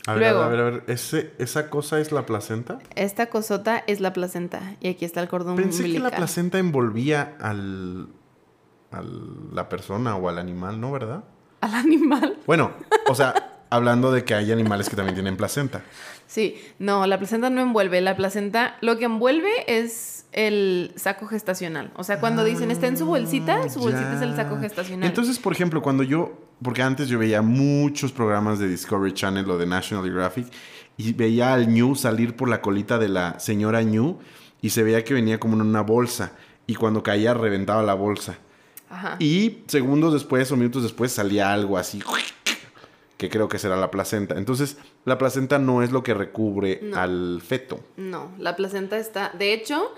A 0.06 0.14
ver, 0.16 0.22
Luego. 0.24 0.42
a 0.42 0.48
ver, 0.50 0.60
a 0.60 0.64
ver. 0.66 0.84
¿Ese, 0.88 1.32
¿Esa 1.40 1.70
cosa 1.70 2.00
es 2.00 2.12
la 2.12 2.26
placenta? 2.26 2.80
Esta 2.96 3.28
cosota 3.28 3.84
es 3.88 4.02
la 4.02 4.12
placenta. 4.14 4.76
Y 4.82 4.90
aquí 4.90 5.06
está 5.06 5.22
el 5.22 5.30
cordón 5.30 5.56
Pensé 5.56 5.78
que 5.80 5.84
umbilical. 5.86 6.12
la 6.12 6.18
placenta 6.18 6.60
envolvía 6.60 7.36
al, 7.40 8.10
a 8.92 9.02
la 9.54 9.70
persona 9.70 10.16
o 10.18 10.28
al 10.28 10.40
animal, 10.40 10.82
¿no? 10.82 10.92
¿Verdad? 10.92 11.24
Al 11.62 11.74
animal. 11.76 12.38
Bueno, 12.46 12.72
o 13.08 13.16
sea, 13.16 13.62
hablando 13.70 14.12
de 14.12 14.26
que 14.26 14.34
hay 14.36 14.52
animales 14.52 14.90
que 14.90 14.96
también 14.98 15.16
tienen 15.16 15.38
placenta. 15.38 15.84
Sí, 16.28 16.62
no, 16.80 17.08
la 17.08 17.18
placenta 17.18 17.50
no 17.50 17.62
envuelve. 17.62 18.02
La 18.02 18.18
placenta 18.18 18.76
lo 18.82 18.98
que 18.98 19.06
envuelve 19.06 19.50
es 19.68 20.26
el 20.34 20.92
saco 20.98 21.28
gestacional. 21.28 21.92
O 21.96 22.04
sea, 22.04 22.20
cuando 22.20 22.44
dicen 22.44 22.72
está 22.72 22.88
en 22.88 22.98
su 22.98 23.06
bolsita, 23.06 23.70
su 23.70 23.80
bolsita 23.80 24.16
es 24.16 24.22
el 24.22 24.36
saco 24.36 24.56
Ah, 24.58 24.62
gestacional. 24.62 25.08
Entonces, 25.08 25.40
por 25.40 25.54
ejemplo, 25.54 25.82
cuando 25.82 26.04
yo, 26.04 26.34
porque 26.64 26.82
antes 26.82 27.08
yo 27.10 27.20
veía 27.20 27.42
muchos 27.42 28.12
programas 28.12 28.60
de 28.60 28.68
Discovery 28.68 29.14
Channel 29.14 29.50
o 29.50 29.58
de 29.58 29.66
National 29.66 30.04
Geographic 30.06 30.48
y 30.98 31.14
veía 31.14 31.54
al 31.54 31.68
ñu 31.68 31.96
salir 31.96 32.36
por 32.36 32.50
la 32.50 32.62
colita 32.62 32.98
de 32.98 33.10
la 33.10 33.40
señora 33.40 33.82
ñu 33.84 34.20
y 34.62 34.70
se 34.70 34.84
veía 34.84 35.04
que 35.04 35.14
venía 35.14 35.40
como 35.40 35.56
en 35.56 35.62
una 35.62 35.82
bolsa 35.82 36.32
y 36.68 36.76
cuando 36.76 37.04
caía 37.04 37.34
reventaba 37.34 37.84
la 37.84 37.94
bolsa. 37.96 38.38
Ajá. 38.90 39.16
Y 39.20 39.64
segundos 39.68 40.14
después 40.14 40.52
o 40.52 40.56
minutos 40.58 40.84
después 40.84 41.12
salía 41.12 41.52
algo 41.52 41.78
así 41.78 42.02
que 43.18 43.30
creo 43.30 43.48
que 43.48 43.58
será 43.58 43.78
la 43.78 43.90
placenta. 43.90 44.36
Entonces, 44.38 44.78
la 45.06 45.18
placenta 45.18 45.58
no 45.58 45.82
es 45.82 45.92
lo 45.92 46.04
que 46.04 46.14
recubre 46.14 46.80
No. 46.84 46.98
al 47.00 47.42
feto. 47.46 47.80
No, 47.96 48.32
la 48.38 48.56
placenta 48.58 48.98
está. 48.98 49.32
De 49.38 49.54
hecho, 49.54 49.94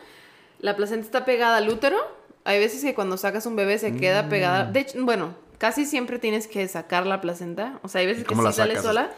la 0.59 0.75
placenta 0.75 1.05
está 1.05 1.25
pegada 1.25 1.57
al 1.57 1.67
útero. 1.69 1.97
Hay 2.43 2.59
veces 2.59 2.81
que 2.83 2.93
cuando 2.93 3.17
sacas 3.17 3.47
un 3.47 3.55
bebé 3.55 3.79
se 3.79 3.91
Mm. 3.91 3.99
queda 3.99 4.29
pegada. 4.29 4.65
De 4.65 4.81
hecho, 4.81 5.03
bueno, 5.03 5.33
casi 5.57 5.85
siempre 5.85 6.19
tienes 6.19 6.47
que 6.47 6.67
sacar 6.67 7.05
la 7.05 7.21
placenta. 7.21 7.79
O 7.83 7.87
sea, 7.87 8.01
hay 8.01 8.07
veces 8.07 8.23
que 8.23 8.35
¿Cómo 8.35 8.49
sí 8.51 8.57
sale 8.57 8.75
sacas? 8.75 8.85
sola. 8.85 9.11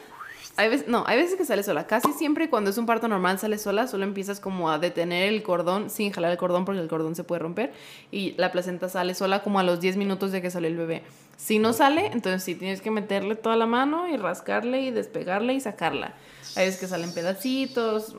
Hay 0.59 0.69
veces, 0.69 0.87
no, 0.87 1.03
hay 1.05 1.17
veces 1.21 1.35
que 1.37 1.45
sale 1.45 1.61
sola. 1.61 1.85
Casi 1.85 2.13
siempre 2.13 2.49
cuando 2.49 2.71
es 2.71 2.79
un 2.79 2.87
parto 2.87 3.07
normal 3.07 3.37
sale 3.37 3.59
sola, 3.59 3.85
solo 3.85 4.05
empiezas 4.05 4.39
como 4.39 4.71
a 4.71 4.79
detener 4.79 5.31
el 5.31 5.43
cordón 5.43 5.91
sin 5.91 6.11
jalar 6.11 6.31
el 6.31 6.37
cordón 6.37 6.65
porque 6.65 6.81
el 6.81 6.87
cordón 6.87 7.15
se 7.15 7.23
puede 7.23 7.39
romper 7.39 7.73
y 8.09 8.33
la 8.37 8.51
placenta 8.51 8.89
sale 8.89 9.13
sola 9.13 9.43
como 9.43 9.59
a 9.59 9.63
los 9.63 9.79
10 9.79 9.97
minutos 9.97 10.31
de 10.31 10.41
que 10.41 10.49
sale 10.49 10.67
el 10.67 10.75
bebé. 10.75 11.03
Si 11.35 11.59
no 11.59 11.73
sale, 11.73 12.07
entonces 12.07 12.41
sí 12.41 12.55
tienes 12.55 12.81
que 12.81 12.89
meterle 12.89 13.35
toda 13.35 13.55
la 13.55 13.67
mano 13.67 14.07
y 14.07 14.17
rascarle 14.17 14.81
y 14.81 14.89
despegarle 14.89 15.53
y 15.53 15.59
sacarla. 15.59 16.15
Hay 16.55 16.65
veces 16.65 16.79
que 16.79 16.87
salen 16.87 17.13
pedacitos. 17.13 18.15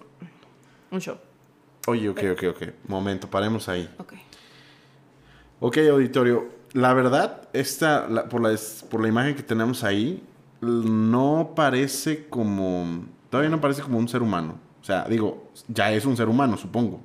Un 0.93 1.01
show. 1.01 1.17
Oye, 1.89 2.09
ok, 2.09 2.21
ok, 2.35 2.45
ok. 2.51 2.63
Momento, 2.87 3.29
paremos 3.29 3.69
ahí. 3.69 3.93
Ok. 3.99 4.13
Ok, 5.59 5.79
auditorio. 5.91 6.58
La 6.73 6.93
verdad, 6.95 7.49
esta, 7.53 8.07
la- 8.09 8.29
por, 8.29 8.41
la, 8.43 8.57
por 8.91 9.01
la 9.03 9.09
imagen 9.09 9.35
que 9.35 9.43
tenemos 9.43 9.85
ahí, 9.85 10.23
no 10.61 11.53
parece 11.55 12.27
como. 12.29 13.05
Todavía 13.31 13.51
no 13.51 13.61
parece 13.61 13.83
como 13.83 13.99
un 13.99 14.09
ser 14.09 14.23
humano. 14.23 14.59
O 14.81 14.85
sea, 14.85 15.05
digo, 15.05 15.51
ya 15.69 15.93
es 15.93 16.05
un 16.07 16.17
ser 16.17 16.29
humano, 16.29 16.57
supongo. 16.57 17.01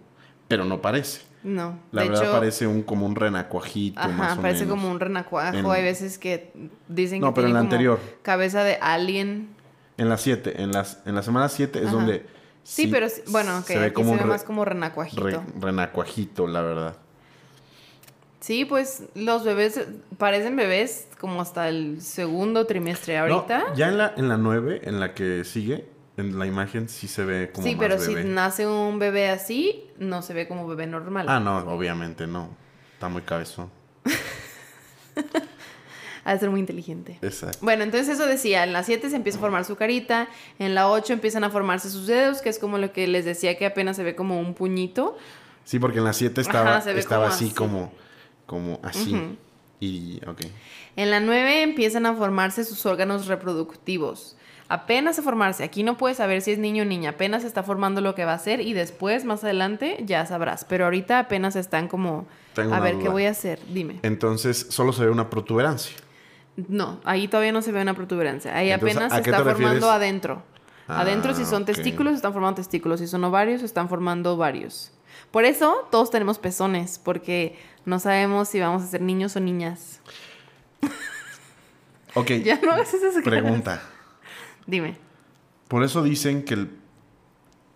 Pero 0.47 0.65
no 0.65 0.81
parece. 0.81 1.21
No. 1.43 1.77
La 1.91 2.03
de 2.03 2.09
verdad 2.09 2.23
hecho, 2.23 2.31
parece 2.33 2.67
un, 2.67 2.83
como 2.83 3.05
un 3.05 3.15
renacuajito, 3.15 4.07
más 4.09 4.37
o 4.37 4.41
parece 4.41 4.61
menos. 4.65 4.75
como 4.79 4.91
un 4.91 4.99
renacuajo. 4.99 5.57
En- 5.57 5.65
Hay 5.65 5.83
veces 5.83 6.17
que 6.17 6.53
dicen 6.87 7.19
No, 7.19 7.27
que 7.33 7.35
pero 7.41 7.47
en 7.47 7.53
tiene 7.53 7.53
la 7.53 7.59
como 7.59 7.71
anterior. 7.73 7.99
cabeza 8.21 8.63
de 8.63 8.77
alien. 8.81 9.49
En 9.97 10.09
la 10.09 10.17
7, 10.17 10.61
en, 10.63 10.71
las, 10.71 10.99
en 11.05 11.15
la 11.15 11.21
semana 11.23 11.49
7 11.49 11.79
es 11.79 11.85
Ajá. 11.87 11.95
donde. 11.95 12.25
Sí, 12.63 12.87
pero 12.87 13.09
sí- 13.09 13.21
bueno, 13.27 13.57
ok, 13.59 13.65
se 13.65 13.77
ve 13.77 13.85
aquí 13.87 13.93
como 13.93 14.07
se 14.09 14.11
un 14.13 14.17
ve 14.19 14.23
re- 14.23 14.29
más 14.29 14.43
como 14.43 14.63
renacuajito. 14.63 15.21
re- 15.23 15.39
renacuajito, 15.59 16.47
la 16.47 16.61
verdad. 16.61 16.95
Sí, 18.43 18.65
pues 18.65 19.03
los 19.15 19.45
bebés 19.45 19.79
parecen 20.17 20.57
bebés 20.57 21.07
como 21.17 21.39
hasta 21.39 21.69
el 21.69 22.01
segundo 22.01 22.65
trimestre 22.65 23.17
ahorita. 23.17 23.69
No, 23.69 23.75
ya 23.77 23.87
en 23.87 23.97
la, 23.97 24.13
en 24.17 24.27
la 24.27 24.35
9, 24.35 24.81
en 24.83 24.99
la 24.99 25.13
que 25.13 25.45
sigue, 25.45 25.87
en 26.17 26.37
la 26.37 26.45
imagen 26.45 26.89
sí 26.89 27.07
se 27.07 27.23
ve 27.23 27.51
como. 27.53 27.65
sí, 27.65 27.73
más 27.73 27.79
pero 27.79 27.99
si 28.01 28.15
bebé. 28.15 28.29
nace 28.29 28.67
un 28.67 28.99
bebé 28.99 29.29
así, 29.29 29.85
no 29.97 30.21
se 30.21 30.33
ve 30.33 30.49
como 30.49 30.67
bebé 30.67 30.87
normal. 30.87 31.27
Ah, 31.29 31.39
no, 31.39 31.59
obviamente 31.73 32.27
no. 32.27 32.49
Está 32.95 33.07
muy 33.07 33.21
cabezón. 33.21 33.69
Ha 36.25 36.33
de 36.33 36.39
ser 36.39 36.49
muy 36.49 36.61
inteligente. 36.61 37.19
Exacto. 37.21 37.57
Bueno, 37.61 37.83
entonces 37.83 38.15
eso 38.15 38.25
decía, 38.25 38.63
en 38.63 38.71
la 38.71 38.83
7 38.83 39.09
se 39.09 39.15
empieza 39.17 39.37
a 39.37 39.41
formar 39.41 39.65
su 39.65 39.75
carita, 39.75 40.29
en 40.57 40.73
la 40.73 40.89
8 40.89 41.11
empiezan 41.11 41.43
a 41.43 41.49
formarse 41.49 41.89
sus 41.89 42.07
dedos, 42.07 42.41
que 42.41 42.47
es 42.47 42.59
como 42.59 42.77
lo 42.77 42.93
que 42.93 43.07
les 43.07 43.25
decía 43.25 43.57
que 43.57 43.65
apenas 43.65 43.97
se 43.97 44.03
ve 44.03 44.15
como 44.15 44.39
un 44.39 44.53
puñito. 44.53 45.17
Sí, 45.65 45.79
porque 45.79 45.97
en 45.97 46.05
la 46.05 46.13
7 46.13 46.39
estaba, 46.39 46.77
Ajá, 46.77 46.91
estaba 46.91 47.25
como 47.25 47.35
así, 47.35 47.45
así. 47.47 47.53
como, 47.53 47.91
como 48.45 48.79
así. 48.83 49.37
Y, 49.79 50.21
ok. 50.25 50.41
En 50.95 51.11
la 51.11 51.19
9 51.19 51.61
empiezan 51.63 52.05
a 52.05 52.13
formarse 52.13 52.63
sus 52.63 52.85
órganos 52.85 53.27
reproductivos. 53.27 54.37
Apenas 54.69 55.19
a 55.19 55.21
formarse, 55.21 55.63
aquí 55.63 55.83
no 55.83 55.97
puedes 55.97 56.17
saber 56.17 56.41
si 56.41 56.51
es 56.51 56.57
niño 56.57 56.83
o 56.83 56.85
niña, 56.85 57.11
apenas 57.11 57.41
se 57.41 57.47
está 57.47 57.63
formando 57.63 57.99
lo 58.01 58.15
que 58.15 58.25
va 58.25 58.33
a 58.33 58.39
ser 58.39 58.61
y 58.61 58.73
después, 58.73 59.25
más 59.25 59.43
adelante, 59.43 59.97
ya 60.05 60.25
sabrás. 60.25 60.65
Pero 60.65 60.85
ahorita 60.85 61.19
apenas 61.19 61.55
están 61.55 61.87
como, 61.87 62.27
Tengo 62.55 62.73
a 62.73 62.79
ver, 62.79 62.97
¿qué 62.97 63.09
voy 63.09 63.25
a 63.25 63.31
hacer? 63.31 63.59
Dime. 63.71 63.99
Entonces, 64.03 64.67
solo 64.69 64.93
se 64.93 65.03
ve 65.03 65.11
una 65.11 65.29
protuberancia. 65.29 65.95
No, 66.55 66.99
ahí 67.03 67.27
todavía 67.27 67.51
no 67.51 67.61
se 67.61 67.71
ve 67.71 67.81
una 67.81 67.93
protuberancia. 67.93 68.55
Ahí 68.55 68.71
Entonces, 68.71 68.95
apenas 68.97 69.13
¿a 69.13 69.15
se 69.23 69.29
está 69.29 69.37
formando 69.43 69.67
refieres? 69.67 69.83
adentro. 69.83 70.43
Ah, 70.87 71.01
adentro, 71.01 71.33
si 71.33 71.45
son 71.45 71.65
testículos, 71.65 72.15
están 72.15 72.33
formando 72.33 72.55
testículos. 72.55 72.99
Si 72.99 73.07
son 73.07 73.23
ovarios, 73.23 73.63
están 73.63 73.89
formando 73.89 74.33
ovarios. 74.33 74.91
Por 75.31 75.45
eso 75.45 75.87
todos 75.91 76.11
tenemos 76.11 76.37
pezones, 76.37 76.99
porque 76.99 77.57
no 77.85 77.99
sabemos 77.99 78.49
si 78.49 78.59
vamos 78.59 78.83
a 78.83 78.87
ser 78.87 79.01
niños 79.01 79.35
o 79.35 79.39
niñas. 79.39 79.99
Ok. 82.15 82.29
Ya 82.43 82.59
no 82.61 82.71
hagas 82.71 82.93
esas 82.93 83.13
caras. 83.15 83.23
Pregunta. 83.23 83.81
Dime. 84.67 84.97
Por 85.67 85.83
eso 85.83 86.03
dicen 86.03 86.43
que 86.43 86.53
el, 86.53 86.69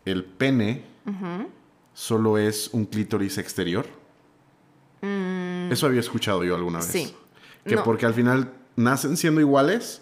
el 0.05 0.23
pene 0.23 0.83
solo 1.93 2.37
es 2.37 2.69
un 2.73 2.85
clítoris 2.85 3.37
exterior. 3.37 3.85
Eso 5.71 5.85
había 5.85 5.99
escuchado 5.99 6.43
yo 6.43 6.55
alguna 6.55 6.79
vez. 6.79 6.87
Mm. 6.89 6.91
Sí. 6.91 7.15
Que 7.65 7.75
No. 7.75 7.83
porque 7.83 8.05
al 8.05 8.13
final 8.13 8.53
nacen 8.75 9.17
siendo 9.17 9.41
iguales, 9.41 10.01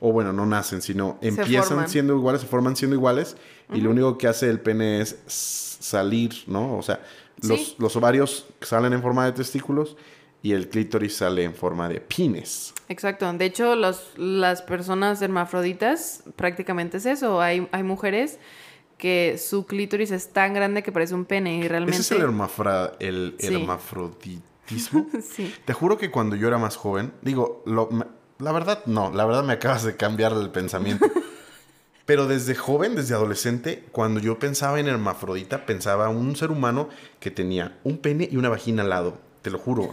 o 0.00 0.12
bueno, 0.12 0.32
no 0.32 0.44
nacen, 0.44 0.82
sino 0.82 1.18
empiezan 1.22 1.88
siendo 1.88 2.14
iguales, 2.14 2.42
se 2.42 2.46
forman 2.46 2.76
siendo 2.76 2.96
iguales, 2.96 3.36
y 3.72 3.80
lo 3.80 3.90
único 3.90 4.18
que 4.18 4.28
hace 4.28 4.50
el 4.50 4.60
pene 4.60 5.00
es 5.00 5.16
salir, 5.26 6.34
¿no? 6.46 6.76
O 6.76 6.82
sea, 6.82 7.00
los, 7.42 7.58
Sí. 7.60 7.76
los 7.78 7.96
ovarios 7.96 8.46
salen 8.60 8.92
en 8.92 9.02
forma 9.02 9.24
de 9.26 9.32
testículos 9.32 9.96
y 10.42 10.52
el 10.52 10.68
clítoris 10.68 11.16
sale 11.16 11.42
en 11.44 11.54
forma 11.54 11.88
de 11.88 12.00
pines. 12.00 12.72
Exacto. 12.88 13.32
De 13.32 13.44
hecho, 13.44 13.74
los, 13.74 14.12
las 14.16 14.62
personas 14.62 15.20
hermafroditas 15.22 16.22
prácticamente 16.36 16.98
es 16.98 17.06
eso. 17.06 17.40
Hay, 17.40 17.66
hay 17.72 17.82
mujeres 17.82 18.38
que 18.98 19.36
su 19.38 19.66
clítoris 19.66 20.10
es 20.10 20.32
tan 20.32 20.54
grande 20.54 20.82
que 20.82 20.92
parece 20.92 21.14
un 21.14 21.24
pene 21.26 21.56
y 21.58 21.68
realmente... 21.68 22.00
Ese 22.00 22.14
es 22.14 22.20
el, 22.20 22.26
hermafra- 22.28 22.92
el 23.00 23.34
Sí. 23.38 23.54
hermafroditismo. 23.54 25.06
Sí. 25.22 25.54
Te 25.64 25.72
juro 25.72 25.98
que 25.98 26.10
cuando 26.10 26.34
yo 26.36 26.48
era 26.48 26.58
más 26.58 26.76
joven, 26.76 27.12
digo, 27.22 27.62
lo- 27.66 27.88
la 28.38 28.52
verdad 28.52 28.82
no, 28.86 29.10
la 29.12 29.24
verdad 29.24 29.44
me 29.44 29.52
acabas 29.54 29.82
de 29.84 29.96
cambiar 29.96 30.32
el 30.32 30.50
pensamiento. 30.50 31.06
Pero 32.06 32.26
desde 32.28 32.54
joven, 32.54 32.94
desde 32.94 33.14
adolescente, 33.14 33.84
cuando 33.92 34.20
yo 34.20 34.38
pensaba 34.38 34.78
en 34.80 34.86
hermafrodita, 34.86 35.66
pensaba 35.66 36.08
un 36.08 36.36
ser 36.36 36.50
humano 36.52 36.88
que 37.18 37.30
tenía 37.32 37.78
un 37.82 37.98
pene 37.98 38.28
y 38.30 38.36
una 38.36 38.48
vagina 38.48 38.82
al 38.82 38.90
lado. 38.90 39.18
Te 39.42 39.50
lo 39.50 39.58
juro. 39.58 39.90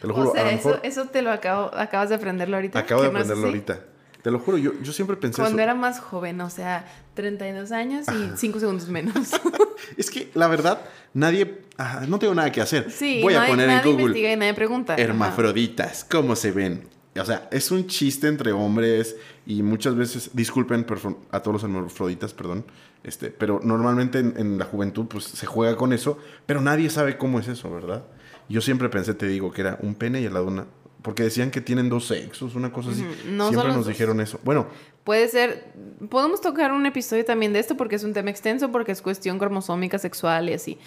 Te 0.00 0.08
lo 0.08 0.14
juro. 0.14 0.30
O 0.30 0.32
sea, 0.34 0.44
a 0.44 0.50
eso, 0.50 0.68
mejor 0.70 0.80
eso 0.84 1.04
te 1.06 1.22
lo 1.22 1.30
acabo, 1.30 1.70
acabas 1.74 2.08
de 2.08 2.16
aprenderlo 2.16 2.56
ahorita. 2.56 2.78
acabo 2.80 3.02
de 3.02 3.08
aprenderlo 3.08 3.46
ahorita. 3.46 3.80
Te 4.22 4.30
lo 4.30 4.38
juro, 4.38 4.56
yo, 4.58 4.72
yo 4.82 4.92
siempre 4.92 5.16
pensé 5.16 5.40
Cuando 5.40 5.58
eso. 5.58 5.62
era 5.64 5.74
más 5.74 5.98
joven, 5.98 6.40
o 6.40 6.50
sea, 6.50 6.84
32 7.14 7.72
años 7.72 8.06
y 8.08 8.36
5 8.36 8.60
segundos 8.60 8.88
menos. 8.88 9.14
Es 9.96 10.10
que 10.10 10.30
la 10.34 10.46
verdad, 10.46 10.80
nadie. 11.12 11.58
ah, 11.76 12.04
no 12.08 12.18
tengo 12.20 12.34
nada 12.34 12.50
que 12.52 12.60
hacer. 12.60 12.88
Sí, 12.90 13.20
Voy 13.20 13.34
a 13.34 13.38
nadie, 13.40 13.50
poner 13.50 13.68
en 13.70 13.78
Google. 13.82 14.02
investiga 14.02 14.32
y 14.32 14.36
nadie 14.36 14.54
pregunta. 14.54 14.94
Hermafroditas, 14.96 16.04
¿cómo 16.08 16.36
se 16.36 16.52
ven? 16.52 16.88
O 17.18 17.24
sea, 17.24 17.48
es 17.50 17.70
un 17.70 17.86
chiste 17.86 18.26
entre 18.28 18.52
hombres 18.52 19.16
y 19.46 19.62
muchas 19.62 19.94
veces, 19.94 20.30
disculpen 20.32 20.86
a 21.30 21.40
todos 21.40 21.54
los 21.54 21.62
hermafroditas, 21.62 22.32
perdón, 22.32 22.64
este, 23.04 23.30
pero 23.30 23.60
normalmente 23.62 24.18
en, 24.18 24.34
en 24.38 24.58
la 24.58 24.64
juventud 24.64 25.06
pues 25.06 25.24
se 25.24 25.44
juega 25.46 25.76
con 25.76 25.92
eso, 25.92 26.18
pero 26.46 26.60
nadie 26.60 26.88
sabe 26.88 27.18
cómo 27.18 27.38
es 27.38 27.48
eso, 27.48 27.70
¿verdad? 27.70 28.04
Yo 28.48 28.60
siempre 28.60 28.88
pensé, 28.88 29.12
te 29.14 29.26
digo, 29.26 29.52
que 29.52 29.60
era 29.60 29.78
un 29.82 29.94
pene 29.94 30.20
y 30.22 30.26
al 30.26 30.34
lado 30.34 30.46
una, 30.46 30.66
porque 31.02 31.22
decían 31.24 31.50
que 31.50 31.60
tienen 31.60 31.88
dos 31.90 32.06
sexos, 32.06 32.54
una 32.54 32.72
cosa 32.72 32.90
así. 32.92 33.04
No 33.26 33.48
siempre 33.48 33.68
nos 33.68 33.76
dos. 33.78 33.88
dijeron 33.88 34.20
eso. 34.20 34.40
Bueno, 34.44 34.68
Puede 35.04 35.26
ser, 35.26 35.72
podemos 36.08 36.40
tocar 36.40 36.70
un 36.72 36.86
episodio 36.86 37.24
también 37.24 37.52
de 37.52 37.58
esto 37.58 37.76
porque 37.76 37.96
es 37.96 38.04
un 38.04 38.12
tema 38.12 38.30
extenso, 38.30 38.70
porque 38.70 38.92
es 38.92 39.02
cuestión 39.02 39.36
cromosómica, 39.38 39.98
sexual 39.98 40.48
y 40.48 40.52
así. 40.52 40.78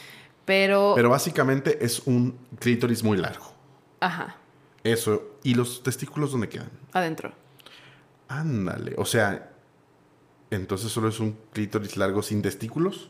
Pero, 0.46 0.94
pero 0.96 1.10
básicamente 1.10 1.84
es 1.84 2.00
un 2.06 2.38
clítoris 2.60 3.04
muy 3.04 3.18
largo. 3.18 3.46
ajá, 4.00 4.38
Eso. 4.86 5.38
¿Y 5.44 5.54
los 5.56 5.84
testículos 5.84 6.32
dónde 6.32 6.48
quedan? 6.48 6.70
adentro. 6.94 7.34
Ándale. 8.28 8.94
O 8.98 9.06
sea, 9.06 9.52
entonces 10.50 10.92
solo 10.92 11.10
es 11.10 11.20
un 11.20 11.38
clítoris 11.54 11.98
largo 11.98 12.24
sin 12.24 12.42
testículos. 12.42 13.10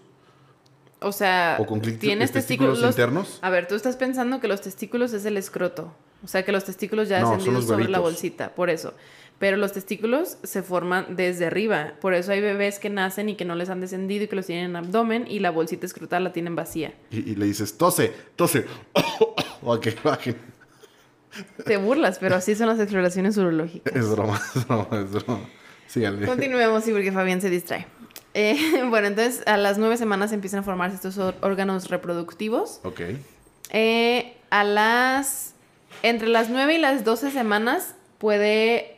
O 1.01 1.11
sea, 1.11 1.57
¿O 1.59 1.65
con 1.65 1.82
tienes 1.82 1.99
testículos 1.99 2.32
testículos 2.34 2.80
los- 2.82 2.89
internos? 2.91 3.39
A 3.41 3.49
ver, 3.49 3.67
tú 3.67 3.76
estás 3.76 3.95
pensando 3.95 4.39
que 4.39 4.47
los 4.47 4.61
testículos 4.61 5.13
es 5.13 5.26
el 5.26 5.38
escroto. 5.38 5.93
O 6.23 6.28
sea, 6.28 6.43
que 6.43 6.51
los 6.51 6.63
testículos 6.63 7.07
ya 7.09 7.19
No, 7.19 7.28
son 7.28 7.38
descendidos 7.38 7.63
los 7.65 7.69
sobre 7.78 7.89
la 7.89 7.99
bolsita, 7.99 8.55
por 8.55 8.69
eso. 8.69 8.93
Pero 9.38 9.57
los 9.57 9.73
testículos 9.73 10.38
se 10.43 10.63
forman 10.63 11.15
desde 11.17 11.45
arriba. 11.45 11.93
Por 12.01 12.13
eso 12.13 12.32
hay 12.32 12.39
bebés 12.41 12.80
que 12.80 12.89
nacen 12.89 13.28
y 13.30 13.36
que 13.36 13.43
no 13.45 13.53
les 13.55 13.69
han 13.69 13.82
descendido 13.82 14.23
y 14.23 14.28
que 14.28 14.36
los 14.36 14.45
tienen 14.47 14.71
en 14.71 14.76
abdomen 14.78 15.26
y 15.30 15.39
la 15.39 15.51
bolsita 15.51 15.86
escrotal 15.86 16.23
la 16.23 16.32
tienen 16.34 16.55
vacía. 16.55 16.93
Y, 17.11 17.32
y 17.32 17.36
le 17.36 17.45
dices, 17.45 17.78
tose, 17.78 18.13
tose. 18.36 18.65
o 19.61 19.80
que 19.80 19.93
bajen. 20.03 20.38
Te 21.65 21.77
burlas, 21.77 22.19
pero 22.19 22.36
así 22.36 22.55
son 22.55 22.67
las 22.67 22.79
exploraciones 22.79 23.38
urológicas. 23.38 23.95
Es 23.95 24.09
broma, 24.09 24.41
es 24.55 24.67
broma, 24.67 24.88
es 24.91 25.11
broma. 25.11 25.39
Síganle. 25.88 26.25
Continuemos, 26.27 26.83
sí, 26.83 26.91
porque 26.91 27.11
Fabián 27.11 27.41
se 27.41 27.49
distrae. 27.49 27.86
Eh, 28.33 28.83
bueno, 28.89 29.07
entonces 29.07 29.43
a 29.45 29.57
las 29.57 29.77
nueve 29.77 29.97
semanas 29.97 30.31
empiezan 30.31 30.61
a 30.61 30.63
formarse 30.63 30.95
estos 30.95 31.17
órganos 31.41 31.89
reproductivos. 31.89 32.79
Ok. 32.83 33.01
Eh, 33.71 34.38
a 34.49 34.63
las. 34.63 35.53
Entre 36.03 36.27
las 36.27 36.49
9 36.49 36.75
y 36.75 36.77
las 36.77 37.03
12 37.05 37.31
semanas 37.31 37.95
puede 38.17 38.97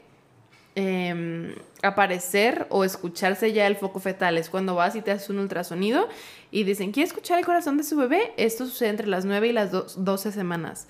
em, 0.75 1.53
aparecer 1.83 2.65
o 2.69 2.83
escucharse 2.83 3.53
ya 3.53 3.67
el 3.67 3.75
foco 3.75 3.99
fetal. 3.99 4.37
Es 4.37 4.49
cuando 4.49 4.75
vas 4.75 4.95
y 4.95 5.01
te 5.01 5.11
haces 5.11 5.29
un 5.29 5.39
ultrasonido 5.39 6.07
y 6.51 6.63
dicen, 6.63 6.91
¿quiere 6.91 7.07
escuchar 7.07 7.37
el 7.39 7.45
corazón 7.45 7.77
de 7.77 7.83
su 7.83 7.95
bebé? 7.97 8.33
Esto 8.37 8.65
sucede 8.65 8.89
entre 8.89 9.07
las 9.07 9.25
9 9.25 9.47
y 9.47 9.53
las 9.53 9.71
do- 9.71 9.85
12 9.95 10.31
semanas. 10.31 10.87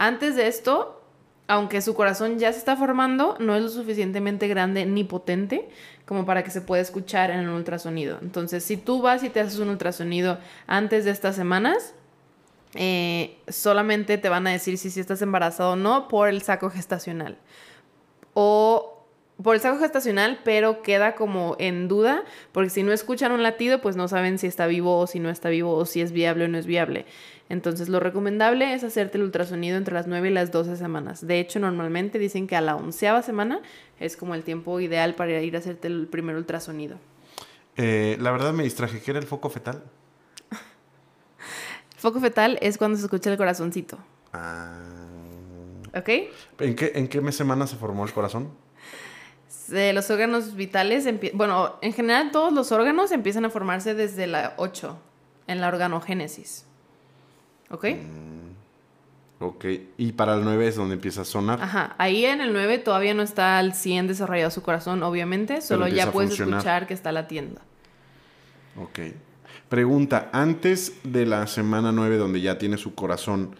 Antes 0.00 0.34
de 0.34 0.46
esto, 0.46 0.98
aunque 1.46 1.82
su 1.82 1.94
corazón 1.94 2.38
ya 2.38 2.50
se 2.54 2.58
está 2.58 2.74
formando, 2.74 3.36
no 3.38 3.54
es 3.54 3.62
lo 3.62 3.68
suficientemente 3.68 4.48
grande 4.48 4.86
ni 4.86 5.04
potente 5.04 5.68
como 6.06 6.24
para 6.24 6.42
que 6.42 6.50
se 6.50 6.62
pueda 6.62 6.80
escuchar 6.80 7.30
en 7.30 7.40
un 7.40 7.50
ultrasonido. 7.50 8.16
Entonces, 8.22 8.64
si 8.64 8.78
tú 8.78 9.02
vas 9.02 9.22
y 9.24 9.28
te 9.28 9.40
haces 9.40 9.58
un 9.58 9.68
ultrasonido 9.68 10.38
antes 10.66 11.04
de 11.04 11.10
estas 11.10 11.36
semanas, 11.36 11.92
eh, 12.76 13.36
solamente 13.48 14.16
te 14.16 14.30
van 14.30 14.46
a 14.46 14.52
decir 14.52 14.78
si, 14.78 14.88
si 14.88 15.00
estás 15.00 15.20
embarazado 15.20 15.72
o 15.72 15.76
no 15.76 16.08
por 16.08 16.30
el 16.30 16.40
saco 16.40 16.70
gestacional. 16.70 17.36
O 18.32 18.99
por 19.42 19.54
el 19.54 19.60
saco 19.60 19.78
gestacional, 19.78 20.40
pero 20.44 20.82
queda 20.82 21.14
como 21.14 21.56
en 21.58 21.88
duda, 21.88 22.24
porque 22.52 22.70
si 22.70 22.82
no 22.82 22.92
escuchan 22.92 23.32
un 23.32 23.42
latido, 23.42 23.80
pues 23.80 23.96
no 23.96 24.08
saben 24.08 24.38
si 24.38 24.46
está 24.46 24.66
vivo 24.66 24.98
o 24.98 25.06
si 25.06 25.20
no 25.20 25.30
está 25.30 25.48
vivo, 25.48 25.74
o 25.74 25.86
si 25.86 26.00
es 26.00 26.12
viable 26.12 26.44
o 26.44 26.48
no 26.48 26.58
es 26.58 26.66
viable. 26.66 27.06
Entonces, 27.48 27.88
lo 27.88 27.98
recomendable 28.00 28.74
es 28.74 28.84
hacerte 28.84 29.18
el 29.18 29.24
ultrasonido 29.24 29.76
entre 29.76 29.94
las 29.94 30.06
9 30.06 30.30
y 30.30 30.32
las 30.32 30.52
12 30.52 30.76
semanas. 30.76 31.26
De 31.26 31.40
hecho, 31.40 31.58
normalmente 31.58 32.18
dicen 32.18 32.46
que 32.46 32.54
a 32.54 32.60
la 32.60 32.76
onceava 32.76 33.22
semana 33.22 33.60
es 33.98 34.16
como 34.16 34.34
el 34.34 34.44
tiempo 34.44 34.78
ideal 34.78 35.14
para 35.14 35.40
ir 35.40 35.56
a 35.56 35.58
hacerte 35.58 35.88
el 35.88 36.06
primer 36.06 36.36
ultrasonido. 36.36 36.98
Eh, 37.76 38.16
la 38.20 38.30
verdad 38.30 38.52
me 38.52 38.62
distraje. 38.62 39.00
¿Qué 39.00 39.10
era 39.10 39.20
el 39.20 39.26
foco 39.26 39.50
fetal? 39.50 39.82
Foco 41.96 42.20
fetal 42.20 42.58
es 42.60 42.78
cuando 42.78 42.98
se 42.98 43.04
escucha 43.04 43.30
el 43.30 43.36
corazoncito. 43.36 43.98
Ah. 44.32 44.78
¿Ok? 45.94 46.08
¿En 46.60 46.76
qué, 46.76 46.92
¿En 46.94 47.08
qué 47.08 47.20
mes 47.20 47.34
semana 47.34 47.66
se 47.66 47.76
formó 47.76 48.04
el 48.04 48.12
corazón? 48.12 48.50
De 49.68 49.92
los 49.92 50.10
órganos 50.10 50.54
vitales, 50.54 51.08
bueno, 51.34 51.76
en 51.82 51.92
general 51.92 52.30
todos 52.30 52.52
los 52.52 52.72
órganos 52.72 53.12
empiezan 53.12 53.44
a 53.44 53.50
formarse 53.50 53.94
desde 53.94 54.26
la 54.26 54.54
8, 54.56 54.98
en 55.46 55.60
la 55.60 55.68
organogénesis. 55.68 56.66
¿Ok? 57.70 57.86
Ok. 59.40 59.64
Y 59.96 60.12
para 60.12 60.34
el 60.34 60.44
9 60.44 60.68
es 60.68 60.76
donde 60.76 60.94
empieza 60.94 61.22
a 61.22 61.24
sonar. 61.24 61.62
Ajá, 61.62 61.94
ahí 61.98 62.26
en 62.26 62.40
el 62.40 62.52
9 62.52 62.78
todavía 62.78 63.14
no 63.14 63.22
está 63.22 63.58
al 63.58 63.74
100 63.74 64.08
desarrollado 64.08 64.50
su 64.50 64.62
corazón, 64.62 65.02
obviamente, 65.02 65.62
solo 65.62 65.88
ya 65.88 66.12
puedes 66.12 66.38
escuchar 66.38 66.86
que 66.86 66.94
está 66.94 67.10
latiendo. 67.10 67.60
Ok. 68.76 68.98
Pregunta, 69.68 70.30
antes 70.32 70.98
de 71.04 71.26
la 71.26 71.46
semana 71.46 71.92
9 71.92 72.16
donde 72.16 72.40
ya 72.40 72.58
tiene 72.58 72.76
su 72.76 72.94
corazón, 72.94 73.54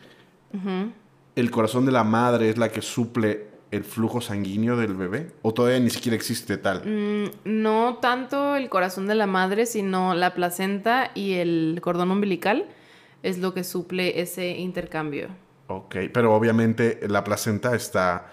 ¿el 1.37 1.51
corazón 1.51 1.87
de 1.87 1.93
la 1.93 2.05
madre 2.05 2.51
es 2.51 2.59
la 2.59 2.69
que 2.69 2.83
suple 2.83 3.50
el 3.71 3.85
flujo 3.85 4.21
sanguíneo 4.21 4.77
del 4.77 4.95
bebé? 4.95 5.33
¿O 5.43 5.55
todavía 5.55 5.81
ni 5.81 5.91
siquiera 5.91 6.17
existe 6.17 6.57
tal? 6.57 6.83
Mm, 6.85 7.31
no 7.45 7.99
tanto 8.01 8.57
el 8.57 8.69
corazón 8.69 9.07
de 9.07 9.15
la 9.15 9.27
madre, 9.27 9.67
sino 9.67 10.15
la 10.15 10.35
placenta 10.35 11.11
y 11.15 11.35
el 11.35 11.79
cordón 11.83 12.11
umbilical 12.11 12.67
es 13.23 13.39
lo 13.39 13.55
que 13.55 13.65
suple 13.65 14.21
ese 14.21 14.51
intercambio. 14.59 15.29
Ok, 15.69 15.97
pero 16.13 16.35
obviamente 16.35 17.01
la 17.09 17.23
placenta 17.23 17.75
está 17.77 18.33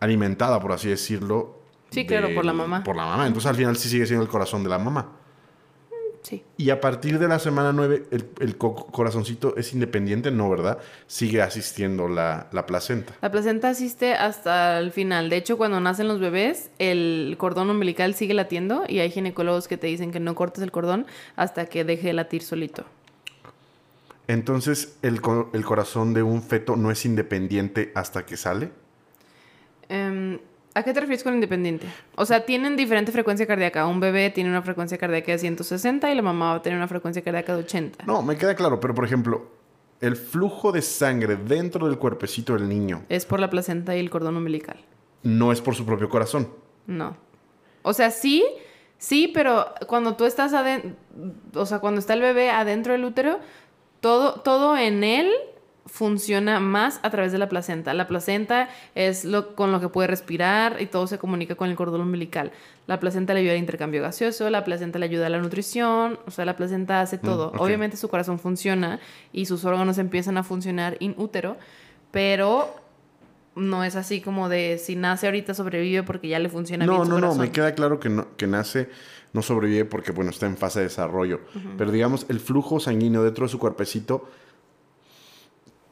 alimentada, 0.00 0.60
por 0.60 0.72
así 0.72 0.88
decirlo. 0.88 1.58
Sí, 1.90 2.04
claro, 2.04 2.28
por 2.34 2.44
la 2.44 2.52
mamá. 2.52 2.82
Por 2.82 2.96
la 2.96 3.04
mamá. 3.04 3.26
Entonces 3.26 3.48
al 3.48 3.56
final 3.56 3.76
sí 3.76 3.88
sigue 3.88 4.06
siendo 4.06 4.24
el 4.24 4.30
corazón 4.30 4.62
de 4.64 4.70
la 4.70 4.78
mamá. 4.78 5.12
Sí. 6.22 6.42
Y 6.58 6.70
a 6.70 6.80
partir 6.80 7.18
de 7.18 7.26
la 7.28 7.38
semana 7.38 7.72
9, 7.72 8.04
el, 8.10 8.28
el 8.40 8.58
co- 8.58 8.74
corazoncito 8.86 9.56
es 9.56 9.72
independiente, 9.72 10.30
no, 10.30 10.50
¿verdad? 10.50 10.78
Sigue 11.06 11.40
asistiendo 11.40 12.06
la, 12.08 12.48
la 12.52 12.66
placenta. 12.66 13.14
La 13.22 13.30
placenta 13.30 13.70
asiste 13.70 14.12
hasta 14.14 14.78
el 14.78 14.92
final. 14.92 15.30
De 15.30 15.36
hecho, 15.36 15.56
cuando 15.56 15.80
nacen 15.80 16.06
los 16.08 16.20
bebés, 16.20 16.70
el 16.78 17.36
cordón 17.38 17.70
umbilical 17.70 18.14
sigue 18.14 18.34
latiendo 18.34 18.84
y 18.88 18.98
hay 18.98 19.10
ginecólogos 19.10 19.68
que 19.68 19.78
te 19.78 19.86
dicen 19.86 20.10
que 20.12 20.20
no 20.20 20.34
cortes 20.34 20.62
el 20.62 20.70
cordón 20.72 21.06
hasta 21.36 21.66
que 21.66 21.84
deje 21.84 22.08
de 22.08 22.12
latir 22.14 22.42
solito. 22.42 22.84
Entonces, 24.26 24.98
el, 25.02 25.20
el 25.54 25.64
corazón 25.64 26.12
de 26.12 26.22
un 26.22 26.42
feto 26.42 26.76
no 26.76 26.90
es 26.90 27.06
independiente 27.06 27.92
hasta 27.94 28.26
que 28.26 28.36
sale. 28.36 28.70
Em, 29.88 30.38
¿A 30.78 30.84
qué 30.84 30.92
te 30.92 31.00
refieres 31.00 31.24
con 31.24 31.34
independiente? 31.34 31.88
O 32.14 32.24
sea, 32.24 32.46
tienen 32.46 32.76
diferente 32.76 33.10
frecuencia 33.10 33.48
cardíaca. 33.48 33.84
Un 33.88 33.98
bebé 33.98 34.30
tiene 34.30 34.48
una 34.48 34.62
frecuencia 34.62 34.96
cardíaca 34.96 35.32
de 35.32 35.38
160 35.38 36.12
y 36.12 36.14
la 36.14 36.22
mamá 36.22 36.50
va 36.50 36.54
a 36.58 36.62
tener 36.62 36.76
una 36.78 36.86
frecuencia 36.86 37.20
cardíaca 37.20 37.56
de 37.56 37.64
80. 37.64 38.04
No, 38.06 38.22
me 38.22 38.36
queda 38.36 38.54
claro, 38.54 38.78
pero 38.78 38.94
por 38.94 39.04
ejemplo, 39.04 39.50
el 40.00 40.14
flujo 40.14 40.70
de 40.70 40.80
sangre 40.80 41.34
dentro 41.34 41.88
del 41.88 41.98
cuerpecito 41.98 42.54
del 42.54 42.68
niño. 42.68 43.02
Es 43.08 43.26
por 43.26 43.40
la 43.40 43.50
placenta 43.50 43.96
y 43.96 43.98
el 43.98 44.08
cordón 44.08 44.36
umbilical. 44.36 44.76
no 45.24 45.50
es 45.50 45.60
por 45.60 45.74
su 45.74 45.84
propio 45.84 46.08
corazón. 46.08 46.48
No. 46.86 47.16
O 47.82 47.92
sea, 47.92 48.12
sí, 48.12 48.44
sí, 48.98 49.32
pero 49.34 49.66
cuando 49.88 50.14
tú 50.14 50.26
estás 50.26 50.54
adentro, 50.54 50.92
o 51.54 51.66
sea, 51.66 51.80
cuando 51.80 51.98
está 51.98 52.14
el 52.14 52.20
bebé 52.20 52.50
adentro 52.50 52.92
del 52.92 53.04
útero, 53.04 53.40
todo, 54.00 54.42
todo 54.42 54.76
en 54.76 55.02
él 55.02 55.28
funciona 55.88 56.60
más 56.60 57.00
a 57.02 57.10
través 57.10 57.32
de 57.32 57.38
la 57.38 57.48
placenta. 57.48 57.94
La 57.94 58.06
placenta 58.06 58.68
es 58.94 59.24
lo 59.24 59.54
con 59.56 59.72
lo 59.72 59.80
que 59.80 59.88
puede 59.88 60.06
respirar 60.06 60.80
y 60.80 60.86
todo 60.86 61.06
se 61.06 61.18
comunica 61.18 61.54
con 61.56 61.70
el 61.70 61.76
cordón 61.76 62.02
umbilical. 62.02 62.52
La 62.86 63.00
placenta 63.00 63.34
le 63.34 63.40
ayuda 63.40 63.52
al 63.54 63.58
intercambio 63.58 64.00
gaseoso, 64.02 64.48
la 64.50 64.64
placenta 64.64 64.98
le 64.98 65.06
ayuda 65.06 65.26
a 65.26 65.30
la 65.30 65.38
nutrición, 65.38 66.18
o 66.26 66.30
sea, 66.30 66.44
la 66.44 66.56
placenta 66.56 67.00
hace 67.00 67.18
todo. 67.18 67.48
ok. 67.48 67.60
Obviamente 67.60 67.96
su 67.96 68.08
corazón 68.08 68.38
funciona 68.38 69.00
y 69.32 69.46
sus 69.46 69.64
órganos 69.64 69.98
empiezan 69.98 70.36
a 70.38 70.42
funcionar 70.44 70.96
in 71.00 71.14
útero, 71.16 71.56
pero 72.10 72.68
no 73.56 73.82
es 73.82 73.96
así 73.96 74.20
como 74.20 74.48
de 74.48 74.78
si 74.78 74.94
nace 74.94 75.26
ahorita 75.26 75.52
sobrevive 75.54 76.02
porque 76.04 76.28
ya 76.28 76.38
le 76.38 76.48
funciona 76.48 76.86
No, 76.86 76.92
bien 76.92 77.04
su 77.04 77.08
no, 77.10 77.16
no, 77.16 77.20
corazón. 77.22 77.40
me 77.40 77.50
queda 77.50 77.74
claro 77.74 77.98
que, 77.98 78.08
no- 78.08 78.28
que 78.36 78.46
nace, 78.46 78.88
no 79.32 79.42
sobrevive 79.42 79.84
porque, 79.84 80.12
bueno, 80.12 80.30
está 80.30 80.46
en 80.46 80.56
fase 80.56 80.78
de 80.80 80.84
desarrollo. 80.84 81.40
Pero 81.76 81.90
digamos, 81.90 82.26
el 82.28 82.40
flujo 82.40 82.78
sanguíneo 82.78 83.24
dentro 83.24 83.46
de 83.46 83.50
su 83.50 83.58
cuerpecito 83.58 84.28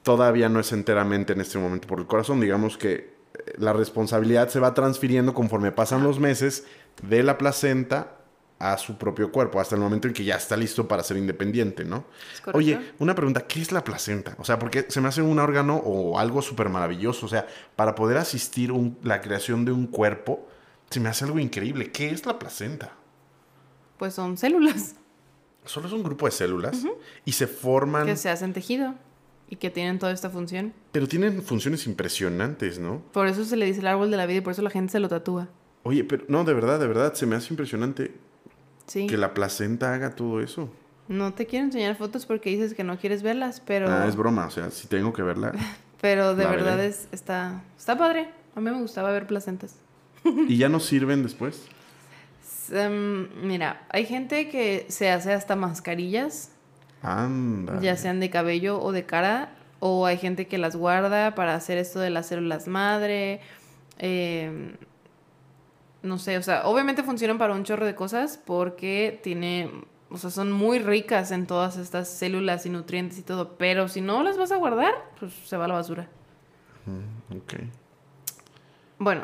todavía 0.07 0.49
no 0.49 0.61
es 0.61 0.71
enteramente 0.71 1.33
en 1.33 1.41
este 1.41 1.59
momento 1.59 1.89
por 1.89 1.99
el 1.99 2.07
corazón. 2.07 2.39
Digamos 2.41 2.79
que 2.79 2.95
eh, 3.35 3.55
la 3.59 3.73
responsabilidad 3.73 4.49
se 4.49 4.61
va 4.61 4.73
transfiriendo 4.73 5.35
conforme 5.35 5.73
pasan 5.73 6.05
los 6.05 6.21
meses 6.21 6.65
de 7.03 7.25
la 7.25 7.37
placenta 7.39 8.13
a 8.61 8.79
su 8.79 8.97
propio 8.99 9.33
cuerpo, 9.33 9.59
hasta 9.61 9.75
el 9.75 9.81
momento 9.81 10.07
en 10.07 10.15
que 10.15 10.23
ya 10.25 10.37
está 10.37 10.57
listo 10.57 10.87
para 10.87 11.03
ser 11.03 11.17
independiente, 11.17 11.85
¿no? 11.85 12.05
Oye, 12.55 12.79
una 13.01 13.17
pregunta, 13.17 13.49
¿qué 13.49 13.61
es 13.61 13.73
la 13.73 13.83
placenta? 13.83 14.37
O 14.39 14.45
sea, 14.45 14.61
porque 14.61 14.87
se 14.89 15.01
me 15.01 15.09
hace 15.09 15.23
un 15.23 15.41
órgano 15.41 15.77
o 15.79 16.21
algo 16.21 16.41
súper 16.41 16.69
maravilloso. 16.69 17.27
O 17.27 17.29
sea, 17.29 17.49
para 17.75 17.97
poder 17.97 18.17
asistir 18.17 18.71
un- 18.71 18.97
la 19.03 19.21
creación 19.21 19.65
de 19.65 19.73
un 19.73 19.89
cuerpo, 19.89 20.47
se 20.89 21.01
me 21.01 21.09
hace 21.09 21.25
algo 21.25 21.41
increíble. 21.41 21.91
¿Qué 21.91 22.11
es 22.11 22.25
la 22.25 22.39
placenta? 22.39 22.93
Pues 23.99 24.15
son 24.15 24.37
células 24.37 24.95
Solo 25.65 25.89
es 25.89 25.93
un 25.93 26.05
grupo 26.05 26.27
de 26.27 26.33
células 26.33 26.85
y 27.25 27.33
se 27.33 27.49
forman, 27.49 28.07
que 28.07 28.15
se 28.17 28.31
hacen 28.31 28.53
tejido 28.53 28.95
y 29.49 29.57
que 29.57 29.71
tienen 29.71 29.99
toda 29.99 30.13
esta 30.13 30.29
función. 30.31 30.73
pero 30.93 31.07
tienen 31.07 31.43
funciones 31.43 31.87
impresionantes, 31.87 32.79
¿no? 32.79 33.03
Por 33.13 33.29
eso 33.29 33.45
se 33.45 33.57
le 33.57 33.67
dice 33.67 33.81
el 33.81 33.87
árbol 33.87 34.11
de 34.11 34.17
la 34.17 34.27
vida 34.27 34.39
y 34.39 34.41
por 34.41 34.53
eso 34.53 34.63
la 34.63 34.71
gente 34.71 34.93
se 34.93 35.01
lo 35.01 35.09
tatúa. 35.09 35.49
Oye, 35.85 36.03
pero 36.05 36.25
no, 36.29 36.43
de 36.45 36.53
verdad, 36.55 36.81
de 36.81 36.89
verdad, 36.89 37.15
se 37.15 37.27
me 37.27 37.37
hace 37.37 37.53
impresionante 37.53 38.13
Sí. 38.87 39.07
que 39.07 39.17
la 39.17 39.35
placenta 39.35 39.95
haga 39.95 40.15
todo 40.17 40.41
eso. 40.41 40.69
No 41.09 41.33
te 41.35 41.47
quiero 41.47 41.67
enseñar 41.67 41.97
fotos 41.97 42.27
porque 42.27 42.51
dices 42.51 42.75
que 42.75 42.83
no 42.83 42.99
quieres 42.99 43.23
verlas, 43.23 43.61
pero, 43.65 43.89
Ah, 43.89 44.07
es 44.09 44.17
broma, 44.17 44.47
o 44.47 44.51
sea, 44.51 44.71
si 44.73 44.89
tengo 44.89 45.13
que 45.13 45.23
verla. 45.23 45.53
pero 46.01 46.35
de 46.35 46.45
verdad 46.47 46.77
veré. 46.77 46.89
es, 46.89 47.07
está, 47.13 47.63
está 47.79 47.97
padre. 47.97 48.29
A 48.57 48.61
mí 48.61 48.71
me 48.71 48.81
gustaba 48.81 49.13
ver 49.13 49.27
placentas. 49.29 49.77
¿Y 50.25 50.57
ya 50.57 50.69
no 50.69 50.81
sirven 50.81 51.23
después? 51.23 51.63
Em, 52.73 53.29
mira, 53.47 53.87
hay 53.91 54.07
gente 54.07 54.49
que 54.49 54.87
se 54.89 55.11
hace 55.11 55.33
hasta 55.33 55.55
mascarillas, 55.55 56.51
Anda. 57.03 57.81
ya 57.81 57.97
sean 57.97 58.21
de 58.21 58.31
cabello 58.31 58.81
o 58.83 58.93
de 58.93 59.05
cara, 59.07 59.51
o 59.81 60.07
hay 60.07 60.17
gente 60.19 60.47
que 60.47 60.59
las 60.59 60.75
guarda 60.77 61.35
para 61.35 61.55
hacer 61.55 61.79
esto 61.79 62.01
de 62.01 62.11
las 62.11 62.27
células 62.27 62.67
madre. 62.69 63.41
em, 63.99 64.73
no 66.03 66.19
sé, 66.19 66.37
o 66.39 66.43
sea, 66.43 66.67
obviamente 66.67 67.03
funcionan 67.03 67.39
para 67.39 67.55
un 67.55 67.65
chorro 67.65 67.85
de 67.87 67.95
cosas 67.95 68.39
porque 68.45 69.19
tiene, 69.25 69.71
o 70.11 70.17
sea, 70.19 70.31
son 70.31 70.53
muy 70.53 70.79
ricas 70.79 71.31
en 71.33 71.47
todas 71.47 71.77
estas 71.79 72.09
células 72.09 72.65
y 72.67 72.71
nutrientes 72.71 73.19
y 73.19 73.23
todo, 73.23 73.57
pero 73.59 73.89
si 73.89 74.01
no 74.01 74.23
las 74.23 74.39
vas 74.39 74.53
a 74.53 74.57
guardar, 74.57 74.93
pues 75.19 75.33
se 75.45 75.57
va 75.57 75.65
a 75.65 75.69
la 75.69 75.75
basura. 75.75 76.09
Ok, 77.35 77.55
Bueno, 78.99 79.23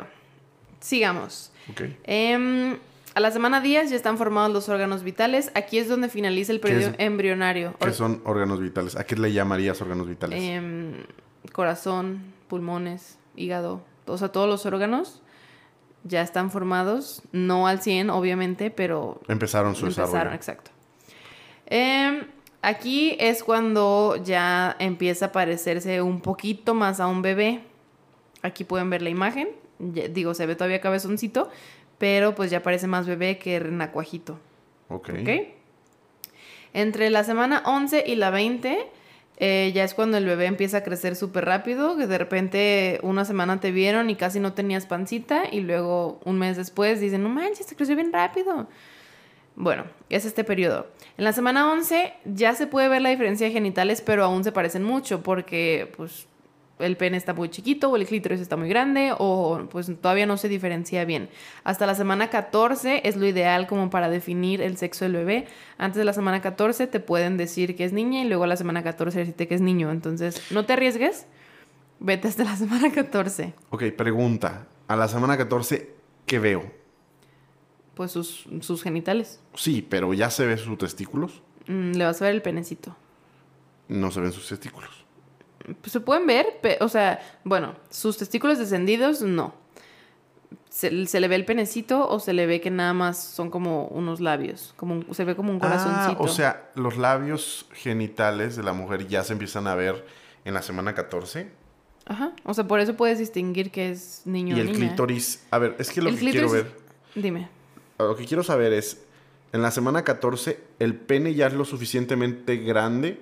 sigamos. 0.81 1.51
ok. 1.71 1.81
Em, 2.03 2.77
a 3.15 3.19
la 3.19 3.31
semana 3.31 3.61
10 3.61 3.89
ya 3.91 3.95
están 3.95 4.17
formados 4.17 4.51
los 4.51 4.69
órganos 4.69 5.03
vitales. 5.03 5.51
Aquí 5.55 5.77
es 5.77 5.87
donde 5.87 6.09
finaliza 6.09 6.51
el 6.51 6.59
periodo 6.59 6.89
es? 6.91 6.95
embrionario. 6.99 7.75
¿Qué 7.79 7.91
son 7.93 8.21
órganos 8.25 8.59
vitales? 8.59 8.95
¿A 8.95 9.05
qué 9.05 9.15
le 9.15 9.31
llamarías 9.33 9.81
órganos 9.81 10.07
vitales? 10.07 10.39
em, 10.41 10.93
corazón, 11.51 12.23
pulmones, 12.47 13.17
hígado, 13.35 13.81
o 14.07 14.17
sea, 14.17 14.29
todos 14.29 14.47
los 14.49 14.65
órganos 14.65 15.21
ya 16.05 16.21
están 16.21 16.51
formados, 16.51 17.21
no 17.31 17.67
al 17.67 17.81
100 17.81 18.09
obviamente, 18.09 18.71
pero 18.71 19.21
Empezaron 19.27 19.75
su 19.75 19.85
empezaron, 19.85 20.11
desarrollo. 20.11 20.35
exacto. 20.35 20.71
Em, 21.65 22.25
aquí 22.61 23.15
es 23.19 23.43
cuando 23.43 24.17
ya 24.23 24.75
empieza 24.79 25.27
a 25.27 25.31
parecerse 25.31 26.01
un 26.01 26.19
poquito 26.21 26.73
más 26.73 26.99
a 26.99 27.07
un 27.07 27.21
bebé. 27.21 27.61
Aquí 28.41 28.63
pueden 28.65 28.89
ver 28.89 29.01
la 29.01 29.09
imagen. 29.09 29.49
Ya- 29.79 30.07
digo, 30.09 30.33
se 30.33 30.45
ve 30.45 30.55
todavía 30.55 30.81
cabezoncito, 30.81 31.49
pero 32.03 32.35
pues 32.35 32.51
ya 32.51 32.61
parece 32.61 32.85
más 32.85 33.07
bebé 33.07 33.37
que 33.37 33.57
renacuajito. 33.59 34.37
Ok. 34.89 35.09
¿Ok? 35.21 35.29
Entre 36.73 37.09
la 37.09 37.23
semana 37.23 37.63
11 37.65 38.03
y 38.05 38.15
la 38.15 38.29
20 38.29 38.91
eh, 39.37 39.71
ya 39.73 39.85
es 39.85 39.93
cuando 39.93 40.17
el 40.17 40.25
bebé 40.25 40.47
empieza 40.47 40.79
a 40.79 40.83
crecer 40.83 41.15
súper 41.15 41.45
rápido, 41.45 41.95
que 41.95 42.05
de 42.05 42.17
repente 42.17 42.99
una 43.03 43.23
semana 43.23 43.61
te 43.61 43.71
vieron 43.71 44.09
y 44.09 44.17
casi 44.17 44.41
no 44.41 44.51
tenías 44.51 44.85
pancita 44.85 45.43
y 45.49 45.61
luego 45.61 46.19
un 46.25 46.39
mes 46.39 46.57
después 46.57 46.99
dicen, 46.99 47.23
no 47.23 47.29
manches, 47.29 47.67
te 47.67 47.75
creció 47.77 47.95
bien 47.95 48.11
rápido. 48.11 48.67
Bueno, 49.55 49.85
es 50.09 50.25
este 50.25 50.43
periodo. 50.43 50.87
En 51.17 51.23
la 51.23 51.31
semana 51.31 51.71
11 51.71 52.15
ya 52.25 52.53
se 52.53 52.67
puede 52.67 52.89
ver 52.89 53.01
la 53.01 53.11
diferencia 53.11 53.47
de 53.47 53.53
genitales, 53.53 54.01
pero 54.01 54.25
aún 54.25 54.43
se 54.43 54.51
parecen 54.51 54.83
mucho 54.83 55.23
porque 55.23 55.89
pues 55.95 56.27
el 56.85 56.97
pene 56.97 57.17
está 57.17 57.33
muy 57.33 57.49
chiquito 57.49 57.89
o 57.89 57.95
el 57.95 58.05
clítoris 58.05 58.39
está 58.39 58.57
muy 58.57 58.69
grande 58.69 59.13
o 59.17 59.67
pues 59.69 59.91
todavía 60.01 60.25
no 60.25 60.37
se 60.37 60.49
diferencia 60.49 61.05
bien. 61.05 61.29
Hasta 61.63 61.85
la 61.85 61.95
semana 61.95 62.29
14 62.29 63.01
es 63.07 63.15
lo 63.15 63.25
ideal 63.25 63.67
como 63.67 63.89
para 63.89 64.09
definir 64.09 64.61
el 64.61 64.77
sexo 64.77 65.05
del 65.05 65.13
bebé. 65.13 65.47
Antes 65.77 65.97
de 65.97 66.05
la 66.05 66.13
semana 66.13 66.41
14 66.41 66.87
te 66.87 66.99
pueden 66.99 67.37
decir 67.37 67.75
que 67.75 67.85
es 67.85 67.93
niña 67.93 68.21
y 68.21 68.27
luego 68.27 68.43
a 68.43 68.47
la 68.47 68.57
semana 68.57 68.83
14 68.83 69.19
decirte 69.19 69.47
que 69.47 69.55
es 69.55 69.61
niño. 69.61 69.91
Entonces, 69.91 70.41
no 70.51 70.65
te 70.65 70.73
arriesgues. 70.73 71.25
Vete 71.99 72.27
hasta 72.27 72.43
la 72.43 72.55
semana 72.57 72.91
14. 72.91 73.53
Ok, 73.69 73.83
pregunta. 73.97 74.67
A 74.87 74.95
la 74.95 75.07
semana 75.07 75.37
14, 75.37 75.93
¿qué 76.25 76.39
veo? 76.39 76.63
Pues 77.93 78.11
sus, 78.11 78.45
sus 78.61 78.83
genitales. 78.83 79.39
Sí, 79.53 79.85
pero 79.87 80.13
ya 80.13 80.29
se 80.29 80.45
ven 80.45 80.57
sus 80.57 80.77
testículos. 80.77 81.41
Mm, 81.67 81.91
le 81.93 82.05
vas 82.05 82.21
a 82.21 82.25
ver 82.25 82.35
el 82.35 82.41
penecito. 82.41 82.95
No 83.87 84.11
se 84.11 84.19
ven 84.19 84.31
sus 84.31 84.47
testículos. 84.47 85.02
Pues, 85.81 85.91
se 85.91 85.99
pueden 85.99 86.27
ver, 86.27 86.45
o 86.81 86.89
sea, 86.89 87.19
bueno, 87.43 87.75
sus 87.89 88.17
testículos 88.17 88.57
descendidos, 88.59 89.21
no. 89.21 89.53
Se, 90.69 91.05
se 91.05 91.19
le 91.19 91.27
ve 91.27 91.35
el 91.35 91.45
penecito 91.45 92.07
o 92.09 92.19
se 92.19 92.33
le 92.33 92.47
ve 92.47 92.59
que 92.59 92.71
nada 92.71 92.93
más 92.93 93.21
son 93.23 93.49
como 93.51 93.85
unos 93.87 94.19
labios, 94.19 94.73
como 94.75 94.95
un- 94.95 95.13
se 95.13 95.23
ve 95.23 95.35
como 95.35 95.51
un 95.51 95.59
corazoncito. 95.59 96.17
Ah, 96.19 96.23
o 96.23 96.27
sea, 96.27 96.69
los 96.75 96.97
labios 96.97 97.67
genitales 97.73 98.55
de 98.55 98.63
la 98.63 98.73
mujer 98.73 99.07
ya 99.07 99.23
se 99.23 99.33
empiezan 99.33 99.67
a 99.67 99.75
ver 99.75 100.03
en 100.45 100.53
la 100.55 100.61
semana 100.63 100.93
14. 100.95 101.47
Ajá, 102.05 102.33
o 102.43 102.53
sea, 102.53 102.67
por 102.67 102.79
eso 102.79 102.95
puedes 102.97 103.19
distinguir 103.19 103.71
que 103.71 103.91
es 103.91 104.23
niño 104.25 104.57
y 104.57 104.59
o 104.59 104.63
el 104.63 104.71
niña. 104.73 104.87
clítoris. 104.89 105.45
A 105.51 105.59
ver, 105.59 105.75
es 105.79 105.89
que 105.91 106.01
lo 106.01 106.09
El 106.09 106.19
que 106.19 106.31
quiero 106.31 106.49
ver. 106.51 106.71
Dime. 107.15 107.47
Lo 107.99 108.15
que 108.15 108.25
quiero 108.25 108.43
saber 108.43 108.73
es. 108.73 109.01
En 109.53 109.61
la 109.61 109.69
semana 109.69 110.03
14, 110.03 110.59
el 110.79 110.95
pene 110.95 111.35
ya 111.35 111.45
es 111.45 111.53
lo 111.53 111.63
suficientemente 111.63 112.57
grande 112.57 113.21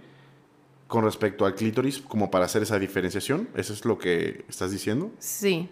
con 0.91 1.05
respecto 1.05 1.45
al 1.45 1.55
clítoris 1.55 1.99
como 2.01 2.29
para 2.29 2.43
hacer 2.43 2.63
esa 2.63 2.77
diferenciación. 2.77 3.47
¿Eso 3.55 3.71
es 3.71 3.85
lo 3.85 3.97
que 3.97 4.43
estás 4.49 4.71
diciendo? 4.71 5.09
Sí. 5.19 5.69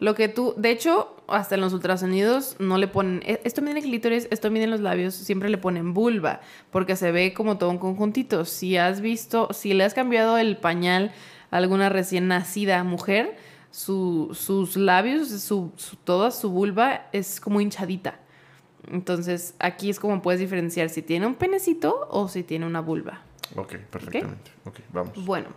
Lo 0.00 0.16
que 0.16 0.26
tú, 0.26 0.54
de 0.56 0.72
hecho, 0.72 1.14
hasta 1.28 1.54
en 1.54 1.60
los 1.60 1.72
ultrasonidos 1.72 2.56
no 2.58 2.76
le 2.78 2.88
ponen, 2.88 3.22
"E- 3.24 3.40
esto 3.44 3.62
mide 3.62 3.78
el 3.78 3.84
clítoris, 3.84 4.26
esto 4.32 4.50
mide 4.50 4.66
los 4.66 4.80
labios, 4.80 5.14
siempre 5.14 5.48
le 5.50 5.56
ponen 5.56 5.94
vulva, 5.94 6.40
porque 6.72 6.96
se 6.96 7.12
ve 7.12 7.32
como 7.32 7.58
todo 7.58 7.70
un 7.70 7.78
conjuntito. 7.78 8.44
Si 8.44 8.76
has 8.76 9.00
visto, 9.00 9.50
si 9.52 9.72
le 9.72 9.84
has 9.84 9.94
cambiado 9.94 10.36
el 10.36 10.56
pañal 10.56 11.12
a 11.52 11.58
alguna 11.58 11.88
recién 11.88 12.26
nacida 12.26 12.82
mujer, 12.82 13.36
su- 13.70 14.30
sus 14.34 14.76
labios, 14.76 15.28
su, 15.28 15.70
su- 15.76 15.94
toda 15.94 16.32
su 16.32 16.50
vulva 16.50 17.06
es 17.12 17.38
como 17.40 17.60
hinchadita. 17.60 18.18
Entonces, 18.90 19.54
aquí 19.60 19.90
es 19.90 20.00
como 20.00 20.20
puedes 20.22 20.40
diferenciar 20.40 20.90
si 20.90 21.02
tiene 21.02 21.24
un 21.28 21.36
penecito 21.36 22.08
o 22.10 22.26
si 22.26 22.42
tiene 22.42 22.66
una 22.66 22.80
vulva. 22.80 23.22
Ok, 23.56 23.76
perfectamente. 23.90 24.50
Ok, 24.64 24.80
vamos. 24.92 25.24
Bueno, 25.24 25.48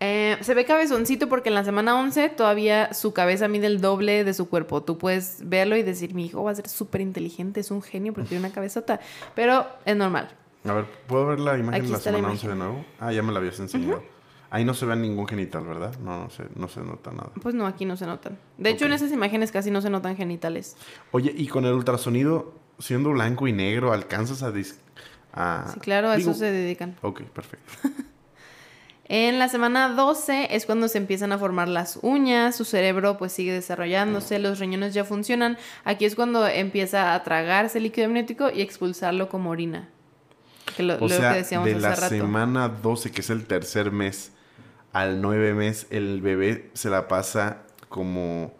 eh, 0.00 0.36
se 0.40 0.54
ve 0.54 0.64
cabezoncito 0.64 1.28
porque 1.28 1.48
en 1.50 1.54
la 1.54 1.64
semana 1.64 1.96
11 1.98 2.28
todavía 2.30 2.92
su 2.92 3.12
cabeza 3.12 3.46
mide 3.46 3.68
el 3.68 3.80
doble 3.80 4.24
de 4.24 4.34
su 4.34 4.48
cuerpo. 4.48 4.82
Tú 4.82 4.98
puedes 4.98 5.38
verlo 5.44 5.76
y 5.76 5.82
decir, 5.84 6.14
mi 6.14 6.26
hijo 6.26 6.42
va 6.42 6.50
a 6.50 6.54
ser 6.56 6.68
súper 6.68 7.00
inteligente, 7.00 7.60
es 7.60 7.70
un 7.70 7.82
genio 7.82 8.12
porque 8.12 8.30
tiene 8.30 8.44
una 8.46 8.52
cabezota. 8.54 8.98
Pero 9.36 9.66
es 9.84 9.94
normal. 9.96 10.28
A 10.64 10.72
ver, 10.72 10.86
¿puedo 11.06 11.26
ver 11.26 11.40
la 11.40 11.56
imagen 11.56 11.74
Aquí 11.82 11.86
de 11.86 11.92
la 11.92 11.98
está 11.98 12.10
la 12.10 12.16
semana 12.18 12.32
11 12.34 12.48
de 12.48 12.54
nuevo? 12.56 12.84
Ah, 12.98 13.12
ya 13.12 13.22
me 13.22 13.32
la 13.32 13.38
habías 13.38 13.58
enseñado. 13.60 14.02
Ahí 14.50 14.64
no 14.66 14.74
se 14.74 14.84
ve 14.84 14.94
ningún 14.96 15.26
genital, 15.26 15.64
¿verdad? 15.64 15.96
No, 16.00 16.24
no 16.24 16.30
se, 16.30 16.44
no 16.56 16.68
se 16.68 16.80
nota 16.82 17.10
nada. 17.10 17.30
Pues 17.40 17.54
no, 17.54 17.66
aquí 17.66 17.84
no 17.86 17.96
se 17.96 18.04
notan. 18.04 18.36
De 18.58 18.68
hecho, 18.70 18.84
en 18.84 18.92
esas 18.92 19.10
imágenes 19.10 19.50
casi 19.50 19.70
no 19.70 19.80
se 19.80 19.88
notan 19.88 20.14
genitales. 20.16 20.76
Oye, 21.10 21.32
y 21.34 21.46
con 21.48 21.64
el 21.64 21.72
ultrasonido, 21.72 22.52
siendo 22.78 23.10
blanco 23.10 23.46
y 23.48 23.52
negro, 23.52 23.92
¿alcanzas 23.92 24.42
a... 24.42 24.52
dis- 24.52 24.76
a- 25.32 25.70
Sí, 25.72 25.80
claro, 25.80 26.08
a 26.10 26.16
digo- 26.16 26.30
eso 26.30 26.38
se 26.38 26.50
dedican. 26.50 26.96
Ok, 27.02 27.22
perfecto. 27.22 27.72
En 29.06 29.38
la 29.38 29.48
semana 29.48 29.90
12 29.90 30.54
es 30.56 30.64
cuando 30.64 30.88
se 30.88 30.96
empiezan 30.96 31.32
a 31.32 31.38
formar 31.38 31.68
las 31.68 31.98
uñas, 32.00 32.56
su 32.56 32.64
cerebro 32.64 33.18
pues 33.18 33.32
sigue 33.32 33.52
desarrollándose, 33.52 34.38
los 34.38 34.58
riñones 34.58 34.94
ya 34.94 35.04
funcionan. 35.04 35.58
Aquí 35.84 36.06
es 36.06 36.14
cuando 36.14 36.46
empieza 36.46 37.12
a 37.14 37.22
tragarse 37.22 37.76
el 37.78 37.84
líquido 37.84 38.06
amniótico 38.06 38.48
y 38.48 38.62
expulsarlo 38.62 39.28
como 39.28 39.50
orina. 39.50 39.90
Que 40.76 40.82
lo, 40.82 40.94
o 40.94 41.08
sea, 41.10 41.34
de 41.34 41.74
la 41.74 41.94
semana 41.96 42.68
12, 42.70 43.10
que 43.10 43.20
es 43.20 43.28
el 43.28 43.44
tercer 43.44 43.90
mes, 43.90 44.32
al 44.94 45.20
9 45.20 45.52
mes, 45.52 45.88
el 45.90 46.22
bebé 46.22 46.70
se 46.72 46.88
la 46.88 47.06
pasa 47.08 47.64
como 47.90 48.54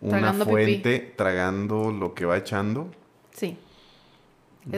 una 0.00 0.32
fuente 0.32 1.12
tragando 1.14 1.90
lo 1.90 2.14
que 2.14 2.24
va 2.24 2.38
echando. 2.38 2.90
Sí. 3.32 3.58
Mm. 4.64 4.76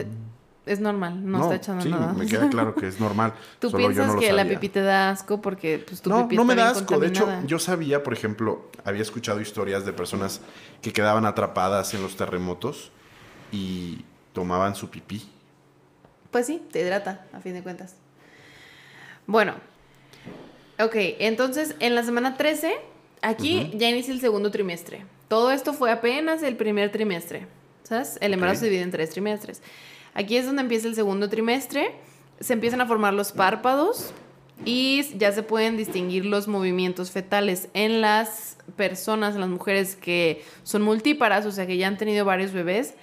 Es, 0.65 0.79
normal, 0.79 1.29
no, 1.29 1.43
está 1.43 1.55
echando 1.55 1.85
nada. 1.85 2.13
Me 2.13 2.25
queda 2.25 2.49
claro 2.49 2.73
que 2.73 2.87
es 2.87 2.99
normal. 2.99 3.33
Tú 3.59 3.71
piensas 3.71 4.15
que 4.15 4.31
la 4.31 4.47
pipí 4.47 4.69
te 4.69 4.81
da 4.81 5.09
asco 5.09 5.41
porque 5.41 5.83
pues, 5.85 6.01
tu 6.01 6.09
no, 6.09 6.27
no 6.31 6.45
me 6.45 6.55
da 6.55 6.69
asco. 6.69 6.99
De 6.99 7.07
hecho, 7.07 7.27
yo 7.45 7.59
sabía, 7.59 8.01
por 8.03 8.13
ejemplo, 8.13 8.69
había 8.85 9.01
escuchado 9.01 9.41
historias 9.41 9.85
de 9.85 9.91
personas 9.91 10.41
que 10.81 10.93
quedaban 10.93 11.25
atrapadas 11.25 11.93
en 11.93 12.01
los 12.01 12.15
terremotos 12.15 12.91
y 13.51 14.05
tomaban 14.31 14.75
su 14.75 14.89
pipí. 14.89 15.29
Pues 16.31 16.47
sí, 16.47 16.61
te 16.71 16.81
hidrata, 16.81 17.25
a 17.33 17.41
fin 17.41 17.53
de 17.53 17.61
cuentas. 17.61 17.95
Bueno, 19.27 19.55
ok, 20.79 20.95
entonces 21.19 21.75
en 21.79 21.93
la 21.93 22.03
semana 22.03 22.37
13, 22.37 22.73
aquí 23.21 23.71
ya 23.75 23.89
inicia 23.89 24.13
el 24.13 24.21
segundo 24.21 24.49
trimestre. 24.49 25.05
Todo 25.27 25.51
esto 25.51 25.73
fue 25.73 25.91
apenas 25.91 26.41
el 26.43 26.55
primer 26.55 26.91
trimestre. 26.91 27.47
¿Sabes? 27.83 28.17
El 28.21 28.33
embarazo 28.33 28.61
se 28.61 28.65
divide 28.67 28.81
en 28.81 28.91
tres 28.91 29.09
trimestres. 29.09 29.61
Aquí 30.13 30.37
es 30.37 30.45
donde 30.45 30.61
empieza 30.61 30.87
el 30.87 30.95
segundo 30.95 31.29
trimestre. 31.29 31.95
Se 32.39 32.53
empiezan 32.53 32.81
a 32.81 32.85
formar 32.85 33.13
los 33.13 33.31
párpados 33.31 34.13
y 34.65 35.03
ya 35.17 35.31
se 35.31 35.43
pueden 35.43 35.77
distinguir 35.77 36.25
los 36.25 36.47
movimientos 36.47 37.11
fetales 37.11 37.69
en 37.73 38.01
las 38.01 38.57
personas, 38.75 39.35
en 39.35 39.41
las 39.41 39.49
mujeres 39.49 39.95
que 39.95 40.43
son 40.63 40.81
multíparas, 40.83 41.45
o 41.45 41.51
sea, 41.51 41.67
que 41.67 41.77
ya 41.77 41.87
han 41.87 41.97
tenido 41.97 42.25
varios 42.25 42.53
bebés. 42.53 42.93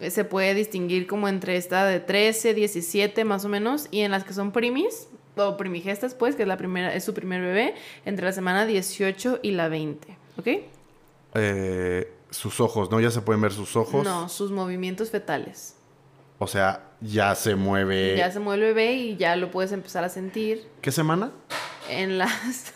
Eh, 0.00 0.10
se 0.10 0.24
puede 0.24 0.54
distinguir 0.54 1.06
como 1.06 1.28
entre 1.28 1.56
esta 1.56 1.84
de 1.84 2.00
13, 2.00 2.54
17 2.54 3.24
más 3.24 3.44
o 3.44 3.48
menos, 3.48 3.88
y 3.90 4.00
en 4.00 4.10
las 4.10 4.24
que 4.24 4.34
son 4.34 4.52
primis, 4.52 5.08
o 5.36 5.56
primigestas, 5.56 6.14
pues, 6.14 6.36
que 6.36 6.42
es, 6.42 6.48
la 6.48 6.56
primera, 6.56 6.94
es 6.94 7.04
su 7.04 7.14
primer 7.14 7.40
bebé, 7.40 7.74
entre 8.04 8.26
la 8.26 8.32
semana 8.32 8.66
18 8.66 9.40
y 9.42 9.52
la 9.52 9.68
20. 9.68 10.16
¿Ok? 10.38 10.48
Eh, 11.34 12.12
sus 12.30 12.60
ojos, 12.60 12.90
¿no? 12.90 13.00
Ya 13.00 13.10
se 13.10 13.20
pueden 13.20 13.40
ver 13.40 13.52
sus 13.52 13.76
ojos. 13.76 14.04
No, 14.04 14.28
sus 14.28 14.50
movimientos 14.50 15.10
fetales. 15.10 15.73
O 16.44 16.46
sea, 16.46 16.82
ya 17.00 17.34
se 17.34 17.54
mueve. 17.54 18.18
Ya 18.18 18.30
se 18.30 18.38
mueve 18.38 18.68
el 18.68 18.74
bebé 18.74 18.92
y 18.92 19.16
ya 19.16 19.34
lo 19.34 19.50
puedes 19.50 19.72
empezar 19.72 20.04
a 20.04 20.10
sentir. 20.10 20.68
¿Qué 20.82 20.92
semana? 20.92 21.30
En 21.88 22.18
las. 22.18 22.74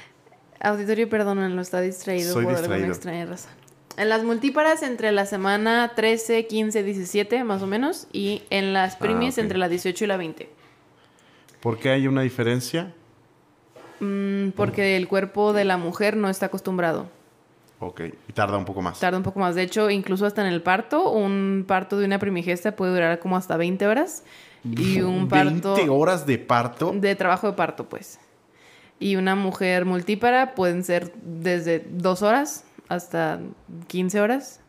Auditorio, 0.60 1.08
perdón, 1.08 1.56
lo 1.56 1.62
está 1.62 1.80
distraído 1.80 2.34
Soy 2.34 2.44
por 2.44 2.58
distraído. 2.58 2.88
extraña 2.88 3.24
razón. 3.24 3.52
En 3.96 4.10
las 4.10 4.22
multíparas 4.22 4.82
entre 4.82 5.12
la 5.12 5.24
semana 5.24 5.92
13, 5.96 6.46
15, 6.46 6.82
17 6.82 7.42
más 7.44 7.62
o 7.62 7.66
menos 7.66 8.06
y 8.12 8.42
en 8.50 8.74
las 8.74 8.96
ah, 8.96 8.98
primis 8.98 9.38
entre 9.38 9.56
la 9.56 9.70
18 9.70 10.04
y 10.04 10.06
la 10.06 10.18
20. 10.18 10.50
¿Por 11.60 11.78
qué 11.78 11.88
hay 11.88 12.08
una 12.08 12.20
diferencia? 12.20 12.92
Mm, 14.00 14.50
porque 14.50 14.98
el 14.98 15.08
cuerpo 15.08 15.54
de 15.54 15.64
la 15.64 15.78
mujer 15.78 16.18
no 16.18 16.28
está 16.28 16.46
acostumbrado. 16.46 17.08
Ok, 17.78 18.00
y 18.28 18.32
tarda 18.32 18.56
un 18.56 18.64
poco 18.64 18.80
más. 18.80 18.98
Tarda 18.98 19.18
un 19.18 19.22
poco 19.22 19.38
más. 19.38 19.54
De 19.54 19.62
hecho, 19.62 19.90
incluso 19.90 20.24
hasta 20.24 20.40
en 20.40 20.52
el 20.52 20.62
parto, 20.62 21.10
un 21.10 21.64
parto 21.66 21.98
de 21.98 22.06
una 22.06 22.18
primigesta 22.18 22.74
puede 22.74 22.92
durar 22.92 23.18
como 23.18 23.36
hasta 23.36 23.56
20 23.56 23.86
horas. 23.86 24.24
Y 24.64 25.00
un 25.00 25.28
parto... 25.28 25.76
¿20 25.76 25.88
horas 25.90 26.26
de 26.26 26.38
parto? 26.38 26.92
De 26.92 27.14
trabajo 27.14 27.48
de 27.48 27.52
parto, 27.52 27.88
pues. 27.88 28.18
Y 28.98 29.16
una 29.16 29.34
mujer 29.34 29.84
multípara 29.84 30.54
pueden 30.54 30.82
ser 30.84 31.12
desde 31.22 31.86
dos 31.90 32.22
horas 32.22 32.64
hasta 32.88 33.40
15 33.88 34.20
horas. 34.20 34.60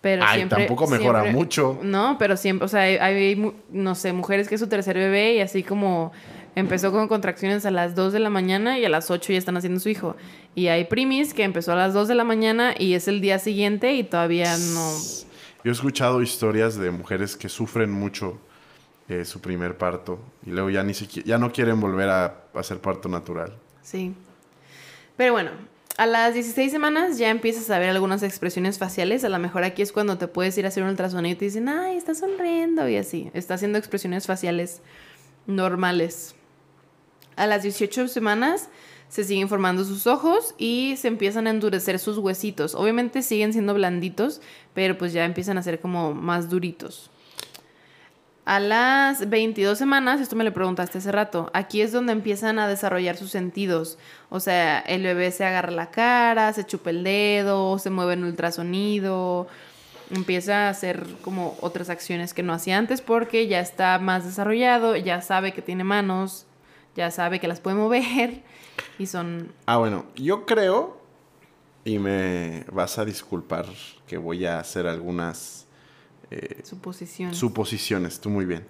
Pero 0.00 0.24
Ay, 0.26 0.46
tampoco 0.46 0.88
mejora 0.88 1.22
mucho. 1.24 1.78
No, 1.80 2.16
pero 2.18 2.36
siempre, 2.36 2.64
o 2.64 2.68
sea, 2.68 2.80
hay, 2.80 3.54
no 3.70 3.94
sé, 3.94 4.12
mujeres 4.12 4.48
que 4.48 4.56
es 4.56 4.60
su 4.60 4.66
tercer 4.66 4.96
bebé 4.96 5.34
y 5.34 5.40
así 5.40 5.62
como 5.62 6.10
empezó 6.54 6.92
con 6.92 7.08
contracciones 7.08 7.66
a 7.66 7.70
las 7.70 7.94
2 7.94 8.12
de 8.12 8.18
la 8.20 8.30
mañana 8.30 8.78
y 8.78 8.84
a 8.84 8.88
las 8.88 9.10
8 9.10 9.32
ya 9.32 9.38
están 9.38 9.56
haciendo 9.56 9.80
su 9.80 9.88
hijo. 9.88 10.16
Y 10.54 10.68
hay 10.68 10.84
primis 10.84 11.34
que 11.34 11.44
empezó 11.44 11.72
a 11.72 11.76
las 11.76 11.94
2 11.94 12.08
de 12.08 12.14
la 12.14 12.24
mañana 12.24 12.74
y 12.78 12.94
es 12.94 13.08
el 13.08 13.20
día 13.20 13.38
siguiente 13.38 13.94
y 13.94 14.04
todavía 14.04 14.56
no... 14.56 14.92
Yo 15.64 15.70
he 15.70 15.72
escuchado 15.72 16.22
historias 16.22 16.76
de 16.76 16.90
mujeres 16.90 17.36
que 17.36 17.48
sufren 17.48 17.90
mucho 17.90 18.38
eh, 19.08 19.24
su 19.24 19.40
primer 19.40 19.78
parto 19.78 20.18
y 20.44 20.50
luego 20.50 20.70
ya 20.70 20.82
ni 20.82 20.94
siquiera, 20.94 21.26
ya 21.26 21.38
no 21.38 21.52
quieren 21.52 21.80
volver 21.80 22.08
a 22.08 22.44
hacer 22.54 22.80
parto 22.80 23.08
natural. 23.08 23.56
Sí. 23.82 24.14
Pero 25.16 25.32
bueno, 25.32 25.50
a 25.98 26.06
las 26.06 26.34
16 26.34 26.72
semanas 26.72 27.18
ya 27.18 27.30
empiezas 27.30 27.68
a 27.70 27.78
ver 27.78 27.90
algunas 27.90 28.22
expresiones 28.22 28.78
faciales. 28.78 29.24
A 29.24 29.28
lo 29.28 29.38
mejor 29.38 29.64
aquí 29.64 29.82
es 29.82 29.92
cuando 29.92 30.18
te 30.18 30.26
puedes 30.26 30.56
ir 30.56 30.64
a 30.64 30.68
hacer 30.68 30.82
un 30.82 30.88
ultrasonido 30.88 31.34
y 31.34 31.36
te 31.36 31.44
dicen, 31.44 31.68
ay, 31.68 31.96
está 31.96 32.14
sonriendo 32.14 32.88
y 32.88 32.96
así. 32.96 33.30
Está 33.34 33.54
haciendo 33.54 33.78
expresiones 33.78 34.26
faciales 34.26 34.80
normales. 35.46 36.34
A 37.36 37.46
las 37.46 37.62
18 37.62 38.08
semanas 38.08 38.68
se 39.08 39.24
siguen 39.24 39.48
formando 39.48 39.84
sus 39.84 40.06
ojos 40.06 40.54
y 40.56 40.94
se 40.96 41.08
empiezan 41.08 41.46
a 41.46 41.50
endurecer 41.50 41.98
sus 41.98 42.18
huesitos. 42.18 42.74
Obviamente 42.74 43.22
siguen 43.22 43.52
siendo 43.52 43.74
blanditos, 43.74 44.40
pero 44.74 44.96
pues 44.96 45.12
ya 45.12 45.24
empiezan 45.24 45.58
a 45.58 45.62
ser 45.62 45.80
como 45.80 46.14
más 46.14 46.48
duritos. 46.48 47.10
A 48.44 48.58
las 48.58 49.28
22 49.28 49.78
semanas, 49.78 50.20
esto 50.20 50.34
me 50.34 50.42
lo 50.42 50.52
preguntaste 50.52 50.98
hace 50.98 51.12
rato, 51.12 51.48
aquí 51.54 51.80
es 51.80 51.92
donde 51.92 52.12
empiezan 52.12 52.58
a 52.58 52.66
desarrollar 52.66 53.16
sus 53.16 53.30
sentidos. 53.30 53.98
O 54.30 54.40
sea, 54.40 54.80
el 54.80 55.04
bebé 55.04 55.30
se 55.30 55.44
agarra 55.44 55.70
la 55.70 55.90
cara, 55.90 56.52
se 56.52 56.64
chupa 56.64 56.90
el 56.90 57.04
dedo, 57.04 57.78
se 57.78 57.90
mueve 57.90 58.14
en 58.14 58.24
ultrasonido, 58.24 59.46
empieza 60.10 60.66
a 60.66 60.70
hacer 60.70 61.06
como 61.22 61.56
otras 61.60 61.88
acciones 61.88 62.34
que 62.34 62.42
no 62.42 62.52
hacía 62.52 62.78
antes 62.78 63.00
porque 63.00 63.46
ya 63.46 63.60
está 63.60 63.98
más 64.00 64.24
desarrollado, 64.24 64.96
ya 64.96 65.20
sabe 65.20 65.52
que 65.52 65.62
tiene 65.62 65.84
manos, 65.84 66.46
ya 66.96 67.10
sabe 67.10 67.40
que 67.40 67.48
las 67.48 67.60
puede 67.60 67.76
mover 67.76 68.42
y 68.98 69.06
son... 69.06 69.52
Ah, 69.66 69.78
bueno, 69.78 70.06
yo 70.16 70.46
creo, 70.46 71.00
y 71.84 71.98
me 71.98 72.64
vas 72.72 72.98
a 72.98 73.04
disculpar 73.04 73.66
que 74.06 74.18
voy 74.18 74.46
a 74.46 74.58
hacer 74.58 74.86
algunas 74.86 75.66
eh, 76.30 76.60
suposiciones. 76.64 77.36
Suposiciones, 77.36 78.20
tú 78.20 78.30
muy 78.30 78.44
bien. 78.44 78.66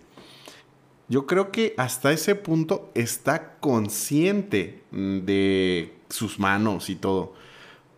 Yo 1.08 1.26
creo 1.26 1.52
que 1.52 1.74
hasta 1.76 2.12
ese 2.12 2.34
punto 2.34 2.90
está 2.94 3.56
consciente 3.58 4.82
de 4.90 5.94
sus 6.08 6.38
manos 6.38 6.88
y 6.88 6.96
todo. 6.96 7.34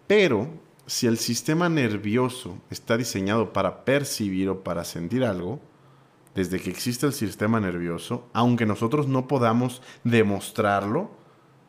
Pero 0.07 0.49
si 0.87 1.07
el 1.07 1.19
sistema 1.19 1.69
nervioso 1.69 2.59
está 2.71 2.97
diseñado 2.97 3.53
para 3.53 3.85
percibir 3.85 4.49
o 4.49 4.65
para 4.65 4.85
sentir 4.85 5.25
algo, 5.25 5.61
desde 6.35 6.61
que 6.61 6.71
existe 6.71 7.07
el 7.07 7.13
sistema 7.13 7.61
nervioso, 7.61 8.29
aunque 8.33 8.67
nosotros 8.67 9.09
no 9.09 9.29
podamos 9.29 9.83
demostrarlo, 10.03 11.11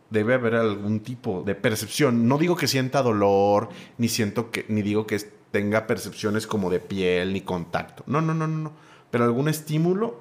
debe 0.09 0.33
haber 0.33 0.55
algún 0.55 1.01
tipo 1.01 1.43
de 1.45 1.55
percepción. 1.55 2.27
No 2.27 2.37
digo 2.37 2.55
que 2.55 2.67
sienta 2.67 3.01
dolor, 3.01 3.69
ni 3.97 4.07
siento 4.07 4.51
que, 4.51 4.65
ni 4.67 4.81
digo 4.81 5.05
que 5.05 5.19
tenga 5.51 5.87
percepciones 5.87 6.47
como 6.47 6.69
de 6.69 6.79
piel 6.79 7.33
ni 7.33 7.41
contacto. 7.41 8.03
No, 8.07 8.21
no, 8.21 8.33
no, 8.33 8.47
no. 8.47 8.73
Pero 9.11 9.23
algún 9.23 9.47
estímulo, 9.47 10.19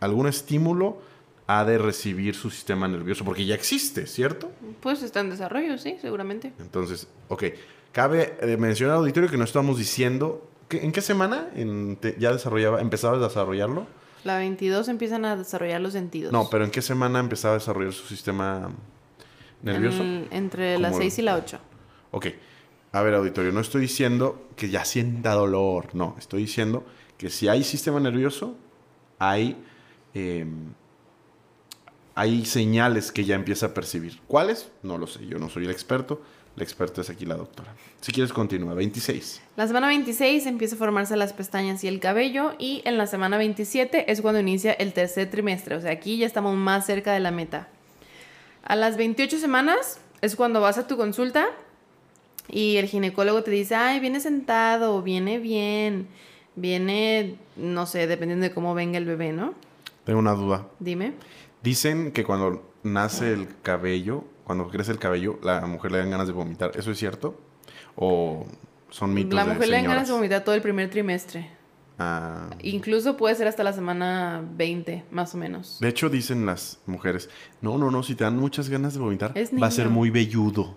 algún 0.00 0.26
estímulo 0.26 1.00
ha 1.46 1.64
de 1.64 1.78
recibir 1.78 2.34
su 2.34 2.50
sistema 2.50 2.88
nervioso, 2.88 3.24
porque 3.24 3.44
ya 3.44 3.54
existe, 3.54 4.06
¿cierto? 4.06 4.50
Pues 4.80 5.02
está 5.02 5.20
en 5.20 5.30
desarrollo, 5.30 5.76
sí, 5.78 5.96
seguramente. 6.00 6.52
Entonces, 6.58 7.08
ok. 7.28 7.44
Cabe 7.92 8.36
eh, 8.40 8.56
mencionar 8.56 8.94
al 8.94 9.00
auditorio 9.02 9.28
que 9.28 9.36
no 9.36 9.44
estamos 9.44 9.78
diciendo. 9.78 10.48
¿En 10.72 10.92
qué 10.92 11.00
semana 11.00 11.48
ya 12.18 12.32
desarrollaba, 12.32 12.80
empezaba 12.80 13.16
a 13.16 13.20
desarrollarlo? 13.20 13.86
La 14.24 14.38
22 14.38 14.88
empiezan 14.88 15.24
a 15.24 15.36
desarrollar 15.36 15.80
los 15.80 15.92
sentidos. 15.92 16.32
No, 16.32 16.48
pero 16.48 16.64
¿en 16.64 16.70
qué 16.70 16.80
semana 16.80 17.18
empezaba 17.18 17.54
a 17.54 17.58
desarrollar 17.58 17.92
su 17.92 18.06
sistema 18.06 18.70
nervioso? 19.62 20.02
entre 20.30 20.78
la 20.78 20.92
6 20.92 21.18
y 21.18 21.22
la 21.22 21.36
8. 21.36 21.58
Ok. 22.12 22.26
A 22.92 23.00
ver, 23.00 23.14
auditorio, 23.14 23.52
no 23.52 23.60
estoy 23.60 23.80
diciendo 23.80 24.48
que 24.54 24.68
ya 24.68 24.84
sienta 24.84 25.32
dolor, 25.32 25.94
no, 25.94 26.14
estoy 26.18 26.42
diciendo 26.42 26.84
que 27.16 27.30
si 27.30 27.48
hay 27.48 27.64
sistema 27.64 28.00
nervioso, 28.00 28.54
hay, 29.18 29.56
em, 30.12 30.74
hay 32.14 32.44
señales 32.44 33.10
que 33.10 33.24
ya 33.24 33.34
empieza 33.34 33.66
a 33.66 33.74
percibir. 33.74 34.20
¿Cuáles? 34.26 34.70
No 34.82 34.98
lo 34.98 35.06
sé, 35.06 35.26
yo 35.26 35.38
no 35.38 35.48
soy 35.48 35.64
el 35.64 35.70
experto, 35.70 36.20
la 36.56 36.64
experta 36.64 37.00
es 37.00 37.10
aquí 37.10 37.24
la 37.24 37.36
doctora. 37.36 37.74
Si 38.00 38.12
quieres, 38.12 38.32
continúa. 38.32 38.74
26. 38.74 39.42
La 39.56 39.66
semana 39.66 39.88
26 39.88 40.46
empieza 40.46 40.74
a 40.74 40.78
formarse 40.78 41.16
las 41.16 41.32
pestañas 41.32 41.82
y 41.84 41.88
el 41.88 41.98
cabello 41.98 42.52
y 42.58 42.82
en 42.84 42.98
la 42.98 43.06
semana 43.06 43.38
27 43.38 44.10
es 44.12 44.20
cuando 44.20 44.40
inicia 44.40 44.72
el 44.72 44.92
tercer 44.92 45.30
trimestre, 45.30 45.76
o 45.76 45.80
sea, 45.80 45.92
aquí 45.92 46.18
ya 46.18 46.26
estamos 46.26 46.54
más 46.56 46.84
cerca 46.84 47.12
de 47.12 47.20
la 47.20 47.30
meta. 47.30 47.68
A 48.62 48.76
las 48.76 48.96
28 48.96 49.38
semanas 49.38 49.98
es 50.20 50.36
cuando 50.36 50.60
vas 50.60 50.78
a 50.78 50.86
tu 50.86 50.96
consulta 50.96 51.46
y 52.48 52.76
el 52.76 52.86
ginecólogo 52.86 53.42
te 53.42 53.50
dice, 53.50 53.74
ay, 53.74 53.98
viene 54.00 54.20
sentado, 54.20 55.02
viene 55.02 55.38
bien, 55.38 56.08
viene, 56.54 57.36
no 57.56 57.86
sé, 57.86 58.06
dependiendo 58.06 58.44
de 58.44 58.52
cómo 58.52 58.74
venga 58.74 58.98
el 58.98 59.06
bebé, 59.06 59.32
¿no? 59.32 59.54
Tengo 60.04 60.18
una 60.18 60.32
duda. 60.32 60.68
Dime. 60.80 61.14
Dicen 61.62 62.12
que 62.12 62.24
cuando 62.24 62.71
nace 62.82 63.32
el 63.32 63.48
cabello, 63.62 64.24
cuando 64.44 64.68
crece 64.68 64.92
el 64.92 64.98
cabello, 64.98 65.38
la 65.42 65.60
mujer 65.66 65.92
le 65.92 65.98
dan 65.98 66.10
ganas 66.10 66.26
de 66.26 66.32
vomitar. 66.32 66.72
¿Eso 66.74 66.90
es 66.90 66.98
cierto? 66.98 67.38
¿O 67.96 68.46
son 68.90 69.14
mitos 69.14 69.34
La 69.34 69.44
de 69.44 69.54
mujer 69.54 69.68
le 69.68 69.76
dan 69.76 69.86
ganas 69.86 70.08
de 70.08 70.14
vomitar 70.14 70.44
todo 70.44 70.54
el 70.54 70.62
primer 70.62 70.90
trimestre. 70.90 71.50
Ah, 71.98 72.50
Incluso 72.62 73.16
puede 73.16 73.34
ser 73.34 73.46
hasta 73.46 73.62
la 73.62 73.72
semana 73.72 74.42
20, 74.56 75.04
más 75.10 75.34
o 75.34 75.38
menos. 75.38 75.78
de 75.80 75.88
hecho, 75.88 76.08
dicen 76.08 76.46
las 76.46 76.80
mujeres, 76.86 77.28
no, 77.60 77.78
no, 77.78 77.90
no, 77.90 78.02
si 78.02 78.14
te 78.14 78.24
dan 78.24 78.36
muchas 78.38 78.68
ganas 78.68 78.94
de 78.94 79.00
vomitar, 79.00 79.34
va 79.62 79.66
a 79.66 79.70
ser 79.70 79.88
muy 79.88 80.10
velludo. 80.10 80.76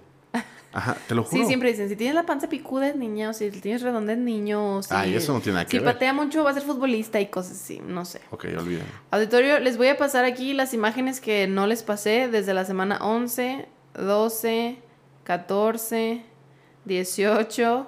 Ajá, 0.76 0.98
te 1.08 1.16
lo 1.16 1.24
juro. 1.24 1.42
Sí, 1.42 1.48
siempre 1.48 1.70
dicen, 1.70 1.88
si 1.88 1.96
tienes 1.96 2.16
la 2.16 2.26
panza 2.26 2.50
picuda 2.50 2.90
es 2.90 2.98
niño, 2.98 3.34
si 3.34 3.50
tienes 3.50 3.82
redonda 3.82 4.12
es 4.12 4.20
niño, 4.20 4.76
o 4.76 4.84
si, 4.84 4.94
Ay, 4.94 5.16
eso 5.16 5.32
no 5.32 5.40
tiene 5.40 5.54
nada 5.54 5.66
que 5.66 5.72
si 5.72 5.78
ver. 5.78 5.94
patea 5.94 6.12
mucho 6.12 6.44
va 6.44 6.50
a 6.50 6.54
ser 6.54 6.64
futbolista 6.64 7.22
y 7.22 7.28
cosas 7.28 7.54
así, 7.54 7.80
no 7.80 8.04
sé. 8.04 8.20
Ok, 8.32 8.44
olvídalo. 8.58 8.90
Auditorio, 9.10 9.60
les 9.60 9.78
voy 9.78 9.88
a 9.88 9.98
pasar 9.98 10.26
aquí 10.26 10.54
las 10.54 10.74
imágenes 10.74 11.22
que 11.22 11.48
no 11.48 11.66
les 11.66 11.82
pasé 11.82 12.28
desde 12.28 12.54
la 12.54 12.66
semana 12.66 12.98
11, 13.00 13.70
12, 13.94 14.78
14, 15.24 16.22
18, 16.84 17.88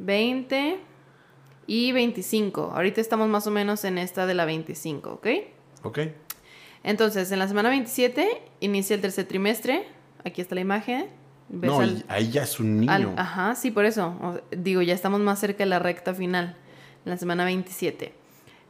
20 0.00 0.78
y 1.68 1.92
25. 1.92 2.72
Ahorita 2.74 3.00
estamos 3.00 3.28
más 3.28 3.46
o 3.46 3.52
menos 3.52 3.84
en 3.84 3.98
esta 3.98 4.26
de 4.26 4.34
la 4.34 4.46
25, 4.46 5.10
¿ok? 5.10 5.26
Ok. 5.84 5.98
Entonces, 6.82 7.30
en 7.30 7.38
la 7.38 7.46
semana 7.46 7.68
27 7.68 8.42
inicia 8.58 8.94
el 8.94 9.00
tercer 9.00 9.26
trimestre. 9.26 9.86
Aquí 10.24 10.40
está 10.40 10.56
la 10.56 10.60
imagen. 10.60 11.06
Ves 11.48 11.70
No, 11.70 11.80
al- 11.80 12.04
ahí 12.08 12.30
ya 12.30 12.42
es 12.42 12.58
un 12.58 12.80
niño. 12.80 12.92
al- 12.92 13.12
ajá, 13.16 13.54
sí, 13.54 13.70
por 13.70 13.84
eso. 13.84 14.14
O- 14.22 14.40
digo, 14.56 14.82
ya 14.82 14.94
estamos 14.94 15.20
más 15.20 15.38
cerca 15.38 15.58
de 15.58 15.66
la 15.70 15.78
recta 15.78 16.12
final, 16.14 16.56
en 17.04 17.10
la 17.10 17.16
semana 17.16 17.44
27. 17.44 18.12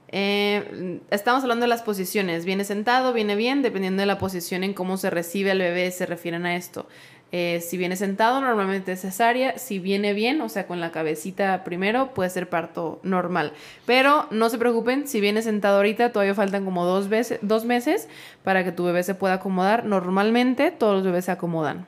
Eh, 0.08 1.00
estamos 1.10 1.42
hablando 1.42 1.64
de 1.64 1.68
las 1.68 1.82
posiciones. 1.82 2.44
Viene 2.44 2.64
sentado, 2.64 3.12
viene 3.12 3.34
bien, 3.34 3.62
dependiendo 3.62 4.00
de 4.00 4.06
la 4.06 4.18
posición 4.18 4.62
en 4.62 4.72
cómo 4.74 4.96
se 4.98 5.10
recibe 5.10 5.50
al 5.50 5.58
bebé, 5.58 5.90
se 5.90 6.06
refieren 6.06 6.46
a 6.46 6.54
esto. 6.56 6.86
Eh, 7.32 7.60
si 7.60 7.76
viene 7.76 7.96
sentado, 7.96 8.40
normalmente 8.40 8.92
es 8.92 9.00
cesárea. 9.00 9.58
Si 9.58 9.80
viene 9.80 10.12
bien, 10.12 10.40
o 10.42 10.48
sea, 10.48 10.68
con 10.68 10.78
la 10.80 10.92
cabecita 10.92 11.64
primero, 11.64 12.14
puede 12.14 12.30
ser 12.30 12.48
parto 12.48 13.00
normal. 13.02 13.52
Pero 13.84 14.28
no 14.30 14.48
se 14.48 14.58
preocupen, 14.58 15.08
si 15.08 15.20
viene 15.20 15.42
sentado 15.42 15.78
ahorita, 15.78 16.12
todavía 16.12 16.36
faltan 16.36 16.64
como 16.64 16.84
dos, 16.84 17.08
veces, 17.08 17.40
dos 17.42 17.64
meses 17.64 18.08
para 18.44 18.62
que 18.62 18.70
tu 18.70 18.84
bebé 18.84 19.02
se 19.02 19.16
pueda 19.16 19.34
acomodar. 19.34 19.84
Normalmente 19.86 20.70
todos 20.70 20.94
los 20.94 21.04
bebés 21.04 21.24
se 21.24 21.32
acomodan. 21.32 21.84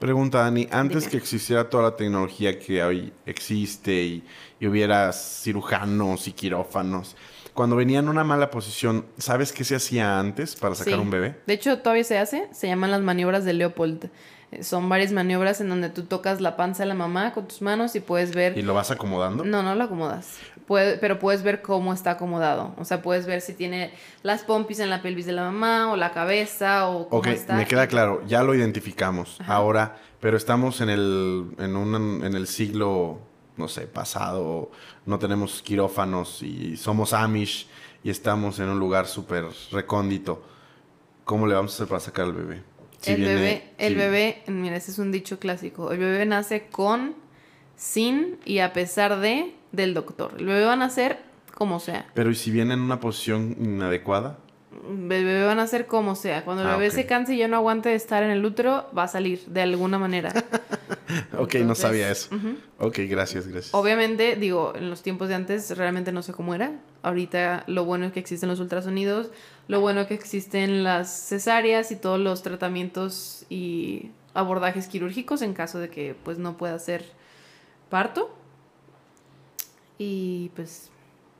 Pregunta, 0.00 0.38
Dani, 0.38 0.66
antes 0.70 1.00
Dime. 1.02 1.10
que 1.12 1.16
existiera 1.18 1.68
toda 1.70 1.84
la 1.84 1.96
tecnología 1.96 2.58
que 2.58 2.82
hoy 2.82 3.12
existe 3.26 3.92
y, 4.02 4.24
y 4.58 4.66
hubiera 4.66 5.12
cirujanos 5.12 6.26
y 6.26 6.32
quirófanos, 6.32 7.16
cuando 7.52 7.76
venía 7.76 7.98
en 7.98 8.08
una 8.08 8.24
mala 8.24 8.50
posición, 8.50 9.04
¿sabes 9.18 9.52
qué 9.52 9.62
se 9.64 9.74
hacía 9.76 10.18
antes 10.18 10.56
para 10.56 10.74
sacar 10.74 10.94
Sí. 10.94 11.00
un 11.00 11.10
bebé? 11.10 11.36
De 11.46 11.52
hecho, 11.54 11.78
todavía 11.80 12.04
se 12.04 12.16
hace. 12.16 12.48
Se 12.52 12.66
llaman 12.66 12.90
las 12.90 13.02
maniobras 13.02 13.44
de 13.44 13.52
Leopold. 13.52 14.08
Son 14.62 14.88
varias 14.88 15.12
maniobras 15.12 15.60
en 15.60 15.68
donde 15.68 15.90
tú 15.90 16.02
tocas 16.04 16.40
la 16.40 16.56
panza 16.56 16.82
de 16.82 16.88
la 16.88 16.94
mamá 16.94 17.32
con 17.32 17.46
tus 17.46 17.62
manos 17.62 17.94
y 17.94 18.00
puedes 18.00 18.34
ver... 18.34 18.58
¿Y 18.58 18.62
lo 18.62 18.74
vas 18.74 18.90
acomodando? 18.90 19.44
No, 19.44 19.62
no 19.62 19.76
lo 19.76 19.84
acomodas. 19.84 20.38
Puede- 20.66 20.96
pero 20.98 21.20
puedes 21.20 21.42
ver 21.44 21.62
cómo 21.62 21.92
está 21.92 22.12
acomodado. 22.12 22.74
O 22.76 22.84
sea, 22.84 23.00
puedes 23.00 23.26
ver 23.26 23.42
si 23.42 23.54
tiene 23.54 23.92
las 24.24 24.42
pompis 24.42 24.80
en 24.80 24.90
la 24.90 25.02
pelvis 25.02 25.26
de 25.26 25.32
la 25.32 25.42
mamá 25.42 25.92
o 25.92 25.96
la 25.96 26.12
cabeza 26.12 26.88
o 26.88 27.08
cómo 27.08 27.20
Ok, 27.20 27.28
está. 27.28 27.54
me 27.54 27.64
queda 27.66 27.86
claro, 27.86 28.22
ya 28.26 28.42
lo 28.42 28.54
identificamos 28.54 29.38
ahora, 29.46 29.96
pero 30.20 30.36
estamos 30.36 30.80
en 30.80 30.90
el, 30.90 31.46
en, 31.58 31.76
un, 31.76 32.24
en 32.24 32.34
el 32.34 32.46
siglo, 32.48 33.20
no 33.56 33.68
sé, 33.68 33.82
pasado, 33.86 34.70
no 35.06 35.18
tenemos 35.20 35.62
quirófanos 35.62 36.42
y 36.42 36.76
somos 36.76 37.12
Amish 37.12 37.68
y 38.02 38.10
estamos 38.10 38.58
en 38.58 38.68
un 38.68 38.80
lugar 38.80 39.06
súper 39.06 39.44
recóndito. 39.70 40.42
¿Cómo 41.24 41.46
le 41.46 41.54
vamos 41.54 41.72
a 41.72 41.74
hacer 41.76 41.86
para 41.86 42.00
sacar 42.00 42.24
al 42.24 42.32
bebé? 42.32 42.62
Si 43.00 43.10
el 43.12 43.16
viene- 43.18 43.34
bebé, 43.34 43.64
el 43.78 43.94
bebé, 43.96 44.42
mira, 44.46 44.76
ese 44.76 44.90
es 44.90 44.98
un 44.98 45.10
dicho 45.10 45.38
clásico. 45.38 45.90
El 45.92 45.98
bebé 45.98 46.26
nace 46.26 46.66
con, 46.70 47.14
sin 47.76 48.38
y 48.44 48.58
a 48.58 48.72
pesar 48.72 49.18
de 49.20 49.54
del 49.72 49.94
doctor. 49.94 50.34
El 50.38 50.46
bebé 50.46 50.64
va 50.64 50.74
a 50.74 50.76
nacer 50.76 51.18
como 51.54 51.80
sea. 51.80 52.06
Pero 52.14 52.30
¿y 52.30 52.34
si 52.34 52.50
viene 52.50 52.74
en 52.74 52.80
una 52.80 53.00
posición 53.00 53.56
inadecuada? 53.60 54.38
El 54.72 55.08
bebé 55.08 55.44
va 55.44 55.52
a 55.52 55.56
nacer 55.56 55.86
como 55.86 56.14
sea. 56.14 56.44
Cuando 56.44 56.62
el 56.62 56.68
Ah, 56.68 56.76
bebé 56.76 56.90
se 56.90 57.06
canse 57.06 57.34
y 57.34 57.38
ya 57.38 57.48
no 57.48 57.56
aguante 57.56 57.88
de 57.90 57.94
estar 57.96 58.22
en 58.22 58.30
el 58.30 58.44
útero, 58.44 58.86
va 58.96 59.04
a 59.04 59.08
salir 59.08 59.40
de 59.46 59.62
alguna 59.62 59.98
manera. 59.98 60.32
Ok, 61.36 61.56
no 61.56 61.74
sabía 61.74 62.08
eso. 62.08 62.32
ujú. 62.32 62.56
Ok, 62.78 62.98
gracias, 63.08 63.48
gracias. 63.48 63.74
Obviamente, 63.74 64.36
digo, 64.36 64.74
en 64.76 64.90
los 64.90 65.02
tiempos 65.02 65.28
de 65.28 65.34
antes 65.34 65.76
realmente 65.76 66.12
no 66.12 66.22
sé 66.22 66.32
cómo 66.32 66.54
era. 66.54 66.70
Ahorita 67.02 67.64
lo 67.66 67.84
bueno 67.84 68.06
es 68.06 68.12
que 68.12 68.20
existen 68.20 68.48
los 68.48 68.60
ultrasonidos, 68.60 69.30
lo 69.70 69.80
bueno 69.80 70.00
es 70.00 70.08
que 70.08 70.14
existen 70.14 70.82
las 70.82 71.08
cesáreas 71.28 71.92
y 71.92 71.96
todos 71.96 72.18
los 72.18 72.42
tratamientos 72.42 73.46
y 73.48 74.10
abordajes 74.34 74.88
quirúrgicos 74.88 75.42
en 75.42 75.54
caso 75.54 75.78
de 75.78 75.88
que 75.88 76.16
pues 76.24 76.38
no 76.38 76.56
pueda 76.56 76.76
ser 76.80 77.04
parto. 77.88 78.34
Y 79.96 80.50
pues 80.56 80.90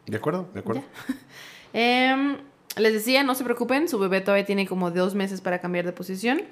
¿De 0.06 0.16
acuerdo? 0.16 0.48
¿De 0.54 0.60
acuerdo? 0.60 0.84
Em, 1.72 2.36
les 2.76 2.92
decía, 2.92 3.24
no 3.24 3.34
se 3.34 3.42
preocupen, 3.42 3.88
su 3.88 3.98
bebé 3.98 4.20
todavía 4.20 4.44
tiene 4.44 4.64
como 4.64 4.92
dos 4.92 5.16
meses 5.16 5.40
para 5.40 5.60
cambiar 5.60 5.84
de 5.84 5.92
posición. 5.92 6.42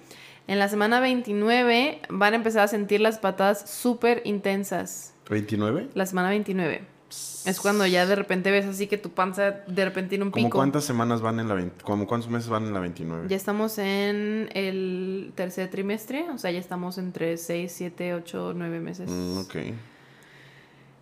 En 0.49 0.59
la 0.59 0.69
semana 0.69 0.99
29 0.99 2.01
van 2.09 2.33
a 2.33 2.37
empezar 2.37 2.63
a 2.63 2.69
sentir 2.69 3.01
las 3.01 3.19
patadas 3.21 3.71
súper 3.71 4.23
intensas. 4.25 5.15
¿29? 5.27 5.91
La 5.95 6.07
semana 6.07 6.31
29. 6.31 6.98
Es 7.11 7.61
cuando 7.61 7.87
ya 7.87 8.05
de 8.05 8.15
repente 8.15 8.51
ves 8.51 8.67
así 8.67 8.87
que 8.87 8.99
tu 8.99 9.11
panza 9.11 9.63
de 9.67 9.85
repente 9.85 10.11
tiene 10.11 10.25
un 10.25 10.31
¿Cómo 10.31 10.47
pico. 10.47 10.59
cuántas 10.59 10.85
semanas 10.85 11.23
van 11.23 11.41
en 11.41 11.49
la 11.49 11.55
20? 11.55 11.83
¿Cómo 11.83 12.07
cuántos 12.07 12.31
meses 12.31 12.49
van 12.51 12.67
en 12.67 12.75
la 12.75 12.81
29? 12.81 13.29
Ya 13.29 13.37
estamos 13.37 13.79
en 13.79 14.51
el 14.53 15.33
tercer 15.35 15.71
trimestre, 15.71 16.29
o 16.31 16.37
sea, 16.37 16.51
ya 16.51 16.59
estamos 16.59 16.99
entre 16.99 17.39
6, 17.39 17.73
7, 17.75 18.15
8, 18.15 18.53
9 18.55 18.81
meses. 18.81 19.11
Mm, 19.11 19.39
ok. 19.39 19.57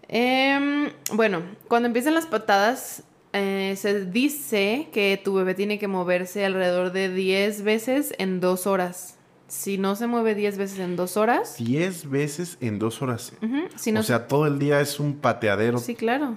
Em, 0.09 0.91
bueno, 1.15 1.43
cuando 1.67 1.89
empiezan 1.89 2.15
las 2.15 2.27
patadas, 2.27 3.03
eh, 3.33 3.75
se 3.77 4.05
dice 4.05 4.89
que 4.93 5.21
tu 5.23 5.35
bebé 5.35 5.55
tiene 5.55 5.79
que 5.79 5.89
moverse 5.89 6.45
alrededor 6.45 6.93
de 6.93 7.13
10 7.13 7.63
veces 7.63 8.15
en 8.19 8.41
dos 8.41 8.67
horas. 8.69 9.16
Si 9.49 9.79
no 9.79 9.95
se 9.97 10.07
mueve 10.07 10.35
10 10.35 10.59
veces 10.59 10.79
en 10.81 10.97
dos 10.97 11.17
horas, 11.17 11.57
10 11.59 12.11
veces 12.11 12.59
en 12.61 12.79
dos 12.79 13.01
horas. 13.03 13.33
si 13.77 13.93
no 13.93 14.01
o 14.01 14.03
sea, 14.03 14.27
todo 14.27 14.47
el 14.47 14.59
día 14.59 14.81
es 14.81 14.99
un 14.99 15.17
pateadero. 15.17 15.79
sí, 15.79 15.95
claro. 15.95 16.37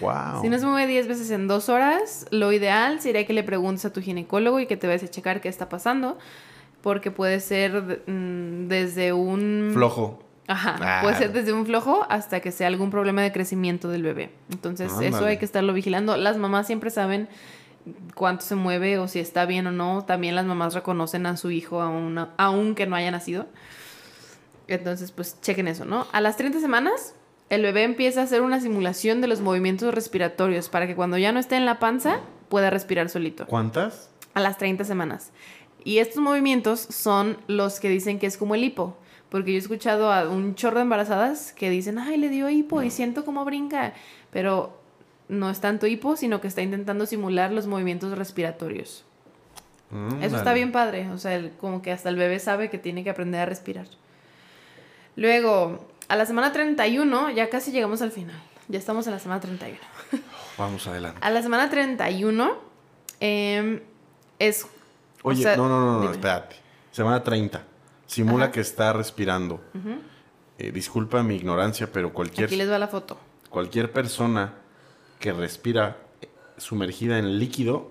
Wow. 0.00 0.42
Si 0.42 0.48
no 0.48 0.58
se 0.58 0.66
mueve 0.66 0.86
10 0.90 1.06
veces 1.08 1.30
en 1.30 1.46
dos 1.46 1.68
horas, 1.68 2.26
lo 2.30 2.52
ideal 2.52 3.00
sería 3.00 3.26
que 3.26 3.32
le 3.32 3.42
preguntes 3.44 3.84
a 3.84 3.92
tu 3.92 4.00
ginecólogo 4.02 4.58
y 4.60 4.66
que 4.66 4.76
te 4.76 4.86
vayas 4.86 5.04
a 5.04 5.08
checar 5.08 5.40
qué 5.40 5.48
está 5.48 5.68
pasando. 5.68 6.18
Porque 6.82 7.10
puede 7.10 7.40
ser 7.40 8.02
mm, 8.06 8.68
desde 8.68 9.12
un... 9.12 9.70
Flojo. 9.72 10.22
Ajá, 10.48 10.76
Ah. 10.80 11.00
puede 11.02 11.16
ser 11.16 11.32
desde 11.32 11.54
un 11.54 11.64
flojo 11.64 12.04
hasta 12.10 12.40
que 12.40 12.52
sea 12.52 12.66
algún 12.66 12.90
problema 12.90 13.22
de 13.22 13.32
crecimiento 13.32 13.88
del 13.88 14.02
bebé. 14.02 14.30
Entonces, 14.52 14.92
eso 15.00 15.24
hay 15.24 15.38
que 15.38 15.46
estarlo 15.46 15.72
vigilando. 15.72 16.16
Las 16.18 16.36
mamás 16.36 16.66
siempre 16.66 16.90
saben 16.90 17.28
cuánto 18.14 18.44
se 18.44 18.54
mueve 18.54 18.98
o 18.98 19.08
si 19.08 19.18
está 19.18 19.46
bien 19.46 19.66
o 19.66 19.72
no. 19.72 20.04
También 20.04 20.34
las 20.34 20.46
mamás 20.46 20.74
reconocen 20.74 21.26
a 21.26 21.36
su 21.36 21.50
hijo 21.50 21.80
aún, 21.82 22.18
aunque 22.36 22.86
no 22.86 22.96
haya 22.96 23.10
nacido. 23.10 23.46
Entonces, 24.68 25.12
pues 25.12 25.40
chequen 25.40 25.68
eso, 25.68 25.84
¿no? 25.84 26.06
A 26.12 26.20
las 26.20 26.36
30 26.36 26.60
semanas, 26.60 27.14
el 27.50 27.62
bebé 27.62 27.82
empieza 27.82 28.20
a 28.20 28.24
hacer 28.24 28.40
una 28.40 28.60
simulación 28.60 29.20
de 29.20 29.26
los 29.26 29.40
movimientos 29.40 29.92
respiratorios 29.94 30.68
para 30.68 30.86
que 30.86 30.96
cuando 30.96 31.18
ya 31.18 31.32
no 31.32 31.38
esté 31.38 31.56
en 31.56 31.66
la 31.66 31.78
panza, 31.78 32.20
pueda 32.48 32.70
respirar 32.70 33.10
solito 33.10 33.46
¿Cuántas? 33.46 34.10
a 34.32 34.40
las 34.40 34.56
30 34.58 34.84
semanas. 34.84 35.32
Y 35.84 35.98
estos 35.98 36.22
movimientos 36.22 36.80
son 36.80 37.36
los 37.46 37.78
que 37.78 37.90
dicen 37.90 38.18
que 38.18 38.26
es 38.26 38.38
como 38.38 38.54
el 38.54 38.64
hipo. 38.64 38.96
Porque 39.28 39.52
yo 39.52 39.56
he 39.56 39.60
escuchado 39.60 40.12
a 40.12 40.28
un 40.28 40.54
chorro 40.54 40.76
de 40.76 40.82
embarazadas 40.82 41.52
que 41.52 41.68
dicen, 41.68 41.98
ay, 41.98 42.16
le 42.16 42.28
dio 42.28 42.48
hipo 42.48 42.82
y 42.82 42.90
siento 42.90 43.24
cómo 43.24 43.44
brinca. 43.44 43.92
Pero 44.30 44.78
no 45.28 45.50
es 45.50 45.60
tanto 45.60 45.86
hipo, 45.86 46.16
sino 46.16 46.40
que 46.40 46.48
está 46.48 46.62
intentando 46.62 47.06
simular 47.06 47.50
los 47.52 47.66
movimientos 47.66 48.16
respiratorios. 48.16 49.04
Mm, 49.90 50.22
Eso 50.22 50.36
está 50.36 50.52
bien 50.52 50.72
padre. 50.72 51.08
O 51.10 51.18
sea, 51.18 51.34
el- 51.34 51.50
como 51.52 51.80
que 51.82 51.92
hasta 51.92 52.08
el 52.08 52.16
bebé 52.16 52.38
sabe 52.40 52.70
que 52.70 52.78
tiene 52.78 53.04
que 53.04 53.10
aprender 53.10 53.40
a 53.40 53.46
respirar. 53.46 53.86
Luego, 55.16 55.86
a 56.08 56.16
la 56.16 56.26
semana 56.26 56.52
31, 56.52 57.30
ya 57.30 57.48
casi 57.50 57.70
llegamos 57.72 58.02
al 58.02 58.10
final. 58.10 58.36
Ya 58.68 58.78
estamos 58.78 59.06
en 59.06 59.12
la 59.12 59.18
semana 59.18 59.40
31. 59.40 59.78
Vamos 60.58 60.86
adelante. 60.86 61.18
A 61.22 61.30
la 61.30 61.42
semana 61.42 61.70
31 61.70 62.56
em, 63.20 63.80
es... 64.38 64.64
o 65.22 65.28
Oye, 65.30 65.42
sea, 65.42 65.56
no, 65.56 65.68
no, 65.68 65.80
no, 65.80 66.02
no, 66.04 66.10
espérate. 66.10 66.56
Semana 66.90 67.22
30. 67.22 67.62
Simula 68.06 68.44
Ajá. 68.46 68.52
que 68.52 68.60
está 68.60 68.92
respirando. 68.92 69.60
Eh, 70.58 70.70
disculpa 70.72 71.22
mi 71.22 71.34
ignorancia, 71.36 71.90
pero 71.92 72.12
cualquier, 72.12 72.46
Aquí 72.46 72.56
les 72.56 72.70
va 72.70 72.78
la 72.78 72.86
foto. 72.88 73.18
cualquier 73.50 73.90
persona 73.92 74.54
que 75.24 75.32
respira 75.32 75.96
sumergida 76.58 77.18
en 77.18 77.38
líquido 77.38 77.90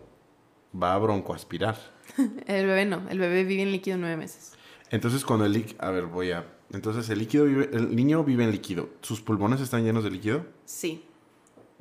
va 0.72 0.94
a 0.94 1.00
broncoaspirar. 1.00 1.76
El 2.46 2.68
bebé 2.68 2.86
no, 2.86 3.02
el 3.10 3.18
bebé 3.18 3.44
vive 3.44 3.64
en 3.64 3.72
líquido 3.72 3.98
nueve 3.98 4.18
meses. 4.18 4.54
Entonces, 4.92 5.26
cuando 5.26 5.46
el 5.48 5.54
líquido. 5.54 5.84
A 5.84 5.90
ver, 5.90 6.06
voy 6.06 6.30
a. 6.30 6.46
Entonces, 6.72 7.10
el 7.10 7.18
líquido 7.18 7.46
vive. 7.46 7.72
El 7.74 7.96
niño 7.96 8.24
vive 8.24 8.44
en 8.44 8.52
líquido. 8.52 8.90
¿Sus 9.02 9.20
pulmones 9.22 9.62
están 9.62 9.84
llenos 9.84 10.04
de 10.04 10.12
líquido? 10.12 10.46
Sí. 10.66 11.04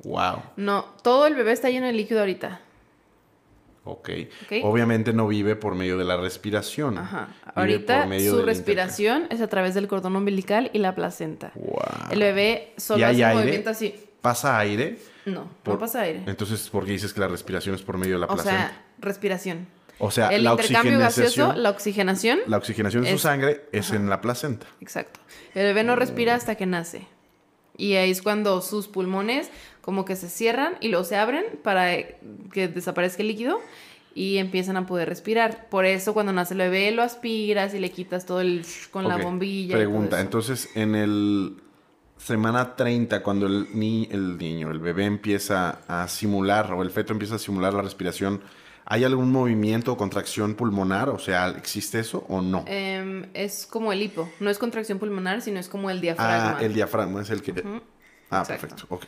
¡Wow! 0.03 0.41
No, 0.57 0.85
todo 1.03 1.27
el 1.27 1.35
bebé 1.35 1.51
está 1.51 1.69
lleno 1.69 1.85
de 1.85 1.93
líquido 1.93 2.21
ahorita. 2.21 2.59
Ok. 3.83 4.09
Obviamente 4.63 5.13
no 5.13 5.27
vive 5.27 5.55
por 5.55 5.75
medio 5.75 5.99
de 5.99 6.05
la 6.05 6.17
respiración. 6.17 6.97
Ajá. 6.97 7.35
Ahorita 7.53 8.07
su 8.27 8.41
respiración 8.41 9.27
es 9.29 9.39
a 9.39 9.47
través 9.47 9.75
del 9.75 9.87
cordón 9.87 10.15
umbilical 10.15 10.71
y 10.73 10.79
la 10.79 10.95
placenta. 10.95 11.51
Wow. 11.53 12.09
El 12.09 12.19
bebé 12.21 12.73
solo 12.77 13.01
¿Y 13.01 13.03
hay 13.03 13.15
hace 13.21 13.25
aire? 13.25 13.39
movimiento 13.39 13.69
así. 13.69 13.93
¿Pasa 14.21 14.57
aire? 14.57 15.12
No, 15.25 15.49
Por- 15.63 15.75
no 15.75 15.79
pasa 15.79 16.01
aire. 16.01 16.23
Entonces, 16.27 16.69
¿por 16.69 16.85
qué 16.85 16.91
dices 16.93 17.13
que 17.13 17.19
la 17.19 17.27
respiración 17.27 17.75
es 17.75 17.81
por 17.81 17.97
medio 17.97 18.13
de 18.15 18.19
la 18.19 18.25
O 18.25 18.35
placenta? 18.35 18.57
sea, 18.69 18.85
respiración. 18.99 19.67
O 19.99 20.11
sea, 20.11 20.29
el 20.29 20.43
la 20.43 20.51
intercambio 20.51 20.99
gaseoso, 20.99 21.53
la 21.53 21.69
oxigenación. 21.69 22.39
la 22.47 22.57
oxigenación 22.57 23.03
de 23.03 23.11
su 23.11 23.19
sangre 23.19 23.65
es 23.71 23.91
en 23.91 24.09
la 24.09 24.21
placenta. 24.21 24.65
Exacto. 24.81 25.19
El 25.53 25.63
bebé 25.65 25.83
no 25.83 25.95
respira 25.95 26.35
hasta 26.35 26.55
que 26.55 26.65
nace. 26.65 27.07
Y 27.77 27.93
ahí 27.95 28.11
es 28.11 28.21
cuando 28.21 28.61
sus 28.61 28.87
pulmones 28.87 29.49
como 29.81 30.03
que 30.05 30.15
se 30.15 30.29
cierran 30.29 30.75
y 30.79 30.89
luego 30.89 31.05
se 31.05 31.15
abren 31.15 31.43
para 31.63 31.93
eh, 31.93 32.17
que 32.51 32.67
desaparezca 32.67 33.21
el 33.21 33.29
líquido 33.29 33.59
y 34.15 34.37
empiezan 34.37 34.77
a 34.77 34.85
poder 34.85 35.09
respirar. 35.09 35.69
Por 35.69 35.85
eso 35.85 36.13
cuando 36.13 36.33
nace 36.33 36.53
el 36.53 36.59
bebé 36.59 36.91
lo 36.91 37.01
aspiras 37.01 37.73
y 37.73 37.79
le 37.79 37.89
quitas 37.91 38.25
todo 38.25 38.41
el 38.41 38.65
con 38.91 39.07
la 39.07 39.17
bombilla. 39.17 39.75
Pregunta, 39.75 40.19
entonces 40.21 40.69
en 40.75 40.95
el 40.95 41.55
semana 42.25 42.75
30, 42.75 43.21
cuando 43.21 43.47
el, 43.47 43.67
ni, 43.73 44.07
el 44.11 44.37
niño, 44.37 44.71
el 44.71 44.79
bebé 44.79 45.05
empieza 45.05 45.79
a 45.87 46.07
simular 46.07 46.71
o 46.73 46.81
el 46.81 46.89
feto 46.89 47.13
empieza 47.13 47.35
a 47.35 47.39
simular 47.39 47.73
la 47.73 47.81
respiración, 47.81 48.41
¿hay 48.85 49.03
algún 49.03 49.31
movimiento 49.31 49.91
o 49.91 49.97
contracción 49.97 50.55
pulmonar? 50.55 51.09
O 51.09 51.19
sea, 51.19 51.49
¿existe 51.49 51.99
eso 51.99 52.25
o 52.29 52.41
no? 52.41 52.63
Em, 52.67 53.25
es 53.33 53.65
como 53.65 53.91
el 53.91 54.01
hipo. 54.01 54.29
No 54.39 54.49
es 54.49 54.57
contracción 54.57 54.99
pulmonar, 54.99 55.41
sino 55.41 55.59
es 55.59 55.67
como 55.67 55.89
el 55.89 55.99
diafragma. 55.99 56.57
ah, 56.57 56.63
el 56.63 56.73
diafragma 56.73 57.21
es 57.21 57.29
el 57.29 57.41
que... 57.41 57.51
Ah, 58.29 58.39
exacto. 58.39 58.47
perfecto, 58.47 58.85
ok. 58.89 59.05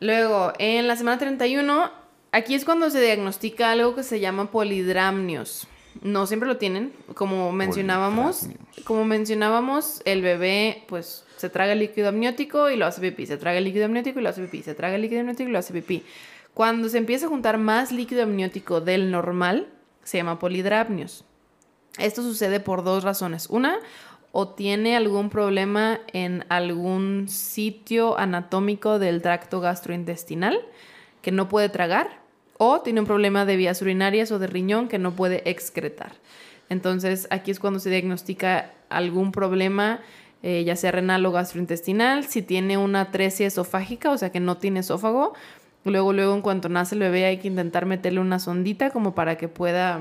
Luego, 0.00 0.52
en 0.58 0.86
la 0.86 0.96
semana 0.96 1.18
31, 1.18 1.90
aquí 2.32 2.54
es 2.54 2.64
cuando 2.64 2.88
se 2.88 3.00
diagnostica 3.00 3.72
algo 3.72 3.94
que 3.94 4.02
se 4.02 4.20
llama 4.20 4.50
polidramnios. 4.50 5.66
No 6.02 6.26
siempre 6.26 6.48
lo 6.48 6.56
tienen, 6.56 6.92
como 7.14 7.52
mencionábamos, 7.52 8.48
como 8.84 9.04
mencionábamos, 9.04 10.02
el 10.04 10.22
bebé 10.22 10.84
pues 10.88 11.24
se 11.36 11.50
traga 11.50 11.72
el 11.72 11.80
líquido 11.80 12.08
amniótico 12.08 12.70
y 12.70 12.76
lo 12.76 12.86
hace 12.86 13.00
pipí, 13.00 13.26
se 13.26 13.36
traga 13.36 13.58
el 13.58 13.64
líquido 13.64 13.86
amniótico 13.86 14.20
y 14.20 14.22
lo 14.22 14.28
hace 14.28 14.42
pipí, 14.42 14.62
se 14.62 14.74
traga 14.74 14.94
el 14.94 15.02
líquido 15.02 15.20
amniótico 15.20 15.48
y 15.48 15.52
lo 15.52 15.58
hace 15.58 15.72
pipí. 15.72 16.04
Cuando 16.54 16.88
se 16.88 16.98
empieza 16.98 17.26
a 17.26 17.28
juntar 17.28 17.58
más 17.58 17.92
líquido 17.92 18.22
amniótico 18.22 18.80
del 18.80 19.10
normal, 19.10 19.68
se 20.02 20.18
llama 20.18 20.38
polidramnios. 20.38 21.24
Esto 21.98 22.22
sucede 22.22 22.60
por 22.60 22.84
dos 22.84 23.04
razones. 23.04 23.48
Una, 23.48 23.78
o 24.32 24.48
tiene 24.48 24.96
algún 24.96 25.30
problema 25.30 26.00
en 26.12 26.44
algún 26.48 27.28
sitio 27.28 28.18
anatómico 28.18 28.98
del 28.98 29.22
tracto 29.22 29.60
gastrointestinal 29.60 30.60
que 31.22 31.32
no 31.32 31.48
puede 31.48 31.68
tragar, 31.68 32.20
o 32.62 32.82
tiene 32.82 33.00
un 33.00 33.06
problema 33.06 33.46
de 33.46 33.56
vías 33.56 33.80
urinarias 33.80 34.30
o 34.32 34.38
de 34.38 34.46
riñón 34.46 34.86
que 34.88 34.98
no 34.98 35.12
puede 35.16 35.48
excretar. 35.48 36.12
Entonces, 36.68 37.26
aquí 37.30 37.50
es 37.50 37.58
cuando 37.58 37.80
se 37.80 37.88
diagnostica 37.88 38.72
algún 38.90 39.32
problema, 39.32 40.00
eh, 40.42 40.62
ya 40.62 40.76
sea 40.76 40.92
renal 40.92 41.24
o 41.24 41.32
gastrointestinal. 41.32 42.24
Si 42.26 42.42
tiene 42.42 42.76
una 42.76 43.00
atresia 43.00 43.46
esofágica, 43.46 44.10
o 44.10 44.18
sea 44.18 44.30
que 44.30 44.40
no 44.40 44.58
tiene 44.58 44.80
esófago, 44.80 45.32
luego, 45.84 46.12
luego, 46.12 46.34
en 46.34 46.42
cuanto 46.42 46.68
nace 46.68 46.96
el 46.96 47.00
bebé, 47.00 47.24
hay 47.24 47.38
que 47.38 47.48
intentar 47.48 47.86
meterle 47.86 48.20
una 48.20 48.38
sondita 48.38 48.90
como 48.90 49.14
para 49.14 49.38
que 49.38 49.48
pueda, 49.48 50.00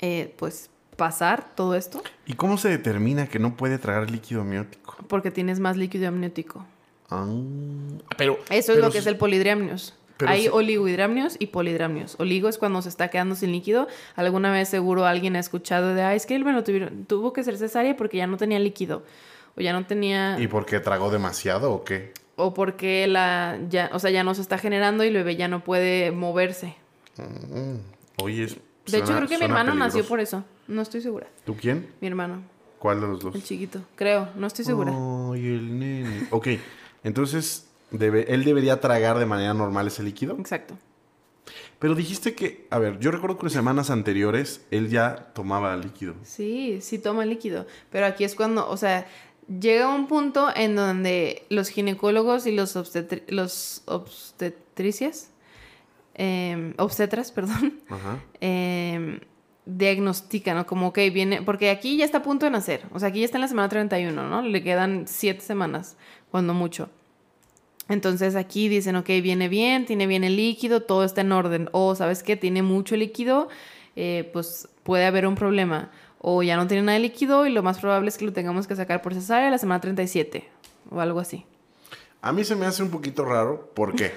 eh, 0.00 0.34
pues, 0.36 0.70
pasar 0.96 1.54
todo 1.54 1.76
esto, 1.76 2.02
¿Y 2.26 2.32
cómo 2.34 2.58
se 2.58 2.68
determina 2.68 3.28
que 3.28 3.38
no 3.38 3.56
puede 3.56 3.78
tragar 3.78 4.10
líquido 4.10 4.40
amniótico? 4.40 4.96
porque 5.08 5.30
tienes 5.30 5.60
más 5.60 5.76
líquido 5.76 6.08
amniótico. 6.08 6.64
Ah, 7.10 7.26
pero... 8.18 8.38
Eso 8.50 8.50
es 8.50 8.66
pero 8.66 8.80
lo 8.80 8.86
que 8.88 8.92
si- 8.94 8.98
es 8.98 9.06
el 9.06 9.16
polidramnios. 9.18 9.94
Pero 10.16 10.30
Hay 10.30 10.42
si- 10.42 10.48
oligohidramnios 10.48 11.36
y 11.38 11.46
polidramnios. 11.48 12.16
Oligo 12.18 12.48
es 12.48 12.58
cuando 12.58 12.80
se 12.82 12.88
está 12.88 13.08
quedando 13.08 13.34
sin 13.34 13.52
líquido. 13.52 13.88
Alguna 14.16 14.52
vez 14.52 14.68
seguro 14.68 15.06
alguien 15.06 15.36
ha 15.36 15.40
escuchado 15.40 15.94
de, 15.94 16.02
ah, 16.02 16.14
es 16.14 16.26
que 16.26 16.34
él 16.36 16.44
me 16.44 16.52
lo 16.52 16.62
tuvieron, 16.64 17.04
tuvo 17.06 17.32
que 17.32 17.42
ser 17.44 17.56
cesárea 17.58 17.96
porque 17.96 18.16
ya 18.18 18.26
no 18.26 18.36
tenía 18.36 18.58
líquido. 18.58 19.02
O 19.56 19.60
ya 19.60 19.72
no 19.72 19.86
tenía... 19.86 20.36
¿Y 20.40 20.46
por 20.48 20.66
qué 20.66 20.80
tragó 20.80 21.10
demasiado 21.10 21.72
o 21.72 21.84
qué? 21.84 22.12
O 22.36 22.54
porque 22.54 23.06
la, 23.06 23.58
ya, 23.70 23.88
o 23.92 23.98
sea, 24.00 24.10
ya 24.10 24.24
no 24.24 24.34
se 24.34 24.40
está 24.42 24.58
generando 24.58 25.04
y 25.04 25.08
el 25.08 25.14
bebé 25.14 25.36
ya 25.36 25.46
no 25.48 25.62
puede 25.62 26.10
moverse. 26.10 26.74
Oye, 28.22 28.44
es- 28.44 28.56
De 28.86 28.98
hecho, 28.98 29.14
creo 29.16 29.28
que 29.28 29.38
mi 29.38 29.44
hermano 29.44 29.74
nació 29.74 30.04
por 30.04 30.20
eso. 30.20 30.44
No 30.68 30.82
estoy 30.82 31.00
segura. 31.00 31.26
¿Tú 31.44 31.56
quién? 31.56 31.88
Mi 32.00 32.08
hermano, 32.08 32.42
¿Cuál 32.78 33.00
de 33.00 33.06
los 33.06 33.20
dos? 33.20 33.34
el 33.34 33.42
chiquito. 33.42 33.80
Creo, 33.96 34.28
no 34.36 34.46
estoy 34.46 34.64
segura. 34.64 34.92
Ay, 34.92 35.46
el 35.46 35.78
nene. 35.78 36.26
Ok, 36.30 36.48
entonces 37.02 37.68
debe, 37.98 38.32
él 38.34 38.44
debería 38.44 38.80
tragar 38.80 39.18
de 39.18 39.26
manera 39.26 39.54
normal 39.54 39.86
ese 39.86 40.02
líquido. 40.02 40.36
Exacto. 40.38 40.76
Pero 41.78 41.94
dijiste 41.94 42.34
que, 42.34 42.66
a 42.70 42.78
ver, 42.78 42.98
yo 43.00 43.10
recuerdo 43.10 43.36
que 43.38 43.46
en 43.46 43.50
semanas 43.50 43.90
anteriores 43.90 44.64
él 44.70 44.88
ya 44.88 45.32
tomaba 45.34 45.76
líquido. 45.76 46.14
Sí, 46.22 46.78
sí 46.80 46.98
toma 46.98 47.24
líquido. 47.26 47.66
Pero 47.90 48.06
aquí 48.06 48.24
es 48.24 48.34
cuando, 48.34 48.68
o 48.68 48.76
sea, 48.76 49.06
llega 49.60 49.88
un 49.94 50.06
punto 50.06 50.48
en 50.54 50.74
donde 50.76 51.44
los 51.50 51.68
ginecólogos 51.68 52.46
y 52.46 52.52
los, 52.52 52.76
obstetri- 52.76 53.24
los 53.28 53.82
obstetricias, 53.86 55.30
em, 56.14 56.72
obstetras, 56.78 57.30
perdón, 57.32 57.80
Ajá. 57.90 58.18
em, 58.40 59.20
diagnostican, 59.66 60.56
¿no? 60.56 60.66
Como 60.66 60.92
que 60.92 61.10
viene, 61.10 61.42
porque 61.42 61.68
aquí 61.70 61.96
ya 61.98 62.04
está 62.04 62.18
a 62.18 62.22
punto 62.22 62.46
de 62.46 62.50
nacer, 62.52 62.82
o 62.92 62.98
sea, 63.00 63.08
aquí 63.08 63.20
ya 63.20 63.24
está 63.26 63.36
en 63.38 63.42
la 63.42 63.48
semana 63.48 63.68
31, 63.68 64.28
¿no? 64.28 64.42
Le 64.42 64.62
quedan 64.62 65.04
siete 65.06 65.40
semanas, 65.40 65.96
cuando 66.30 66.54
mucho. 66.54 66.88
Entonces 67.88 68.34
aquí 68.34 68.68
dicen, 68.68 68.96
ok, 68.96 69.06
viene 69.22 69.48
bien, 69.48 69.84
tiene 69.84 70.06
bien 70.06 70.24
el 70.24 70.36
líquido, 70.36 70.82
todo 70.82 71.04
está 71.04 71.20
en 71.20 71.32
orden. 71.32 71.68
O, 71.72 71.94
¿sabes 71.94 72.22
qué? 72.22 72.36
Tiene 72.36 72.62
mucho 72.62 72.96
líquido, 72.96 73.48
eh, 73.96 74.30
pues 74.32 74.68
puede 74.82 75.04
haber 75.04 75.26
un 75.26 75.34
problema. 75.34 75.90
O 76.20 76.42
ya 76.42 76.56
no 76.56 76.66
tiene 76.66 76.82
nada 76.82 76.96
de 76.96 77.02
líquido 77.02 77.46
y 77.46 77.50
lo 77.50 77.62
más 77.62 77.78
probable 77.78 78.08
es 78.08 78.16
que 78.16 78.24
lo 78.24 78.32
tengamos 78.32 78.66
que 78.66 78.74
sacar 78.74 79.02
por 79.02 79.12
cesárea 79.12 79.50
la 79.50 79.58
semana 79.58 79.80
37 79.80 80.48
o 80.90 81.00
algo 81.00 81.20
así. 81.20 81.44
A 82.22 82.32
mí 82.32 82.44
se 82.44 82.56
me 82.56 82.64
hace 82.64 82.82
un 82.82 82.88
poquito 82.88 83.24
raro. 83.26 83.70
¿Por 83.74 83.94
qué? 83.94 84.12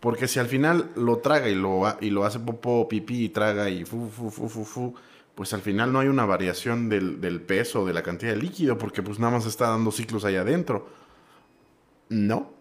Porque 0.00 0.28
si 0.28 0.38
al 0.38 0.46
final 0.46 0.90
lo 0.94 1.18
traga 1.18 1.48
y 1.48 1.54
lo, 1.54 1.82
y 2.00 2.10
lo 2.10 2.24
hace 2.24 2.38
popó, 2.38 2.86
pipí 2.88 3.24
y 3.24 3.28
traga 3.30 3.70
y 3.70 3.86
fu, 3.86 4.10
fu, 4.10 4.30
fu, 4.30 4.48
fu, 4.48 4.64
fu, 4.64 4.94
pues 5.34 5.54
al 5.54 5.62
final 5.62 5.92
no 5.92 6.00
hay 6.00 6.08
una 6.08 6.26
variación 6.26 6.88
del, 6.88 7.20
del 7.20 7.40
peso, 7.40 7.86
de 7.86 7.94
la 7.94 8.02
cantidad 8.02 8.32
de 8.32 8.38
líquido, 8.38 8.76
porque 8.76 9.02
pues 9.02 9.18
nada 9.18 9.32
más 9.32 9.46
está 9.46 9.70
dando 9.70 9.90
ciclos 9.90 10.24
allá 10.24 10.42
adentro. 10.42 10.88
No. 12.10 12.57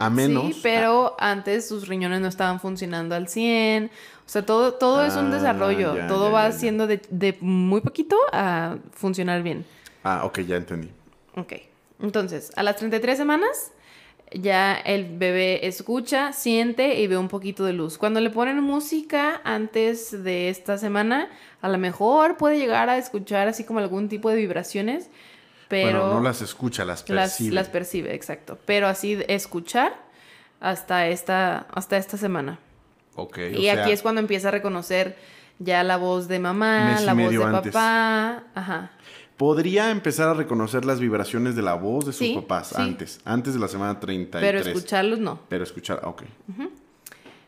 A 0.00 0.10
menos. 0.10 0.46
Sí, 0.46 0.60
pero 0.62 1.14
antes 1.18 1.68
sus 1.68 1.86
riñones 1.86 2.20
no 2.20 2.28
estaban 2.28 2.58
funcionando 2.58 3.14
al 3.14 3.28
100. 3.28 3.86
O 4.26 4.28
sea, 4.28 4.44
todo, 4.46 4.74
todo 4.74 5.04
es 5.04 5.14
un 5.14 5.26
Ah, 5.32 5.36
desarrollo. 5.36 5.94
ya, 5.96 6.06
todo 6.06 6.26
ya, 6.28 6.32
va 6.32 6.48
ya. 6.50 6.52
siendo 6.58 6.86
de, 6.86 7.00
de 7.10 7.36
muy 7.40 7.80
poquito 7.80 8.16
a 8.32 8.76
funcionar 8.92 9.42
bien. 9.42 9.64
Ah, 10.02 10.22
ok, 10.24 10.40
ya 10.40 10.56
entendí. 10.56 10.90
Ok. 11.36 11.52
Entonces, 12.00 12.50
a 12.56 12.62
las 12.62 12.76
33 12.76 13.18
semanas, 13.18 13.72
ya 14.32 14.74
el 14.74 15.18
bebé 15.18 15.66
escucha, 15.66 16.32
siente 16.32 17.00
y 17.00 17.06
ve 17.08 17.18
un 17.18 17.28
poquito 17.28 17.64
de 17.64 17.72
luz. 17.72 17.98
Cuando 17.98 18.20
le 18.20 18.30
ponen 18.30 18.60
música 18.62 19.40
antes 19.44 20.22
de 20.22 20.48
esta 20.48 20.78
semana, 20.78 21.28
a 21.60 21.68
lo 21.68 21.76
mejor 21.78 22.36
puede 22.36 22.56
llegar 22.58 22.88
a 22.88 22.96
escuchar 22.96 23.48
así 23.48 23.64
como 23.64 23.80
algún 23.80 24.08
tipo 24.08 24.30
de 24.30 24.36
vibraciones, 24.36 25.10
pero 25.70 26.00
bueno, 26.00 26.14
no 26.16 26.20
las 26.22 26.42
escucha, 26.42 26.84
las 26.84 27.02
percibe. 27.02 27.54
las 27.54 27.68
percibe, 27.70 28.14
exacto. 28.14 28.58
Pero 28.66 28.86
así 28.88 29.18
escuchar 29.28 29.94
hasta 30.60 31.06
esta, 31.08 31.66
hasta 31.72 31.96
esta 31.96 32.18
semana. 32.18 32.58
Ok, 33.14 33.38
o 33.38 33.40
y 33.58 33.62
sea, 33.62 33.80
aquí 33.82 33.92
es 33.92 34.02
cuando 34.02 34.20
empieza 34.20 34.48
a 34.48 34.50
reconocer 34.50 35.16
ya 35.58 35.82
la 35.82 35.96
voz 35.96 36.28
de 36.28 36.38
mamá, 36.38 37.00
la 37.00 37.14
voz 37.14 37.30
de 37.30 37.42
antes. 37.44 37.72
papá. 37.72 38.44
Ajá. 38.54 38.90
Podría 39.36 39.90
empezar 39.90 40.28
a 40.28 40.34
reconocer 40.34 40.84
las 40.84 41.00
vibraciones 41.00 41.56
de 41.56 41.62
la 41.62 41.72
voz 41.74 42.04
de 42.04 42.12
sus 42.12 42.26
Sí, 42.26 42.34
papás 42.34 42.68
sí. 42.68 42.74
antes, 42.76 43.20
antes 43.24 43.54
de 43.54 43.60
la 43.60 43.68
semana 43.68 43.98
33. 43.98 44.40
Pero 44.52 44.58
escucharlos 44.70 45.18
no. 45.18 45.40
Pero 45.48 45.64
escuchar, 45.64 46.00
ok. 46.04 46.24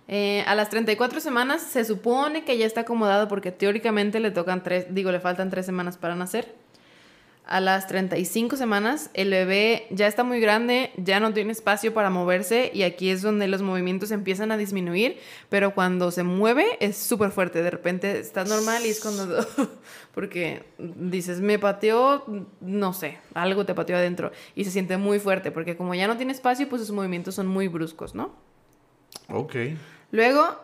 Eh, 0.08 0.42
a 0.46 0.54
las 0.54 0.68
34 0.68 1.20
semanas 1.20 1.62
se 1.62 1.84
supone 1.84 2.44
que 2.44 2.58
ya 2.58 2.66
está 2.66 2.82
acomodado 2.82 3.28
porque 3.28 3.52
teóricamente 3.52 4.20
le 4.20 4.30
tocan 4.30 4.62
tres, 4.62 4.86
digo, 4.90 5.10
le 5.12 5.20
faltan 5.20 5.48
tres 5.50 5.64
semanas 5.66 5.96
para 5.96 6.14
nacer. 6.14 6.54
A 7.44 7.60
las 7.60 7.88
35 7.88 8.56
semanas 8.56 9.10
el 9.14 9.30
bebé 9.30 9.88
ya 9.90 10.06
está 10.06 10.22
muy 10.22 10.38
grande, 10.38 10.92
ya 10.96 11.18
no 11.18 11.32
tiene 11.34 11.50
espacio 11.50 11.92
para 11.92 12.08
moverse 12.08 12.70
y 12.72 12.84
aquí 12.84 13.10
es 13.10 13.20
donde 13.20 13.48
los 13.48 13.62
movimientos 13.62 14.12
empiezan 14.12 14.52
a 14.52 14.56
disminuir, 14.56 15.18
pero 15.48 15.74
cuando 15.74 16.12
se 16.12 16.22
mueve 16.22 16.64
es 16.78 16.96
súper 16.96 17.32
fuerte, 17.32 17.62
de 17.62 17.70
repente 17.70 18.20
está 18.20 18.44
normal 18.44 18.86
y 18.86 18.90
es 18.90 19.00
cuando, 19.00 19.44
porque 20.14 20.64
dices, 20.78 21.40
me 21.40 21.58
pateó, 21.58 22.24
no 22.60 22.92
sé, 22.92 23.18
algo 23.34 23.66
te 23.66 23.74
pateó 23.74 23.96
adentro 23.96 24.30
y 24.54 24.64
se 24.64 24.70
siente 24.70 24.96
muy 24.96 25.18
fuerte 25.18 25.50
porque 25.50 25.76
como 25.76 25.96
ya 25.96 26.06
no 26.06 26.16
tiene 26.16 26.32
espacio, 26.32 26.68
pues 26.68 26.82
sus 26.82 26.92
movimientos 26.92 27.34
son 27.34 27.48
muy 27.48 27.66
bruscos, 27.66 28.14
¿no? 28.14 28.36
Ok. 29.28 29.56
Luego, 30.12 30.58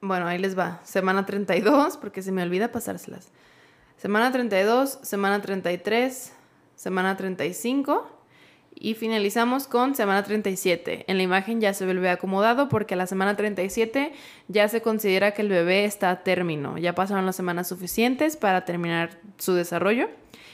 bueno, 0.00 0.26
ahí 0.26 0.38
les 0.38 0.56
va. 0.56 0.80
Semana 0.84 1.24
32, 1.24 1.96
porque 1.96 2.22
se 2.22 2.30
me 2.30 2.42
olvida 2.42 2.70
pasárselas. 2.70 3.30
Semana 3.98 4.30
32, 4.30 5.00
semana 5.02 5.42
33, 5.42 6.32
semana 6.76 7.16
35 7.16 8.08
Y 8.76 8.94
finalizamos 8.94 9.66
con 9.66 9.96
semana 9.96 10.22
37. 10.22 11.04
En 11.08 11.16
la 11.16 11.24
imagen 11.24 11.60
ya 11.60 11.74
se 11.74 11.84
ve 11.84 11.90
el 11.90 11.96
bebé 11.96 12.10
acomodado 12.10 12.68
porque 12.68 12.94
a 12.94 12.96
la 12.96 13.08
semana 13.08 13.34
37 13.34 14.12
ya 14.46 14.68
se 14.68 14.82
considera 14.82 15.32
que 15.32 15.42
el 15.42 15.48
bebé 15.48 15.84
está 15.84 16.10
a 16.10 16.22
término. 16.22 16.78
Ya 16.78 16.94
pasaron 16.94 17.26
las 17.26 17.34
semanas 17.34 17.66
suficientes 17.66 18.36
para 18.36 18.64
terminar 18.64 19.18
su 19.36 19.54
desarrollo. 19.54 20.08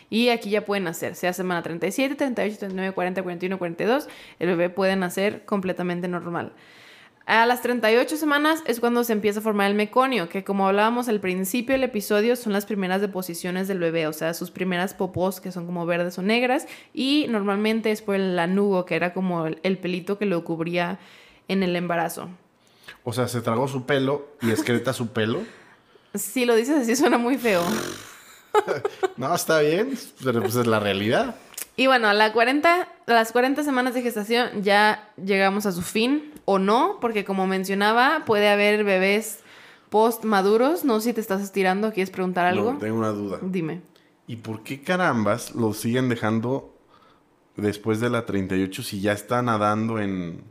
Y 0.09 0.31
aquí 0.31 0.49
ya 0.49 0.65
pueden 0.65 0.85
nacer, 0.85 1.15
sea 1.15 1.35
semana 1.35 1.63
37, 1.63 2.15
38, 2.15 2.59
39, 2.59 2.95
40, 2.95 3.23
41, 3.23 3.59
42, 3.59 4.09
el 4.39 4.49
bebé 4.49 4.71
puede 4.71 4.97
nacer 4.97 5.45
completamente 5.45 6.09
normal. 6.09 6.53
A 7.27 7.47
las 7.47 7.62
38 7.62 8.18
semanas 8.18 8.62
es 8.66 8.81
cuando 8.81 9.03
se 9.03 9.14
empieza 9.14 9.41
a 9.41 9.43
formar 9.43 9.70
el 9.70 9.77
meconio, 9.77 10.29
que 10.29 10.45
como 10.45 10.68
hablábamos 10.68 11.09
al 11.09 11.20
principio 11.20 11.72
del 11.75 11.85
episodio 11.85 12.37
son 12.37 12.53
las 12.53 12.66
primeras 12.66 13.01
deposiciones 13.01 13.66
del 13.66 13.79
bebé, 13.79 14.07
o 14.07 14.12
sea, 14.12 14.35
sus 14.35 14.51
primeras 14.51 14.93
popós 14.93 15.41
que 15.41 15.51
son 15.51 15.64
como 15.64 15.87
verdes 15.87 16.18
o 16.18 16.22
negras 16.22 16.66
y 16.93 17.27
normalmente 17.31 17.91
es 17.91 18.03
por 18.03 18.16
el 18.16 18.37
lanugo, 18.37 18.85
que 18.85 18.97
era 18.97 19.14
como 19.14 19.47
el, 19.47 19.79
pelito 19.79 20.18
que 20.18 20.27
lo 20.27 20.45
cubría 20.45 20.99
en 21.49 21.62
el 21.62 21.75
embarazo. 21.77 22.29
O 23.05 23.14
sea, 23.14 23.27
se 23.27 23.41
tragó 23.41 23.68
su 23.68 23.87
pelo 23.87 24.29
y 24.43 24.51
excreta 24.51 24.93
su 24.93 25.09
pelo. 25.09 25.41
Si 26.12 26.45
lo 26.45 26.55
dices 26.55 26.83
así 26.83 26.95
suena 26.95 27.16
muy 27.16 27.39
feo. 27.39 27.62
no, 29.17 29.35
está 29.35 29.61
bien, 29.61 29.99
pero 30.23 30.41
pues 30.41 30.57
es 30.57 30.67
la 30.67 30.81
realidad. 30.81 31.37
Y 31.77 31.87
bueno, 31.87 32.09
a, 32.09 32.15
la 32.15 32.33
40, 32.33 32.89
las 33.07 33.33
40 33.33 33.65
semanas 33.65 33.95
de 33.95 34.03
gestación 34.03 34.63
ya 34.63 35.11
llegamos 35.23 35.67
a 35.67 35.73
su 35.73 35.83
fin, 35.83 36.33
o 36.45 36.59
no, 36.59 36.99
porque 37.01 37.25
como 37.25 37.47
mencionaba, 37.47 38.25
puede 38.27 38.49
haber 38.49 38.85
bebés 38.85 39.41
post 39.91 40.25
maduros. 40.25 40.85
No 40.85 41.01
sé 41.01 41.11
si 41.11 41.15
te 41.15 41.21
estás 41.21 41.43
estirando, 41.43 41.93
¿quieres 41.93 42.11
preguntar 42.11 42.47
algo? 42.47 42.75
No, 42.75 42.79
tengo 42.79 42.99
una 42.99 43.11
duda. 43.11 43.39
Dime. 43.43 43.81
¿Y 44.27 44.37
por 44.37 44.63
qué 44.63 44.83
carambas 44.83 45.55
lo 45.55 45.73
siguen 45.75 46.09
dejando 46.09 46.75
después 47.57 48.01
de 48.01 48.11
la 48.11 48.25
38 48.27 48.83
si 48.83 49.01
ya 49.01 49.13
está 49.13 49.43
nadando 49.43 49.99
en, 50.01 50.43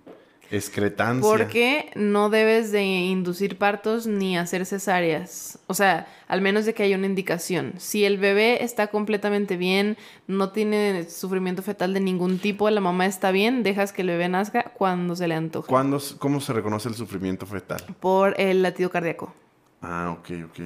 Excretancia. 0.54 1.28
Porque 1.28 1.92
no 1.96 2.30
debes 2.30 2.72
de 2.72 2.84
inducir 2.84 3.58
partos 3.58 4.06
ni 4.06 4.38
hacer 4.38 4.66
cesáreas. 4.68 5.58
O 5.66 5.74
sea, 5.74 6.08
al 6.28 6.42
menos 6.42 6.66
de 6.66 6.76
que 6.76 6.84
haya 6.84 6.96
una 6.96 7.08
indicación. 7.08 7.74
Si 7.78 8.06
el 8.06 8.20
bebé 8.20 8.64
está 8.64 8.88
completamente 8.88 9.58
bien, 9.58 9.98
no 10.28 10.52
tiene 10.52 11.10
sufrimiento 11.10 11.64
fetal 11.64 11.94
de 11.94 12.00
ningún 12.02 12.38
tipo, 12.38 12.70
la 12.70 12.82
mamá 12.82 13.08
está 13.08 13.32
bien, 13.32 13.64
dejas 13.64 13.94
que 13.94 14.04
el 14.04 14.10
bebé 14.10 14.30
nazca 14.30 14.72
cuando 14.76 15.16
se 15.16 15.28
le 15.28 15.34
antoje. 15.34 15.68
¿Cómo 16.20 16.40
se 16.40 16.54
reconoce 16.54 16.88
el 16.88 16.96
sufrimiento 16.96 17.48
fetal? 17.48 17.84
Por 18.00 18.40
el 18.40 18.62
latido 18.62 18.92
cardíaco. 18.92 19.34
Ah, 19.86 20.16
ok, 20.18 20.30
ok. 20.46 20.60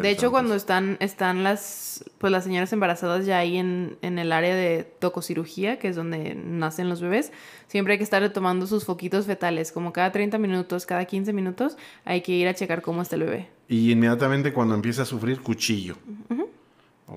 De 0.00 0.10
hecho, 0.10 0.30
cuando 0.30 0.54
están, 0.54 0.96
están 1.00 1.42
las, 1.44 2.02
pues 2.16 2.32
las 2.32 2.44
señoras 2.44 2.72
embarazadas 2.72 3.26
ya 3.26 3.36
ahí 3.36 3.58
en, 3.58 3.98
en, 4.00 4.18
el 4.18 4.32
área 4.32 4.56
de 4.56 4.84
tococirugía, 4.84 5.78
que 5.78 5.88
es 5.88 5.96
donde 5.96 6.34
nacen 6.34 6.88
los 6.88 7.02
bebés, 7.02 7.30
siempre 7.66 7.92
hay 7.92 7.98
que 7.98 8.04
estar 8.04 8.26
tomando 8.32 8.66
sus 8.66 8.86
foquitos 8.86 9.26
fetales, 9.26 9.70
como 9.70 9.92
cada 9.92 10.12
30 10.12 10.38
minutos, 10.38 10.86
cada 10.86 11.04
15 11.04 11.34
minutos, 11.34 11.76
hay 12.06 12.22
que 12.22 12.32
ir 12.32 12.48
a 12.48 12.54
checar 12.54 12.80
cómo 12.80 13.02
está 13.02 13.16
el 13.16 13.24
bebé. 13.24 13.48
Y 13.68 13.92
inmediatamente 13.92 14.54
cuando 14.54 14.74
empieza 14.74 15.02
a 15.02 15.04
sufrir, 15.04 15.42
cuchillo. 15.42 15.96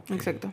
Exacto. 0.09 0.51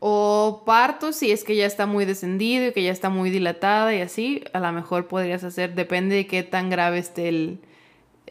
O 0.00 0.62
parto, 0.64 1.12
si 1.12 1.32
es 1.32 1.44
que 1.44 1.54
ya 1.54 1.66
está 1.66 1.84
muy 1.84 2.06
descendido 2.06 2.68
y 2.68 2.72
que 2.72 2.82
ya 2.82 2.92
está 2.92 3.10
muy 3.10 3.28
dilatada 3.28 3.94
y 3.94 4.00
así, 4.00 4.42
a 4.54 4.58
lo 4.58 4.72
mejor 4.72 5.06
podrías 5.06 5.44
hacer, 5.44 5.74
depende 5.74 6.16
de 6.16 6.26
qué 6.26 6.42
tan 6.42 6.70
grave 6.70 6.98
esté 6.98 7.28
el 7.28 7.60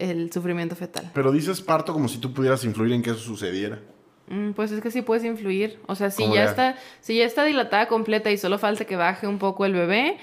el 0.10 0.32
sufrimiento 0.32 0.76
fetal. 0.76 1.12
Pero 1.14 1.32
dices 1.32 1.62
parto 1.62 1.93
como 1.93 2.08
si 2.08 2.18
tú 2.18 2.34
pudieras 2.34 2.64
influir 2.64 2.93
en 2.93 3.02
que 3.02 3.12
eso 3.12 3.20
sucediera. 3.20 3.80
Mm, 4.28 4.52
pues 4.52 4.72
es 4.72 4.82
que 4.82 4.91
sí 4.91 5.02
puedes 5.02 5.24
influir. 5.24 5.80
O 5.88 5.95
sea, 5.95 6.10
si 6.10 6.32
ya, 6.32 6.45
está, 6.45 6.78
si 7.02 7.18
ya 7.18 7.26
está 7.26 7.43
dilatada 7.43 7.88
completa 7.88 8.32
y 8.32 8.38
solo 8.38 8.58
falta 8.58 8.86
que 8.86 8.95
baje 8.95 9.28
un 9.28 9.39
poco 9.39 9.66
el 9.66 9.74
bebé, 9.74 10.18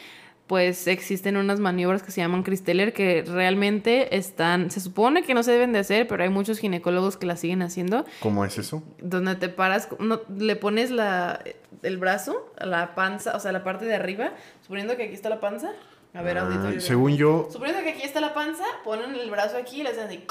pues 0.49 0.87
existen 0.87 1.37
unas 1.37 1.61
maniobras 1.61 2.03
que 2.03 2.11
se 2.11 2.23
llaman 2.23 2.43
Cristeller 2.43 2.95
que 2.95 3.23
realmente 3.23 4.17
están, 4.17 4.71
se 4.71 4.81
supone 4.81 5.23
que 5.23 5.35
no 5.35 5.43
se 5.43 5.53
deben 5.53 5.75
de 5.75 5.81
hacer, 5.81 6.09
pero 6.09 6.23
hay 6.23 6.31
muchos 6.31 6.59
ginecólogos 6.59 7.19
que 7.19 7.27
la 7.27 7.37
siguen 7.37 7.61
haciendo. 7.61 8.07
¿Cómo 8.21 8.47
es 8.47 8.57
eso? 8.57 8.83
Donde 9.01 9.37
te 9.37 9.51
paras, 9.51 9.89
no, 10.01 10.23
le 10.35 10.57
pones 10.57 10.91
la, 10.91 11.45
el 11.83 11.99
brazo 11.99 12.51
la 12.59 12.95
panza, 12.95 13.37
o 13.37 13.41
sea, 13.41 13.53
la 13.53 13.63
parte 13.63 13.85
de 13.85 13.95
arriba, 13.95 14.33
suponiendo 14.63 14.97
que 14.97 15.05
aquí 15.05 15.15
está 15.15 15.29
la 15.29 15.39
panza, 15.39 15.73
a 16.15 16.23
ver, 16.23 16.39
auditorio. 16.39 16.81
según 16.81 17.17
yo. 17.17 17.49
Suponiendo 17.51 17.83
que 17.83 17.91
aquí 17.91 18.03
está 18.03 18.21
la 18.21 18.35
panza, 18.35 18.65
ponen 18.85 19.15
el 19.15 19.31
brazo 19.31 19.57
aquí 19.57 19.81
y 19.81 19.83
le 19.83 19.91
hacen 19.91 20.05
así 20.05 20.25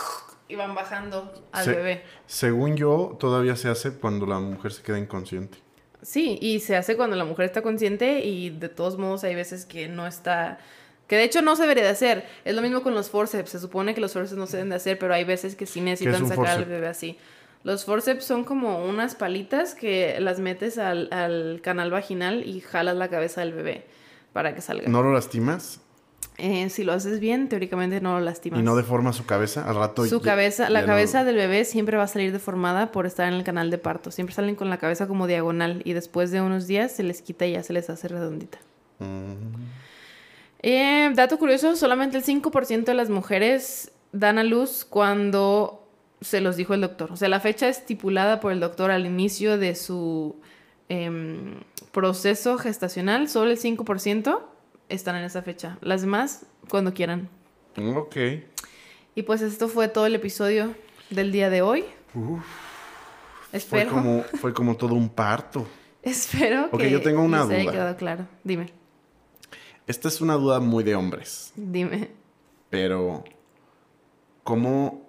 y 0.48 0.56
van 0.56 0.76
bajando 0.76 1.34
al 1.52 1.68
bebé. 1.68 2.04
Según 2.26 2.76
yo, 2.76 3.16
todavía 3.20 3.56
se 3.56 3.70
hace 3.70 3.94
cuando 3.94 4.26
la 4.26 4.40
mujer 4.40 4.72
se 4.72 4.82
queda 4.82 4.98
inconsciente. 4.98 5.58
Sí, 6.02 6.38
y 6.42 6.60
se 6.60 6.76
hace 6.76 6.96
cuando 6.96 7.16
la 7.16 7.26
mujer 7.26 7.46
está 7.46 7.62
consciente 7.62 8.24
y 8.24 8.50
de 8.50 8.70
todos 8.70 8.98
modos 8.98 9.24
hay 9.24 9.36
veces 9.36 9.66
que 9.66 9.88
no 9.88 10.08
está... 10.08 10.60
Que 11.08 11.16
de 11.16 11.24
hecho 11.24 11.42
no 11.42 11.56
se 11.56 11.64
debería 11.64 11.84
de 11.84 11.90
hacer. 11.90 12.26
Es 12.44 12.54
lo 12.54 12.62
mismo 12.62 12.82
con 12.82 12.94
los 12.94 13.10
forceps. 13.10 13.52
Se 13.52 13.60
supone 13.60 13.96
que 13.96 14.02
los 14.02 14.12
forceps 14.14 14.38
no 14.38 14.46
se 14.46 14.58
deben 14.58 14.70
de 14.70 14.76
hacer, 14.76 15.00
pero 15.00 15.14
hay 15.14 15.24
veces 15.24 15.56
que 15.56 15.66
sí 15.66 15.80
necesitan 15.80 16.28
sacar 16.28 16.48
al 16.48 16.66
bebé 16.66 16.88
así. 16.88 17.18
Los 17.64 17.86
forceps 17.86 18.26
son 18.26 18.44
como 18.44 18.86
unas 18.86 19.16
palitas 19.16 19.74
que 19.74 20.18
las 20.20 20.40
metes 20.40 20.78
al, 20.78 21.08
al 21.12 21.62
canal 21.64 21.92
vaginal 21.92 22.46
y 22.46 22.60
jalas 22.60 22.96
la 22.98 23.10
cabeza 23.10 23.42
del 23.42 23.54
bebé 23.54 23.86
para 24.34 24.54
que 24.56 24.62
salga. 24.62 24.88
¿No 24.88 25.04
lo 25.04 25.14
lastimas? 25.14 25.82
Eh, 26.38 26.70
si 26.70 26.84
lo 26.84 26.94
haces 26.94 27.20
bien, 27.20 27.50
teóricamente 27.50 28.00
no 28.00 28.20
lo 28.20 28.24
lastimas. 28.24 28.60
¿Y 28.60 28.64
no 28.64 28.76
deforma 28.76 29.12
su 29.12 29.26
cabeza 29.26 29.68
al 29.68 29.76
rato? 29.76 30.06
Su 30.06 30.22
cabeza, 30.22 30.70
la 30.70 30.86
cabeza 30.86 31.24
del 31.24 31.36
bebé 31.36 31.66
siempre 31.66 31.98
va 31.98 32.04
a 32.04 32.08
salir 32.08 32.32
deformada 32.32 32.92
por 32.92 33.08
estar 33.08 33.28
en 33.28 33.34
el 33.34 33.44
canal 33.44 33.72
de 33.72 33.80
parto. 33.80 34.12
Siempre 34.12 34.36
salen 34.36 34.56
con 34.56 34.70
la 34.70 34.78
cabeza 34.78 35.08
como 35.08 35.26
diagonal 35.26 35.82
y 35.84 35.94
después 35.94 36.30
de 36.30 36.42
unos 36.42 36.68
días 36.68 36.92
se 36.92 37.02
les 37.02 37.24
quita 37.24 37.48
y 37.48 37.54
ya 37.54 37.64
se 37.64 37.74
les 37.74 37.90
hace 37.90 38.08
redondita. 38.08 38.60
Mm. 39.00 39.78
Eh, 40.62 41.12
dato 41.16 41.40
curioso, 41.40 41.76
solamente 41.76 42.18
el 42.18 42.24
5% 42.24 42.84
de 42.86 42.94
las 42.94 43.10
mujeres 43.10 43.92
dan 44.12 44.38
a 44.38 44.44
luz 44.44 44.86
cuando 44.86 45.88
se 46.22 46.42
los 46.42 46.56
dijo 46.56 46.76
el 46.76 46.82
doctor. 46.82 47.12
O 47.12 47.18
sea, 47.18 47.30
la 47.30 47.40
fecha 47.40 47.68
estipulada 47.68 48.40
por 48.40 48.52
el 48.52 48.60
doctor 48.60 48.92
al 48.92 49.06
inicio 49.06 49.58
de 49.58 49.76
su 49.76 50.36
em, 50.90 51.56
proceso 51.92 52.58
gestacional, 52.58 53.30
solo 53.30 53.52
el 53.52 53.58
5% 53.58 54.42
están 54.90 55.16
en 55.16 55.24
esa 55.24 55.42
fecha. 55.42 55.78
Las 55.82 56.02
demás, 56.02 56.46
cuando 56.70 56.94
quieran. 56.94 57.30
Ok. 57.96 58.16
Y 59.16 59.24
pues 59.24 59.42
esto 59.42 59.68
fue 59.68 59.88
todo 59.88 60.06
el 60.06 60.16
episodio 60.16 60.76
del 61.10 61.32
día 61.32 61.50
de 61.50 61.62
hoy. 61.62 61.86
Espero. 63.52 63.92
Fue 63.92 64.02
como, 64.02 64.24
fue 64.24 64.54
como 64.54 64.78
todo 64.78 64.96
un 64.96 65.10
parto. 65.10 65.68
Espero 66.04 66.70
que 66.72 66.90
yo 66.90 67.02
tengo 67.02 67.22
una 67.22 67.44
duda. 67.44 67.56
haya 67.56 67.72
quedado 67.72 67.98
claro. 67.98 68.28
Dime. 68.44 68.72
Esta 69.88 70.08
es 70.08 70.22
una 70.22 70.36
duda 70.36 70.60
muy 70.60 70.84
de 70.84 70.96
hombres. 70.96 71.52
Dime. 71.56 72.12
Pero, 72.70 73.24
¿cómo 74.44 75.08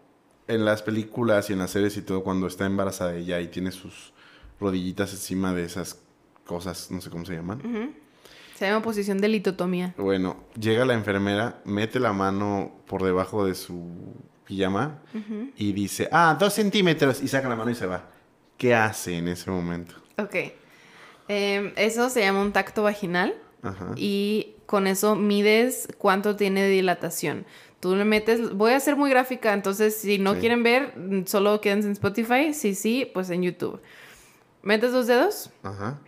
en 0.49 0.65
las 0.65 0.83
películas 0.83 1.51
y 1.51 1.53
en 1.53 1.61
las 1.61 1.71
series 1.71 1.97
y 1.97 2.03
todo, 2.03 2.25
cuando 2.25 2.47
está 2.47 2.67
embarazada 2.67 3.15
ella 3.15 3.41
y 3.41 3.49
tiene 3.49 3.71
sus 3.71 4.13
rodillitas 4.61 5.13
encima 5.13 5.55
de 5.55 5.65
esas 5.65 6.01
cosas, 6.45 6.91
no 6.91 7.01
sé 7.01 7.11
cómo 7.11 7.25
se 7.25 7.35
llaman. 7.35 7.95
Se 8.57 8.67
llama 8.67 8.83
posición 8.83 9.19
de 9.19 9.29
litotomía. 9.29 9.95
Bueno, 9.97 10.37
llega 10.59 10.85
la 10.85 10.95
enfermera, 10.95 11.61
mete 11.65 12.01
la 12.01 12.13
mano 12.13 12.73
por 12.87 13.05
debajo 13.05 13.47
de 13.47 13.55
su 13.55 13.87
pijama 14.45 14.99
y 15.57 15.73
dice, 15.73 16.09
ah, 16.11 16.37
dos 16.39 16.55
centímetros, 16.55 17.23
y 17.23 17.29
saca 17.29 17.49
la 17.49 17.55
mano 17.55 17.71
y 17.71 17.75
se 17.75 17.87
va. 17.87 18.09
¿Qué 18.57 18.75
hace 18.75 19.17
en 19.17 19.29
ese 19.29 19.51
momento? 19.51 19.95
Ok. 20.17 20.35
Em, 21.29 21.73
eso 21.77 22.11
se 22.11 22.21
llama 22.23 22.43
un 22.43 22.53
tacto 22.53 22.83
vaginal. 22.83 23.35
Y 23.97 24.55
con 24.67 24.87
eso 24.87 25.15
mides 25.17 25.89
cuánto 25.99 26.37
tiene 26.37 26.69
dilatación. 26.69 27.45
Tú 27.81 27.95
le 27.95 28.05
metes, 28.05 28.55
voy 28.55 28.73
a 28.73 28.81
ser 28.81 28.97
muy 28.97 29.11
gráfica, 29.11 29.53
entonces 29.53 29.97
si 29.97 30.19
no 30.19 30.39
quieren 30.39 30.63
ver, 30.63 30.95
solo 31.27 31.61
quédense 31.61 31.87
en 31.89 31.93
Spotify. 31.93 32.55
Si 32.55 32.75
sí, 32.75 33.09
pues 33.13 33.31
en 33.31 33.43
YouTube. 33.43 33.81
Metes 34.69 34.93
dos 34.93 35.07
dedos. 35.07 35.49
Ajá. 35.63 35.99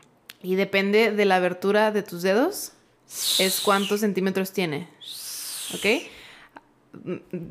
Y 0.43 0.55
depende 0.55 1.13
de 1.13 1.25
la 1.25 1.37
abertura 1.37 1.93
de 1.93 2.03
tus 2.03 2.21
dedos, 2.21 2.73
es 3.39 3.63
cuántos 3.65 4.01
centímetros 4.01 4.53
tiene. 4.53 4.87
¿Ok? 5.75 6.03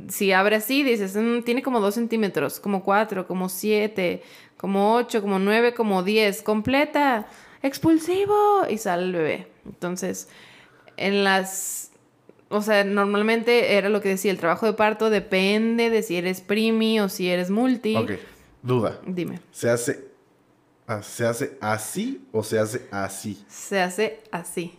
Si 0.10 0.32
abre 0.32 0.57
así, 0.57 0.84
dices, 0.84 1.16
mm, 1.16 1.41
tiene 1.41 1.64
como 1.64 1.80
dos 1.80 1.95
centímetros, 1.95 2.60
como 2.60 2.84
cuatro, 2.84 3.26
como 3.26 3.49
siete, 3.49 4.22
como 4.55 4.93
ocho, 4.93 5.24
como 5.24 5.39
nueve, 5.39 5.74
como 5.74 6.03
diez. 6.03 6.43
Completa, 6.43 7.26
expulsivo. 7.64 8.68
Y 8.70 8.78
sale 8.78 9.05
el 9.05 9.14
bebé. 9.14 9.47
Entonces, 9.66 10.30
en 10.95 11.24
las 11.24 11.89
o 12.49 12.62
sea, 12.62 12.84
normalmente 12.84 13.78
era 13.78 13.89
lo 13.89 14.01
que 14.01 14.10
decía, 14.10 14.30
el 14.30 14.38
trabajo 14.38 14.68
de 14.68 14.74
parto 14.74 15.10
depende 15.10 15.89
de 15.89 16.03
si 16.03 16.18
eres 16.18 16.41
primi 16.41 16.99
o 16.99 17.10
si 17.10 17.30
eres 17.30 17.49
multi. 17.49 17.95
Ok, 17.95 18.12
duda. 18.62 18.99
Dime. 19.07 19.39
¿Se 19.51 19.72
hace 19.72 20.09
¿Se 21.01 21.25
hace 21.25 21.57
así 21.61 22.27
o 22.31 22.43
se 22.43 22.59
hace 22.59 22.87
así? 22.91 23.43
Se 23.47 23.79
hace 23.79 24.21
así. 24.31 24.77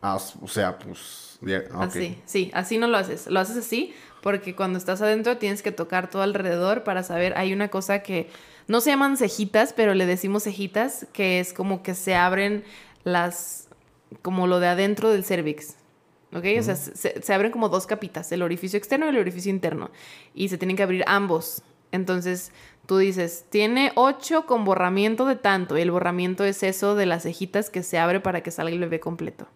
Ah, 0.00 0.16
o 0.16 0.48
sea, 0.48 0.78
pues... 0.78 1.38
Así, 1.72 2.18
sí, 2.26 2.50
así 2.52 2.78
no 2.78 2.86
lo 2.86 2.98
haces. 2.98 3.26
Lo 3.26 3.40
haces 3.40 3.56
así 3.56 3.94
porque 4.22 4.54
cuando 4.54 4.78
estás 4.78 5.00
adentro 5.00 5.38
tienes 5.38 5.62
que 5.62 5.72
tocar 5.72 6.10
todo 6.10 6.22
alrededor 6.22 6.84
para 6.84 7.02
saber. 7.02 7.36
Hay 7.36 7.52
una 7.52 7.68
cosa 7.68 8.02
que 8.02 8.28
no 8.68 8.80
se 8.80 8.90
llaman 8.90 9.16
cejitas, 9.16 9.72
pero 9.72 9.94
le 9.94 10.06
decimos 10.06 10.44
cejitas, 10.44 11.06
que 11.12 11.40
es 11.40 11.52
como 11.52 11.82
que 11.82 11.94
se 11.94 12.14
abren 12.14 12.64
las 13.04 13.68
como 14.22 14.46
lo 14.46 14.60
de 14.60 14.68
adentro 14.68 15.10
del 15.10 15.24
cervix. 15.24 15.76
¿Ok? 16.32 16.44
O 16.58 16.62
sea, 16.62 16.76
se, 16.76 17.22
se 17.22 17.34
abren 17.34 17.50
como 17.50 17.68
dos 17.68 17.86
capitas, 17.86 18.30
el 18.32 18.42
orificio 18.42 18.76
externo 18.76 19.06
y 19.06 19.08
el 19.08 19.18
orificio 19.18 19.50
interno. 19.50 19.90
Y 20.34 20.48
se 20.48 20.58
tienen 20.58 20.76
que 20.76 20.82
abrir 20.82 21.04
ambos. 21.06 21.62
Entonces, 21.92 22.52
tú 22.86 22.98
dices, 22.98 23.44
tiene 23.50 23.92
8 23.94 24.46
con 24.46 24.64
borramiento 24.64 25.26
de 25.26 25.36
tanto. 25.36 25.78
Y 25.78 25.82
el 25.82 25.90
borramiento 25.90 26.44
es 26.44 26.62
eso 26.62 26.94
de 26.94 27.06
las 27.06 27.22
cejitas 27.22 27.70
que 27.70 27.82
se 27.82 27.98
abre 27.98 28.20
para 28.20 28.42
que 28.42 28.50
salga 28.50 28.72
el 28.72 28.80
bebé 28.80 29.00
completo. 29.00 29.46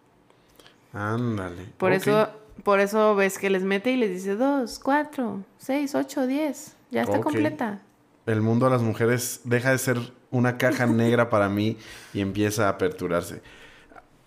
Ándale. 0.93 1.67
Por 1.77 1.93
eso, 1.93 2.29
por 2.63 2.81
eso 2.81 3.15
ves 3.17 3.39
que 3.39 3.51
les 3.51 3.65
mete 3.65 3.91
y 3.91 3.97
les 3.97 4.11
dice 4.11 4.37
2, 4.37 4.79
4, 4.79 5.45
6, 5.59 5.95
8, 5.95 6.27
10. 6.27 6.77
Ya 6.91 7.03
está 7.03 7.21
completa. 7.21 7.81
El 8.27 8.41
mundo 8.41 8.67
a 8.67 8.71
las 8.71 8.83
mujeres 8.83 9.41
deja 9.45 9.73
de 9.73 9.79
ser 9.79 9.99
una 10.31 10.57
caja 10.57 10.87
negra 10.87 11.31
para 11.31 11.49
mí 11.49 11.77
y 12.13 12.21
empieza 12.21 12.67
a 12.67 12.71
aperturarse. 12.71 13.43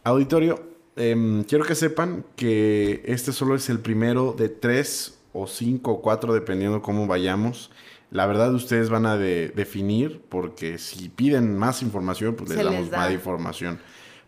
Auditorio, 0.03 0.61
em, 0.95 1.43
quiero 1.43 1.63
que 1.65 1.75
sepan 1.75 2.25
que 2.35 3.01
este 3.05 3.31
solo 3.31 3.55
es 3.55 3.69
el 3.69 3.79
primero 3.79 4.33
de 4.33 4.49
tres 4.49 5.19
o 5.33 5.47
cinco 5.47 5.91
o 5.91 6.01
cuatro, 6.01 6.33
dependiendo 6.33 6.81
cómo 6.81 7.07
vayamos. 7.07 7.71
La 8.09 8.25
verdad, 8.25 8.53
ustedes 8.53 8.89
van 8.89 9.05
a 9.05 9.17
de- 9.17 9.49
definir, 9.49 10.21
porque 10.29 10.77
si 10.77 11.09
piden 11.09 11.57
más 11.57 11.81
información, 11.81 12.35
pues 12.35 12.49
les 12.49 12.57
Se 12.59 12.63
les 12.63 12.73
damos 12.73 12.89
da. 12.89 12.97
más 12.97 13.11
información. 13.11 13.79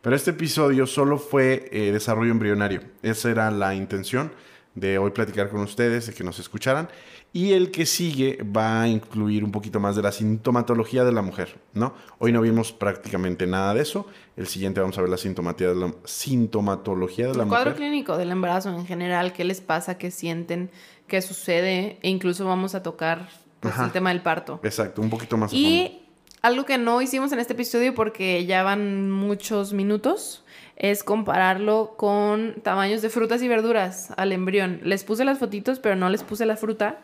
Pero 0.02 0.16
este 0.16 0.32
episodio 0.32 0.86
solo 0.88 1.18
fue 1.18 1.70
eh, 1.72 1.92
desarrollo 1.92 2.32
embrionario. 2.32 2.82
Esa 3.04 3.30
era 3.32 3.52
la 3.52 3.76
intención 3.76 4.32
de 4.76 4.98
hoy 4.98 5.12
platicar 5.12 5.50
con 5.50 5.62
ustedes, 5.62 6.08
de 6.08 6.14
que 6.14 6.24
nos 6.24 6.40
escucharan. 6.40 6.88
Y 7.32 7.52
el 7.54 7.70
que 7.70 7.86
sigue 7.86 8.40
va 8.44 8.82
a 8.82 8.88
incluir 8.88 9.44
un 9.44 9.52
poquito 9.52 9.80
más 9.80 9.96
de 9.96 10.02
la 10.02 10.12
sintomatología 10.12 11.04
de 11.04 11.12
la 11.12 11.22
mujer, 11.22 11.58
¿no? 11.74 11.94
Hoy 12.18 12.32
no 12.32 12.42
vimos 12.42 12.72
prácticamente 12.72 13.46
nada 13.46 13.74
de 13.74 13.82
eso. 13.82 14.08
El 14.36 14.48
siguiente 14.48 14.80
vamos 14.82 14.98
a 14.98 15.02
ver 15.02 15.10
la 15.12 15.18
sintomatología 15.18 15.74
de 15.74 15.88
la, 15.88 15.94
sintomatología 16.06 17.28
de 17.28 17.36
la 17.36 17.44
El 17.44 17.50
cuadro 17.50 17.72
mujer. 17.72 17.86
clínico 17.88 18.18
del 18.18 18.32
embarazo 18.32 18.70
en 18.74 18.86
general, 18.86 19.32
qué 19.34 19.44
les 19.44 19.62
pasa, 19.62 19.98
qué 19.98 20.12
sienten, 20.12 20.72
qué 21.08 21.22
sucede, 21.22 22.00
e 22.02 22.10
incluso 22.10 22.46
vamos 22.46 22.74
a 22.74 22.82
tocar 22.82 23.30
pues, 23.60 23.74
Ajá. 23.74 23.86
el 23.86 23.92
tema 23.92 24.10
del 24.10 24.22
parto. 24.22 24.60
Exacto, 24.64 25.02
un 25.02 25.10
poquito 25.10 25.38
más 25.38 25.52
a 25.52 25.56
fondo. 25.56 25.68
Y 25.68 26.02
algo 26.42 26.66
que 26.66 26.78
no 26.78 27.02
hicimos 27.02 27.32
en 27.32 27.40
este 27.40 27.54
episodio 27.54 27.94
porque 27.94 28.46
ya 28.46 28.64
van 28.64 29.12
muchos 29.12 29.74
minutos 29.74 30.44
es 30.78 31.04
compararlo 31.04 31.96
con 31.98 32.56
tamaños 32.64 33.02
de 33.02 33.10
frutas 33.10 33.42
y 33.42 33.48
verduras 33.50 34.12
al 34.16 34.32
embrión. 34.32 34.80
Les 34.84 35.04
puse 35.04 35.26
las 35.26 35.38
fotitos, 35.38 35.80
pero 35.80 35.98
no 35.98 36.10
les 36.10 36.24
puse 36.24 36.46
la 36.46 36.56
fruta. 36.56 37.00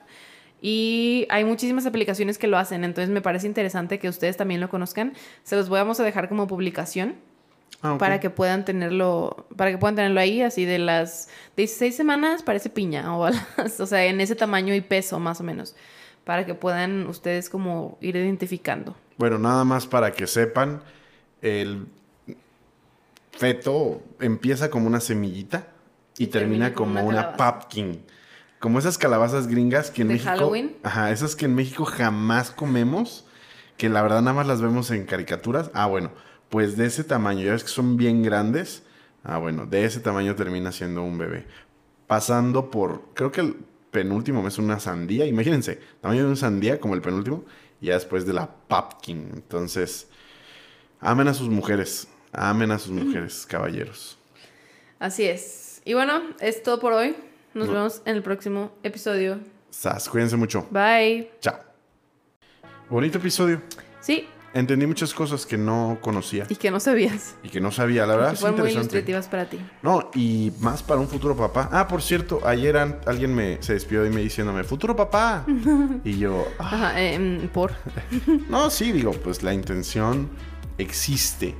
Y 0.61 1.27
hay 1.29 1.43
muchísimas 1.43 1.85
aplicaciones 1.85 2.37
que 2.37 2.47
lo 2.47 2.57
hacen, 2.57 2.83
entonces 2.85 3.09
me 3.09 3.21
parece 3.21 3.45
interesante 3.47 3.99
que 3.99 4.07
ustedes 4.09 4.37
también 4.37 4.61
lo 4.61 4.69
conozcan. 4.69 5.13
Se 5.43 5.55
los 5.57 5.67
vamos 5.69 5.99
a 5.99 6.03
dejar 6.03 6.29
como 6.29 6.47
publicación 6.47 7.15
Ah, 7.81 7.93
ok. 7.93 7.99
para 7.99 8.19
que 8.21 8.29
puedan 8.29 8.63
tenerlo, 8.63 9.45
para 9.57 9.69
que 9.71 9.77
puedan 9.77 9.95
tenerlo 9.95 10.19
ahí, 10.21 10.41
así 10.41 10.63
de 10.65 10.79
las 10.79 11.27
16 11.57 11.93
semanas 11.95 12.41
parece 12.41 12.69
piña, 12.69 13.15
o, 13.17 13.29
las- 13.57 13.79
o 13.81 13.85
sea, 13.85 14.05
en 14.05 14.21
ese 14.21 14.33
tamaño 14.35 14.73
y 14.73 14.81
peso 14.81 15.19
más 15.19 15.41
o 15.41 15.43
menos, 15.43 15.75
para 16.25 16.45
que 16.45 16.55
puedan 16.55 17.07
ustedes 17.07 17.49
como 17.49 17.97
ir 18.01 18.15
identificando. 18.15 18.95
Bueno, 19.17 19.37
nada 19.37 19.63
más 19.63 19.87
para 19.87 20.11
que 20.11 20.27
sepan, 20.27 20.81
el 21.41 21.85
feto 23.31 24.01
empieza 24.19 24.69
como 24.69 24.87
una 24.87 24.99
semillita 24.99 25.67
y, 26.17 26.25
Y 26.25 26.27
termina, 26.27 26.65
termina 26.65 26.73
como 26.73 26.95
como 26.95 27.07
una 27.07 27.29
una, 27.29 27.37
pumpkin. 27.37 28.03
Como 28.59 28.79
esas 28.79 28.97
calabazas 28.97 29.47
gringas 29.47 29.91
que 29.91 30.01
en 30.01 30.07
¿De 30.09 30.13
México. 30.15 30.31
Halloween? 30.31 30.75
Ajá, 30.83 31.11
esas 31.11 31.35
que 31.35 31.45
en 31.45 31.55
México 31.55 31.85
jamás 31.85 32.51
comemos, 32.51 33.25
que 33.77 33.89
la 33.89 34.01
verdad 34.01 34.21
nada 34.21 34.33
más 34.33 34.47
las 34.47 34.61
vemos 34.61 34.89
en 34.91 35.05
caricaturas. 35.05 35.69
Ah, 35.73 35.85
bueno, 35.85 36.11
pues 36.49 36.75
de 36.75 36.87
ese 36.87 37.03
tamaño, 37.03 37.45
ya 37.45 37.51
ves 37.51 37.63
que 37.63 37.69
son 37.69 37.97
bien 37.97 38.23
grandes. 38.23 38.83
Ah, 39.23 39.37
bueno, 39.37 39.65
de 39.65 39.85
ese 39.85 39.99
tamaño 39.99 40.35
termina 40.35 40.71
siendo 40.71 41.03
un 41.03 41.17
bebé. 41.17 41.45
Pasando 42.07 42.71
por, 42.71 43.03
creo 43.13 43.31
que 43.31 43.41
el 43.41 43.57
penúltimo 43.95 44.43
mes 44.43 44.57
una 44.57 44.77
sandía, 44.79 45.25
imagínense, 45.25 45.79
tamaño 46.01 46.21
de 46.23 46.27
una 46.27 46.35
sandía 46.35 46.79
como 46.81 46.95
el 46.95 47.01
penúltimo, 47.01 47.45
y 47.79 47.85
ya 47.87 47.93
después 47.93 48.25
de 48.25 48.33
la 48.33 48.45
pumpkin. 48.47 49.29
Entonces, 49.33 50.07
amen 50.99 51.29
a 51.29 51.33
sus 51.33 51.47
mujeres, 51.49 52.09
amen 52.33 52.71
a 52.71 52.77
sus 52.79 52.91
mujeres, 52.91 53.45
caballeros. 53.47 54.17
Así 54.99 55.23
es. 55.23 55.81
Y 55.85 55.93
bueno, 55.93 56.21
es 56.41 56.61
todo 56.61 56.79
por 56.79 56.91
hoy. 56.91 57.15
Nos 57.53 57.67
No. 57.67 57.73
vemos 57.73 58.01
en 58.05 58.15
el 58.17 58.21
próximo 58.21 58.71
episodio. 58.83 59.39
Sas, 59.69 60.09
cuídense 60.09 60.35
mucho. 60.35 60.67
Bye. 60.71 61.31
Chao. 61.39 61.57
Bonito 62.89 63.17
episodio. 63.17 63.61
Sí, 64.01 64.27
Entendí 64.55 64.87
muchas 64.87 65.13
cosas 65.13 65.45
que 65.45 65.57
no 65.57 65.97
conocía 66.01 66.45
y 66.49 66.55
que 66.55 66.71
no 66.71 66.79
sabías. 66.79 67.35
y 67.43 67.49
que 67.49 67.59
no 67.59 67.71
sabía. 67.71 68.05
La 68.05 68.15
verdad, 68.15 68.29
que 68.29 68.33
es 68.35 68.39
fueron 68.39 68.59
muy 68.61 68.71
ilustrativas 68.71 69.27
para 69.27 69.49
ti. 69.49 69.59
No, 69.83 70.09
y 70.15 70.53
más 70.61 70.81
para 70.81 71.01
un 71.01 71.09
futuro 71.09 71.35
papá. 71.35 71.67
Ah, 71.73 71.87
por 71.89 72.01
cierto, 72.01 72.39
ayer 72.45 72.77
alguien 72.77 73.35
me 73.35 73.61
se 73.61 73.73
despidió 73.73 74.03
de 74.03 74.09
mí 74.09 74.21
diciéndome, 74.23 74.63
futuro 74.63 74.95
papá. 74.95 75.45
y 76.05 76.17
yo, 76.17 76.47
"Ah, 76.57 76.65
Ajá, 76.71 77.01
em, 77.01 77.49
por. 77.49 77.73
no, 78.49 78.69
sí, 78.69 78.93
digo, 78.93 79.11
pues 79.11 79.43
la 79.43 79.53
intención 79.53 80.29
existe. 80.77 81.53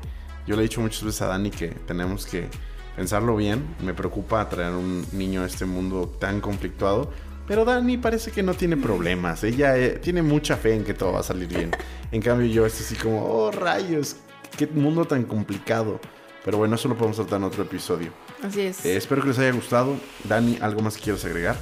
Yo 0.48 0.56
le 0.56 0.62
he 0.62 0.64
dicho 0.64 0.80
muchas 0.80 1.04
veces 1.04 1.22
a 1.22 1.28
Dani 1.28 1.52
que 1.52 1.68
tenemos 1.68 2.26
que 2.26 2.48
pensarlo 2.96 3.36
bien. 3.36 3.76
Me 3.84 3.94
preocupa 3.94 4.48
traer 4.48 4.74
un 4.74 5.06
niño 5.12 5.44
a 5.44 5.48
este 5.48 5.66
mundo 5.66 6.16
tan 6.20 6.40
conflictuado. 6.40 7.12
Pero 7.48 7.64
Dani 7.64 7.98
parece 7.98 8.32
que 8.32 8.42
no 8.42 8.54
tiene 8.56 8.76
problemas. 8.78 9.44
Ella 9.44 9.78
eh, 9.78 10.00
tiene 10.02 10.22
mucha 10.24 10.58
fe 10.58 10.74
en 10.76 10.84
que 10.84 10.94
todo 10.94 11.14
va 11.14 11.20
a 11.20 11.24
salir 11.24 11.48
bien. 11.48 11.72
En 12.12 12.22
cambio, 12.22 12.48
yo 12.48 12.66
estoy 12.66 12.86
así 12.86 12.96
como, 12.96 13.24
oh 13.24 13.52
rayos, 13.52 14.16
qué 14.58 14.66
mundo 14.68 15.06
tan 15.06 15.24
complicado. 15.24 16.00
Pero 16.44 16.58
bueno, 16.58 16.76
eso 16.76 16.88
lo 16.88 16.96
podemos 16.96 17.18
tratar 17.18 17.38
en 17.40 17.44
otro 17.46 17.64
episodio. 17.64 18.12
Así 18.44 18.62
es. 18.62 18.84
Eh, 18.86 18.98
espero 18.98 19.22
que 19.22 19.30
les 19.30 19.40
haya 19.40 19.52
gustado. 19.52 19.96
Dani, 20.24 20.58
¿algo 20.62 20.82
más 20.82 20.96
que 20.98 21.04
quieras 21.04 21.24
agregar? 21.26 21.56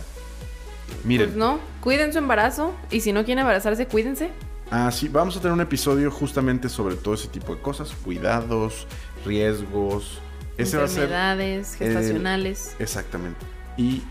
Miren, 1.04 1.28
Pues 1.30 1.38
no, 1.38 1.60
cuiden 1.82 2.12
su 2.14 2.20
embarazo 2.20 2.74
y 2.92 3.02
si 3.02 3.12
no 3.14 3.24
quieren 3.26 3.40
embarazarse, 3.40 3.88
cuídense. 3.88 4.30
Ah, 4.72 4.90
sí, 4.92 5.08
vamos 5.08 5.36
a 5.38 5.40
tener 5.40 5.54
un 5.54 5.62
episodio 5.62 6.10
justamente 6.12 6.68
sobre 6.70 6.96
todo 6.96 7.14
ese 7.14 7.28
tipo 7.28 7.56
de 7.56 7.62
cosas, 7.62 7.92
cuidados, 8.04 8.88
riesgos. 9.26 10.20
Ese 10.58 10.78
va 10.78 10.84
a 10.84 10.88
ser 10.88 11.04
Enfermedades 11.04 11.76
gestacionales. 11.76 12.76
exactamente. 12.80 13.40
Y 13.78 14.04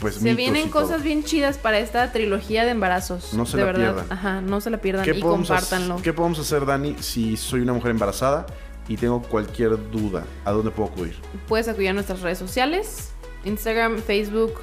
pues 0.00 0.14
Se 0.16 0.22
mitos 0.22 0.36
vienen 0.36 0.68
y 0.68 0.70
todo. 0.70 0.82
cosas 0.82 1.02
bien 1.02 1.24
chidas 1.24 1.58
para 1.58 1.78
esta 1.78 2.12
trilogía 2.12 2.64
de 2.64 2.70
embarazos. 2.70 3.34
No 3.34 3.46
se 3.46 3.56
de 3.56 3.64
la 3.64 3.72
verdad. 3.72 3.94
pierdan. 3.94 4.12
Ajá, 4.18 4.40
no 4.40 4.60
se 4.60 4.70
la 4.70 4.80
pierdan 4.80 5.04
¿Qué 5.04 5.18
y 5.18 5.20
compártanlo. 5.20 5.96
¿Qué 6.02 6.12
podemos 6.12 6.38
hacer, 6.38 6.64
Dani, 6.66 6.96
si 7.00 7.36
soy 7.36 7.60
una 7.60 7.72
mujer 7.72 7.90
embarazada 7.90 8.46
y 8.88 8.96
tengo 8.96 9.22
cualquier 9.22 9.90
duda? 9.90 10.24
¿A 10.44 10.52
dónde 10.52 10.70
puedo 10.70 10.90
acudir? 10.90 11.16
Puedes 11.48 11.68
acudir 11.68 11.90
a 11.90 11.92
nuestras 11.92 12.20
redes 12.22 12.38
sociales, 12.38 13.12
Instagram, 13.44 13.98
Facebook, 13.98 14.54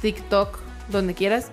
TikTok, 0.00 0.58
donde 0.90 1.14
quieras. 1.14 1.50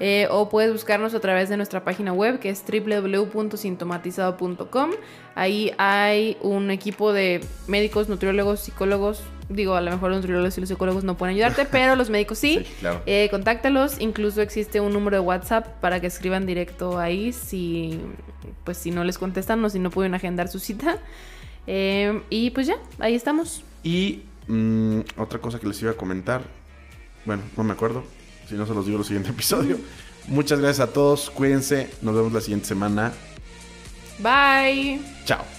Eh, 0.00 0.26
o 0.30 0.48
puedes 0.48 0.72
buscarnos 0.72 1.14
a 1.14 1.20
través 1.20 1.48
de 1.48 1.56
nuestra 1.56 1.84
página 1.84 2.12
web 2.12 2.40
que 2.40 2.50
es 2.50 2.64
www.sintomatizado.com. 2.66 4.90
Ahí 5.34 5.72
hay 5.78 6.36
un 6.42 6.70
equipo 6.70 7.12
de 7.12 7.44
médicos, 7.66 8.08
nutriólogos, 8.08 8.60
psicólogos. 8.60 9.22
Digo, 9.48 9.74
a 9.74 9.80
lo 9.80 9.90
mejor 9.90 10.10
los 10.10 10.18
nutriólogos 10.18 10.56
y 10.56 10.60
los 10.60 10.68
psicólogos 10.68 11.04
no 11.04 11.16
pueden 11.16 11.34
ayudarte, 11.34 11.66
pero 11.66 11.96
los 11.96 12.10
médicos 12.10 12.38
sí. 12.44 12.64
claro. 12.80 13.02
Eh, 13.06 13.28
contáctalos, 13.30 14.00
incluso 14.00 14.40
existe 14.40 14.80
un 14.80 14.92
número 14.92 15.16
de 15.18 15.20
WhatsApp 15.20 15.66
para 15.80 16.00
que 16.00 16.06
escriban 16.06 16.46
directo 16.46 16.98
ahí 16.98 17.32
si, 17.32 18.00
pues, 18.64 18.78
si 18.78 18.90
no 18.90 19.04
les 19.04 19.18
contestan 19.18 19.64
o 19.64 19.70
si 19.70 19.78
no 19.78 19.90
pueden 19.90 20.14
agendar 20.14 20.48
su 20.48 20.58
cita. 20.58 20.98
Eh, 21.66 22.22
y 22.30 22.50
pues 22.50 22.66
ya, 22.66 22.76
ahí 22.98 23.14
estamos. 23.14 23.62
Y 23.82 24.22
mm, 24.48 25.00
otra 25.16 25.38
cosa 25.38 25.58
que 25.58 25.66
les 25.66 25.80
iba 25.82 25.90
a 25.92 25.94
comentar, 25.94 26.42
bueno, 27.24 27.42
no 27.56 27.64
me 27.64 27.72
acuerdo, 27.72 28.04
si 28.48 28.54
no 28.54 28.66
se 28.66 28.74
los 28.74 28.86
digo 28.86 28.96
en 28.96 29.00
el 29.00 29.06
siguiente 29.06 29.30
episodio. 29.32 29.78
Muchas 30.26 30.58
gracias 30.58 30.88
a 30.88 30.92
todos, 30.92 31.30
cuídense, 31.30 31.90
nos 32.00 32.14
vemos 32.14 32.32
la 32.32 32.40
siguiente 32.40 32.66
semana. 32.66 33.12
Bye. 34.18 35.00
Chao. 35.24 35.53